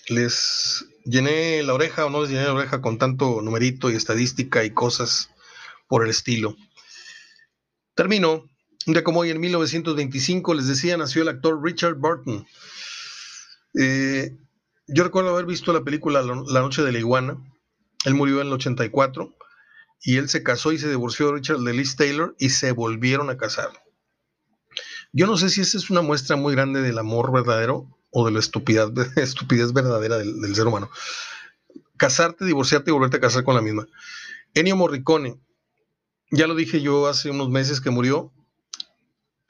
¿Les 0.07 0.85
llené 1.05 1.63
la 1.63 1.73
oreja 1.73 2.05
o 2.05 2.09
no 2.09 2.21
les 2.21 2.31
llené 2.31 2.43
la 2.43 2.53
oreja 2.53 2.81
con 2.81 2.97
tanto 2.97 3.41
numerito 3.41 3.89
y 3.89 3.95
estadística 3.95 4.63
y 4.63 4.71
cosas 4.71 5.29
por 5.87 6.03
el 6.03 6.09
estilo? 6.09 6.55
Termino. 7.95 8.49
Un 8.85 8.93
día 8.93 9.03
como 9.03 9.21
hoy, 9.21 9.29
en 9.29 9.39
1925, 9.39 10.53
les 10.55 10.67
decía, 10.67 10.97
nació 10.97 11.21
el 11.21 11.29
actor 11.29 11.63
Richard 11.63 11.95
Burton. 11.95 12.45
Eh, 13.79 14.35
yo 14.87 15.03
recuerdo 15.05 15.29
haber 15.29 15.45
visto 15.45 15.71
la 15.71 15.85
película 15.85 16.21
La 16.21 16.59
Noche 16.59 16.81
de 16.81 16.91
la 16.91 16.99
Iguana. 16.99 17.37
Él 18.03 18.13
murió 18.15 18.41
en 18.41 18.47
el 18.47 18.53
84 18.53 19.33
y 20.01 20.17
él 20.17 20.27
se 20.27 20.43
casó 20.43 20.73
y 20.73 20.79
se 20.79 20.89
divorció 20.89 21.27
de 21.27 21.33
Richard 21.35 21.59
de 21.59 21.73
Liz 21.73 21.95
Taylor 21.95 22.35
y 22.37 22.49
se 22.49 22.73
volvieron 22.73 23.29
a 23.29 23.37
casar. 23.37 23.69
Yo 25.13 25.27
no 25.27 25.37
sé 25.37 25.49
si 25.49 25.61
esa 25.61 25.77
es 25.77 25.89
una 25.89 26.01
muestra 26.01 26.35
muy 26.35 26.53
grande 26.53 26.81
del 26.81 26.97
amor 26.97 27.31
verdadero 27.31 27.87
o 28.13 28.25
de 28.25 28.31
la 28.31 28.39
estupidez, 28.39 28.89
estupidez 29.17 29.73
verdadera 29.73 30.17
del, 30.19 30.55
ser 30.55 30.67
humano. 30.67 30.89
Casarte, 31.97 32.45
divorciarte 32.45 32.91
y 32.91 32.93
volverte 32.93 33.17
a 33.17 33.21
casar 33.21 33.43
con 33.43 33.55
la 33.55 33.61
misma. 33.61 33.87
Ennio 34.53 34.75
Morricone, 34.75 35.39
ya 36.31 36.47
lo 36.47 36.55
dije 36.55 36.81
yo 36.81 37.07
hace 37.07 37.31
unos 37.31 37.49
meses 37.49 37.81
que 37.81 37.89
murió, 37.89 38.31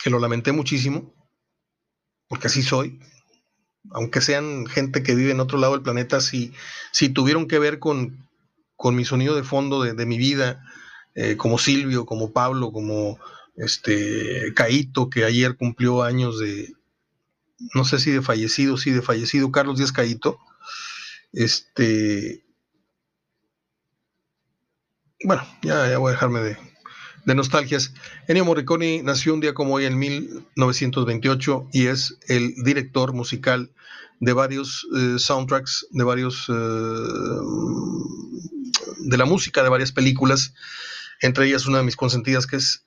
que 0.01 0.09
lo 0.09 0.20
lamenté 0.20 0.53
muchísimo, 0.53 1.14
porque 2.28 2.47
así 2.47 2.64
soy. 2.64 2.99
Aunque 3.91 4.22
sean 4.22 4.66
gente 4.66 5.03
que 5.03 5.14
vive 5.14 5.32
en 5.32 5.41
otro 5.41 5.57
lado 5.57 5.74
del 5.74 5.84
planeta, 5.84 6.22
si, 6.22 6.53
si 6.93 7.09
tuvieron 7.09 7.47
que 7.47 7.59
ver 7.59 7.80
con, 7.80 8.30
con 8.78 8.95
mi 8.95 9.03
sonido 9.03 9.36
de 9.36 9.43
fondo 9.43 9.84
de, 9.84 10.05
mi 10.05 10.18
vida, 10.18 10.64
eh, 11.16 11.36
como 11.36 11.57
Silvio, 11.57 12.05
como 12.05 12.32
Pablo, 12.32 12.72
como 12.72 13.20
este 13.57 14.53
Caito, 14.55 15.09
que 15.09 15.26
ayer 15.26 15.57
cumplió 15.57 16.01
años 16.01 16.39
de, 16.39 16.74
no 17.74 17.86
sé 17.86 17.99
si 17.99 18.11
de 18.11 18.22
fallecido, 18.22 18.78
sí, 18.78 18.91
de 18.91 19.01
fallecido, 19.01 19.51
Carlos 19.51 19.78
Díaz 19.78 19.91
Caito. 19.91 20.39
Este, 21.32 22.43
bueno, 25.24 25.45
ya, 25.61 25.97
voy 25.97 26.09
a 26.09 26.14
dejarme 26.14 26.41
de, 26.41 26.57
de 27.26 27.36
nostalgias. 27.36 27.93
Ennio 28.28 28.45
Morricone 28.45 29.01
nació 29.03 29.34
un 29.34 29.39
día 29.39 29.53
como 29.53 29.76
hoy 29.76 29.86
en 29.86 29.97
1928 29.97 31.70
y 31.72 31.88
es 31.88 32.18
el 32.28 32.53
director 32.64 33.14
musical 33.14 33.72
de 34.20 34.34
varios 34.34 34.88
eh, 34.95 35.16
soundtracks, 35.18 35.88
de 35.91 36.03
varios 36.03 36.45
eh, 36.49 36.53
de 38.99 39.18
la 39.18 39.26
música 39.26 39.64
de 39.64 39.70
varias 39.70 39.91
películas, 39.91 40.53
entre 41.22 41.45
ellas 41.45 41.66
una 41.66 41.80
de 41.80 41.84
mis 41.84 41.95
consentidas 41.95 42.47
que 42.47 42.57
es 42.57 42.86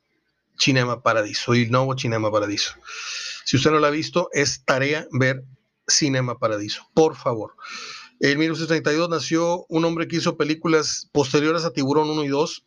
Cinema 0.58 1.02
Paradiso, 1.02 1.54
y 1.54 1.68
nuevo 1.68 1.96
Cinema 1.98 2.30
Paradiso. 2.30 2.72
Si 3.46 3.56
usted 3.56 3.70
no 3.70 3.78
la 3.78 3.88
ha 3.88 3.92
visto, 3.92 4.28
es 4.32 4.64
tarea 4.64 5.06
ver 5.12 5.44
Cinema 5.86 6.36
Paradiso, 6.36 6.90
por 6.94 7.14
favor. 7.14 7.54
En 8.18 8.40
1932 8.40 9.08
nació 9.08 9.66
un 9.68 9.84
hombre 9.84 10.08
que 10.08 10.16
hizo 10.16 10.36
películas 10.36 11.08
posteriores 11.12 11.64
a 11.64 11.70
Tiburón 11.70 12.10
1 12.10 12.24
y 12.24 12.28
2, 12.28 12.66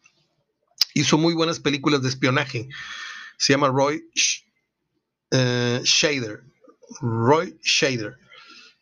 hizo 0.93 1.17
muy 1.17 1.33
buenas 1.33 1.59
películas 1.59 2.01
de 2.01 2.07
espionaje. 2.07 2.69
Se 3.37 3.51
llama 3.51 3.67
Roy 3.67 4.05
uh, 5.33 5.83
Shader. 5.83 6.43
Roy 7.01 7.59
Shader. 7.61 8.17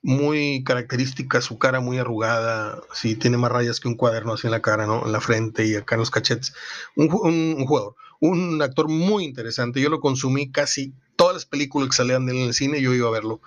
Muy 0.04 0.64
característica, 0.64 1.41
su 1.41 1.58
cara 1.58 1.80
muy 1.80 1.98
arrugada, 1.98 2.80
sí, 2.93 3.16
tiene 3.16 3.38
más 3.38 3.52
rayas 3.52 3.80
que 3.80 3.88
un 3.88 3.95
cuaderno 3.95 4.34
así 4.34 4.45
en 4.45 4.52
la 4.52 4.62
cara, 4.62 4.86
¿no? 4.86 5.04
En 5.04 5.12
la 5.12 5.20
frente 5.20 5.66
y 5.66 5.74
acá 5.74 5.95
en 5.95 6.00
los 6.02 6.12
cachetes. 6.12 6.54
Un, 6.95 7.10
jugador, 7.10 7.95
un 8.20 8.62
actor 8.62 8.88
muy 8.88 9.24
interesante. 9.24 9.82
Yo 9.82 9.89
lo 9.89 10.00
consumí 10.00 10.52
casi 10.52 10.93
todas 11.28 11.43
las 11.43 11.45
películas 11.45 11.89
que 11.89 11.95
salían 11.97 12.30
en 12.30 12.38
el 12.38 12.53
cine, 12.53 12.82
yo 12.82 12.93
iba 12.93 13.09
a 13.09 13.11
verlo. 13.11 13.41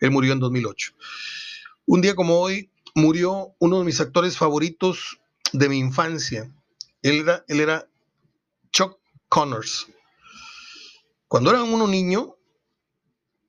Él 0.00 0.10
murió 0.10 0.32
en 0.32 0.40
2008. 0.40 0.94
Un 1.84 2.00
día 2.00 2.14
como 2.14 2.40
hoy, 2.40 2.70
murió 2.94 3.54
uno 3.58 3.78
de 3.78 3.84
mis 3.84 4.00
actores 4.00 4.38
favoritos 4.38 5.20
de 5.52 5.68
mi 5.68 5.78
infancia. 5.78 6.50
Él 7.02 7.20
era, 7.20 7.44
él 7.48 7.60
era 7.60 7.86
Chuck 8.72 8.98
Connors. 9.28 9.86
Cuando 11.28 11.50
era 11.50 11.62
uno 11.62 11.86
niño, 11.86 12.36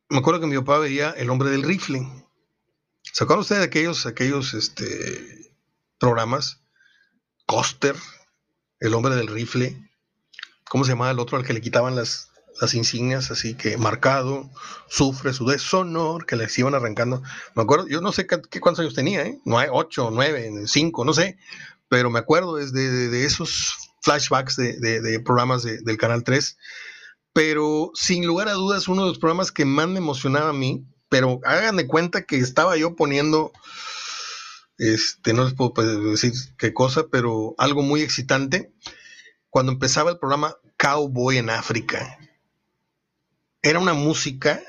me 0.09 0.17
acuerdo 0.17 0.41
que 0.41 0.47
mi 0.47 0.57
papá 0.57 0.79
veía 0.79 1.11
El 1.11 1.29
hombre 1.29 1.49
del 1.49 1.63
rifle. 1.63 2.05
¿Se 3.03 3.23
acuerdan 3.23 3.43
ustedes 3.43 3.61
de 3.61 3.67
aquellos, 3.67 4.05
aquellos 4.05 4.53
este, 4.53 5.55
programas? 5.97 6.59
Coster, 7.45 7.95
El 8.81 8.93
hombre 8.95 9.15
del 9.15 9.27
rifle. 9.27 9.89
¿Cómo 10.69 10.83
se 10.83 10.91
llamaba 10.91 11.11
el 11.11 11.19
otro 11.19 11.37
al 11.37 11.45
que 11.45 11.53
le 11.53 11.61
quitaban 11.61 11.95
las, 11.95 12.27
las 12.61 12.73
insignias? 12.73 13.31
Así 13.31 13.55
que 13.55 13.77
marcado, 13.77 14.49
sufre 14.87 15.33
su 15.33 15.45
deshonor, 15.45 16.25
que 16.25 16.35
les 16.35 16.57
iban 16.57 16.75
arrancando. 16.75 17.21
Me 17.55 17.63
acuerdo, 17.63 17.87
yo 17.87 18.01
no 18.01 18.11
sé 18.11 18.27
qué, 18.27 18.59
cuántos 18.59 18.81
años 18.81 18.93
tenía, 18.93 19.23
¿eh? 19.23 19.39
Ocho, 19.71 20.09
nueve, 20.11 20.51
cinco, 20.67 21.05
no 21.05 21.13
sé. 21.13 21.37
Pero 21.89 22.09
me 22.09 22.19
acuerdo 22.19 22.55
desde 22.55 22.89
de, 22.91 23.09
de 23.09 23.25
esos 23.25 23.87
flashbacks 24.07 24.55
de, 24.55 25.21
programas 25.25 25.63
del 25.63 25.97
Canal 25.97 26.23
3, 26.23 26.57
pero 27.33 27.91
sin 27.93 28.25
lugar 28.25 28.47
a 28.47 28.53
dudas 28.53 28.87
uno 28.87 29.03
de 29.03 29.09
los 29.09 29.19
programas 29.19 29.51
que 29.51 29.65
más 29.65 29.89
me 29.89 29.97
emocionaba 29.97 30.49
a 30.49 30.53
mí, 30.53 30.85
pero 31.09 31.41
hagan 31.43 31.75
de 31.75 31.87
cuenta 31.87 32.23
que 32.23 32.37
estaba 32.37 32.77
yo 32.77 32.95
poniendo, 32.95 33.51
este, 34.77 35.33
no 35.33 35.43
les 35.43 35.53
puedo 35.55 35.73
decir 36.09 36.31
qué 36.57 36.73
cosa, 36.73 37.07
pero 37.11 37.53
algo 37.57 37.81
muy 37.81 38.01
excitante, 38.01 38.71
cuando 39.49 39.73
empezaba 39.73 40.11
el 40.11 40.19
programa 40.19 40.55
Cowboy 40.77 41.37
en 41.37 41.49
África. 41.49 42.17
Era 43.67 43.79
una 43.79 43.93
música, 43.93 44.61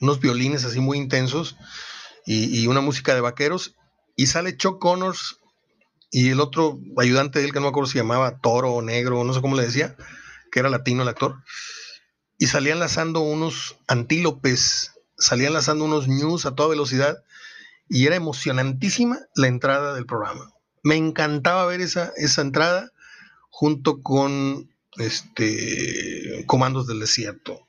unos 0.00 0.20
violines 0.20 0.64
así 0.64 0.78
muy 0.78 0.98
intensos 0.98 1.56
y, 2.24 2.64
una 2.68 2.80
música 2.80 3.12
de 3.12 3.20
vaqueros, 3.20 3.74
y 4.14 4.26
sale 4.26 4.56
Chuck 4.56 4.78
Connors 4.78 5.40
y 6.12 6.28
el 6.28 6.38
otro 6.38 6.78
ayudante 6.96 7.40
de 7.40 7.46
él, 7.46 7.52
que 7.52 7.58
no 7.58 7.64
me 7.64 7.70
acuerdo 7.70 7.90
si 7.90 7.98
llamaba 7.98 8.38
Toro 8.38 8.72
o 8.72 8.82
Negro, 8.82 9.24
no 9.24 9.34
sé 9.34 9.40
cómo 9.40 9.56
le 9.56 9.64
decía, 9.64 9.96
que 10.52 10.60
era 10.60 10.70
latino 10.70 11.02
el 11.02 11.08
actor, 11.08 11.42
y 12.38 12.46
salían 12.46 12.78
lanzando 12.78 13.18
unos 13.18 13.76
antílopes, 13.88 14.92
salían 15.18 15.54
lanzando 15.54 15.84
unos 15.84 16.06
news 16.06 16.46
a 16.46 16.54
toda 16.54 16.68
velocidad, 16.68 17.24
y 17.88 18.06
era 18.06 18.14
emocionantísima 18.14 19.18
la 19.34 19.48
entrada 19.48 19.92
del 19.92 20.06
programa. 20.06 20.52
Me 20.84 20.94
encantaba 20.94 21.66
ver 21.66 21.80
esa, 21.80 22.12
esa 22.14 22.42
entrada 22.42 22.92
junto 23.48 24.02
con 24.02 24.70
este, 24.98 26.44
Comandos 26.46 26.86
del 26.86 27.00
Desierto, 27.00 27.66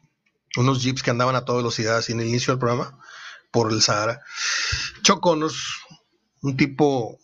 unos 0.57 0.81
jeeps 0.81 1.03
que 1.03 1.11
andaban 1.11 1.35
a 1.35 1.45
toda 1.45 1.59
velocidad 1.59 1.97
así 1.97 2.11
en 2.11 2.21
el 2.21 2.27
inicio 2.27 2.53
del 2.53 2.59
programa 2.59 2.99
por 3.51 3.71
el 3.71 3.81
Sahara. 3.81 4.21
Choconos, 5.03 5.81
un 6.41 6.57
tipo 6.57 7.19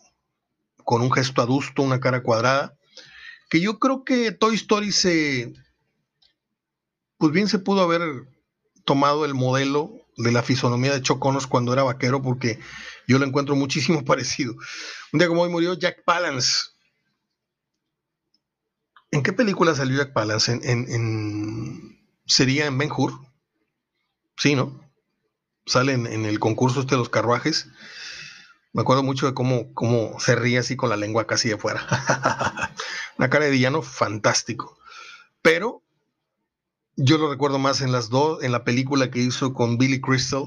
con 0.84 1.02
un 1.02 1.12
gesto 1.12 1.42
adusto, 1.42 1.82
una 1.82 2.00
cara 2.00 2.24
cuadrada, 2.24 2.78
que 3.50 3.60
yo 3.60 3.80
creo 3.80 4.04
que 4.04 4.32
Toy 4.32 4.56
Story 4.56 4.92
se, 4.92 5.54
pues 7.18 7.32
bien 7.32 7.48
se 7.48 7.60
pudo 7.60 7.82
haber 7.82 8.02
tomado 8.86 9.26
el 9.26 9.34
modelo 9.34 9.92
de 10.18 10.32
la 10.32 10.44
fisonomía 10.44 10.94
de 10.94 11.02
Choconos 11.02 11.48
cuando 11.48 11.74
era 11.74 11.84
vaquero, 11.84 12.22
porque 12.22 12.60
yo 13.08 13.20
lo 13.20 13.26
encuentro 13.26 13.56
muchísimo 13.56 14.04
parecido. 14.06 14.56
Un 15.12 15.20
día 15.20 15.28
como 15.28 15.42
hoy 15.42 15.50
murió 15.50 15.74
Jack 15.74 16.04
Palance. 16.04 16.70
¿En 19.12 19.24
qué 19.24 19.32
película 19.34 19.74
salió 19.76 19.98
Jack 19.98 20.14
Palance? 20.14 20.52
¿En, 20.52 21.97
sería 22.28 22.66
en 22.66 22.78
Ben 22.78 22.92
Hur? 22.96 23.14
Sí, 24.38 24.56
¿no? 24.56 24.80
Sale 25.66 25.94
en, 25.94 26.26
el 26.26 26.40
concurso 26.40 26.82
este 26.82 26.96
de 26.96 27.00
los 27.00 27.10
carruajes. 27.10 27.68
Me 28.74 28.82
acuerdo 28.82 29.04
mucho 29.04 29.26
de 29.26 29.34
cómo, 29.34 29.74
cómo 29.74 30.20
se 30.20 30.36
ríe 30.36 30.60
así 30.60 30.76
con 30.76 30.90
la 30.90 30.98
lengua 30.98 31.26
casi 31.26 31.50
de 31.50 31.58
fuera. 31.58 31.86
Una 33.18 33.30
cara 33.30 33.46
de 33.46 33.52
villano 33.52 33.82
fantástico. 33.82 34.78
Pero 35.42 35.82
yo 36.96 37.18
lo 37.18 37.30
recuerdo 37.30 37.60
más 37.60 37.82
en 37.82 37.92
las 37.92 38.10
dos, 38.10 38.44
en 38.44 38.52
la 38.52 38.64
película 38.64 39.10
que 39.10 39.20
hizo 39.20 39.54
con 39.54 39.78
Billy 39.78 40.00
Crystal, 40.00 40.46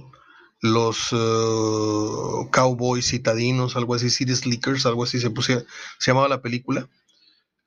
los 0.60 1.12
uh, 1.12 2.48
Cowboys 2.50 3.08
Citadinos, 3.08 3.76
algo 3.76 3.94
así, 3.94 4.10
City 4.10 4.34
Slickers, 4.34 4.86
algo 4.86 5.04
así 5.04 5.20
se, 5.20 5.30
se 5.30 6.10
llamaba 6.10 6.28
la 6.28 6.42
película. 6.42 6.88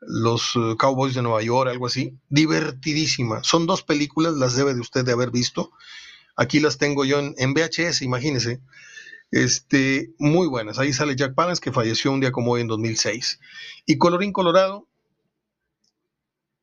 Los 0.07 0.55
uh, 0.55 0.75
Cowboys 0.77 1.15
de 1.15 1.21
Nueva 1.21 1.41
York, 1.41 1.69
algo 1.69 1.87
así. 1.87 2.17
Divertidísima. 2.29 3.43
Son 3.43 3.65
dos 3.65 3.83
películas, 3.83 4.33
las 4.33 4.55
debe 4.55 4.73
de 4.73 4.81
usted 4.81 5.05
de 5.05 5.11
haber 5.11 5.31
visto. 5.31 5.71
Aquí 6.35 6.59
las 6.59 6.77
tengo 6.77 7.05
yo 7.05 7.19
en, 7.19 7.35
en 7.37 7.53
VHS, 7.53 8.01
imagínese. 8.01 8.61
Este, 9.31 10.13
muy 10.19 10.47
buenas. 10.47 10.77
Ahí 10.77 10.93
sale 10.93 11.15
Jack 11.15 11.33
Palance, 11.33 11.61
que 11.61 11.71
falleció 11.71 12.11
un 12.11 12.19
día 12.19 12.31
como 12.31 12.51
hoy 12.51 12.61
en 12.61 12.67
2006. 12.67 13.39
Y 13.85 13.97
colorín 13.97 14.31
colorado, 14.31 14.87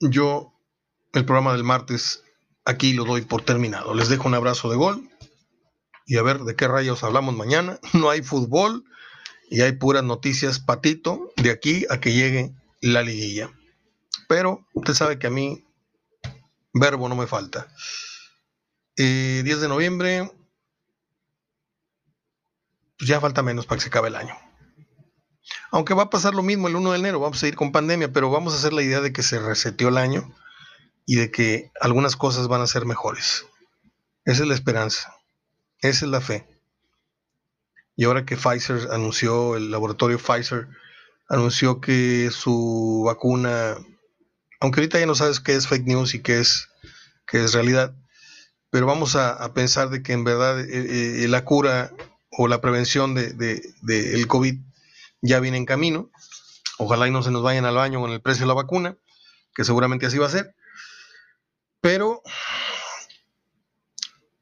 yo 0.01 0.55
el 1.13 1.25
programa 1.25 1.53
del 1.53 1.65
martes 1.65 2.23
aquí 2.65 2.93
lo 2.93 3.05
doy 3.05 3.23
por 3.23 3.43
terminado. 3.43 3.95
Les 3.95 4.09
dejo 4.09 4.29
un 4.29 4.35
abrazo 4.35 4.71
de 4.71 4.77
gol 4.77 5.11
y 6.07 6.17
a 6.17 6.23
ver 6.23 6.41
de 6.41 6.55
qué 6.55 6.69
rayos 6.69 7.03
hablamos 7.03 7.35
mañana. 7.35 7.79
No 7.93 8.11
hay 8.11 8.23
fútbol 8.23 8.85
y 9.51 9.63
hay 9.63 9.73
puras 9.73 10.05
noticias 10.05 10.61
patito 10.61 11.33
de 11.37 11.51
aquí 11.51 11.87
a 11.91 12.01
que 12.01 12.13
llegue 12.13 12.55
la 12.81 13.03
liguilla. 13.03 13.51
Pero 14.29 14.67
usted 14.75 14.95
sabe 14.95 15.19
que 15.19 15.27
a 15.27 15.31
mí 15.31 15.65
verbo 16.73 17.09
no 17.09 17.17
me 17.17 17.27
falta. 17.27 17.69
10 18.97 19.07
eh, 19.07 19.43
de 19.43 19.69
noviembre, 19.69 20.31
pues 22.99 23.09
ya 23.09 23.21
falta 23.21 23.43
menos 23.43 23.67
para 23.67 23.79
que 23.79 23.83
se 23.83 23.89
acabe 23.89 24.09
el 24.09 24.17
año. 24.17 24.35
Aunque 25.71 25.95
va 25.95 26.05
a 26.05 26.11
pasar 26.11 26.35
lo 26.35 26.43
mismo 26.43 26.69
el 26.69 26.77
1 26.77 26.93
de 26.93 26.99
enero, 26.99 27.21
vamos 27.21 27.43
a 27.43 27.49
ir 27.49 27.57
con 27.57 27.73
pandemia, 27.73 28.13
pero 28.13 28.31
vamos 28.31 28.53
a 28.53 28.57
hacer 28.57 28.73
la 28.73 28.83
idea 28.83 29.01
de 29.01 29.13
que 29.13 29.23
se 29.23 29.39
reseteó 29.39 29.89
el 29.89 29.97
año 29.97 30.35
y 31.07 31.17
de 31.17 31.31
que 31.31 31.73
algunas 31.81 32.17
cosas 32.17 32.49
van 32.49 32.61
a 32.61 32.67
ser 32.67 32.87
mejores. 32.87 33.47
Esa 34.25 34.43
es 34.43 34.49
la 34.49 34.55
esperanza, 34.55 35.15
esa 35.81 36.05
es 36.05 36.11
la 36.11 36.21
fe. 36.21 36.47
Y 37.97 38.05
ahora 38.05 38.25
que 38.25 38.37
Pfizer 38.37 38.89
anunció, 38.93 39.57
el 39.57 39.71
laboratorio 39.71 40.19
Pfizer 40.19 40.69
anunció 41.31 41.81
que 41.81 42.31
su 42.33 43.05
vacuna, 43.07 43.77
aunque 44.61 44.81
ahorita 44.81 44.99
ya 44.99 45.07
no 45.07 45.15
sabes 45.15 45.41
qué 45.41 45.55
es 45.55 45.69
fake 45.69 45.87
news 45.87 46.15
y 46.15 46.21
qué 46.21 46.41
es, 46.41 46.69
qué 47.27 47.45
es 47.45 47.55
realidad, 47.55 47.95
pero 48.69 48.87
vamos 48.87 49.17
a, 49.17 49.55
pensar 49.55 49.91
de 49.91 50.03
que 50.03 50.13
en 50.13 50.25
verdad 50.25 50.61
eh, 50.61 51.25
eh, 51.25 51.29
la 51.29 51.45
cura 51.45 51.93
o 52.33 52.49
la 52.49 52.61
prevención 52.61 53.15
del 53.15 53.39
de, 53.39 54.27
COVID 54.27 54.57
ya 55.23 55.41
viene 55.41 55.57
en 55.57 55.67
camino. 55.67 56.11
Ojalá 56.79 57.07
y 57.07 57.11
no 57.11 57.23
se 57.23 57.31
nos 57.31 57.43
vayan 57.43 57.65
al 57.65 57.75
baño 57.77 58.01
con 58.01 58.11
el 58.11 58.21
precio 58.21 58.43
de 58.43 58.49
la 58.49 58.55
vacuna, 58.55 58.97
que 59.55 59.65
seguramente 59.65 60.07
así 60.07 60.19
va 60.19 60.27
a 60.27 60.31
ser. 60.31 60.55
Pero 61.81 62.23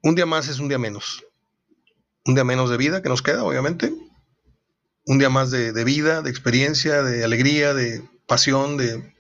un 0.03 0.14
día 0.14 0.26
más 0.26 0.49
es 0.49 0.59
un 0.59 0.68
día 0.68 0.78
menos. 0.78 1.24
Un 2.24 2.34
día 2.34 2.45
menos 2.45 2.70
de 2.70 2.76
vida 2.76 3.03
que 3.03 3.09
nos 3.09 3.22
queda, 3.22 3.45
obviamente. 3.45 3.93
Un 5.09 5.17
día 5.17 5.31
más 5.31 5.51
de, 5.51 5.73
vida, 5.85 6.21
de 6.21 6.29
experiencia, 6.29 7.03
de 7.03 7.25
alegría, 7.25 7.73
de 7.73 8.07
pasión, 8.27 8.77
de 8.77 9.15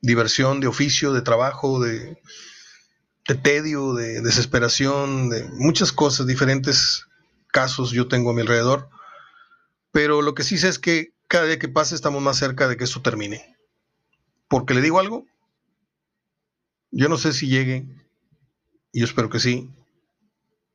diversión, 0.00 0.58
de 0.58 0.66
oficio, 0.66 1.12
de 1.12 1.22
trabajo, 1.22 1.78
de, 1.78 2.18
tedio, 3.40 3.94
de 3.94 4.20
desesperación, 4.20 5.30
de 5.30 5.44
muchas 5.52 5.92
cosas, 5.92 6.26
diferentes 6.26 7.06
casos 7.52 7.92
yo 7.92 8.08
tengo 8.08 8.30
a 8.30 8.34
mi 8.34 8.40
alrededor. 8.40 8.88
Pero 9.92 10.22
lo 10.22 10.34
que 10.34 10.42
sí 10.42 10.58
sé 10.58 10.68
es 10.68 10.80
que 10.80 11.12
cada 11.28 11.44
día 11.44 11.60
que 11.60 11.68
pase 11.68 11.94
estamos 11.94 12.20
más 12.20 12.36
cerca 12.36 12.66
de 12.66 12.76
que 12.76 12.82
esto 12.82 13.00
termine. 13.00 13.56
Porque 14.48 14.74
le 14.74 14.80
digo 14.80 14.98
algo, 14.98 15.24
yo 16.90 17.08
no 17.08 17.16
sé 17.16 17.32
si 17.32 17.46
llegue, 17.46 17.86
y 18.90 18.98
yo 18.98 19.06
espero 19.06 19.30
que 19.30 19.38
sí, 19.38 19.70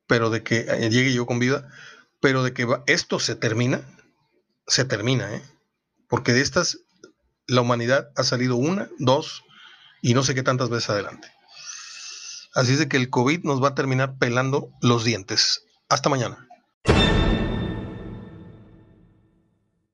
pero 0.06 0.30
de 0.30 0.42
que 0.42 0.62
llegue 0.88 1.12
yo 1.12 1.26
con 1.26 1.38
vida, 1.38 1.68
pero 2.18 2.42
de 2.42 2.54
que 2.54 2.66
esto 2.86 3.20
se 3.20 3.34
termina, 3.34 3.84
se 4.68 4.84
termina, 4.84 5.34
¿eh? 5.34 5.42
Porque 6.08 6.32
de 6.32 6.42
estas, 6.42 6.78
la 7.46 7.62
humanidad 7.62 8.10
ha 8.16 8.22
salido 8.22 8.56
una, 8.56 8.88
dos, 8.98 9.42
y 10.00 10.14
no 10.14 10.22
sé 10.22 10.34
qué 10.34 10.42
tantas 10.42 10.70
veces 10.70 10.90
adelante. 10.90 11.28
Así 12.54 12.72
es 12.72 12.78
de 12.78 12.88
que 12.88 12.96
el 12.96 13.10
COVID 13.10 13.44
nos 13.44 13.62
va 13.62 13.68
a 13.68 13.74
terminar 13.74 14.16
pelando 14.18 14.70
los 14.80 15.04
dientes. 15.04 15.64
Hasta 15.88 16.08
mañana. 16.08 16.47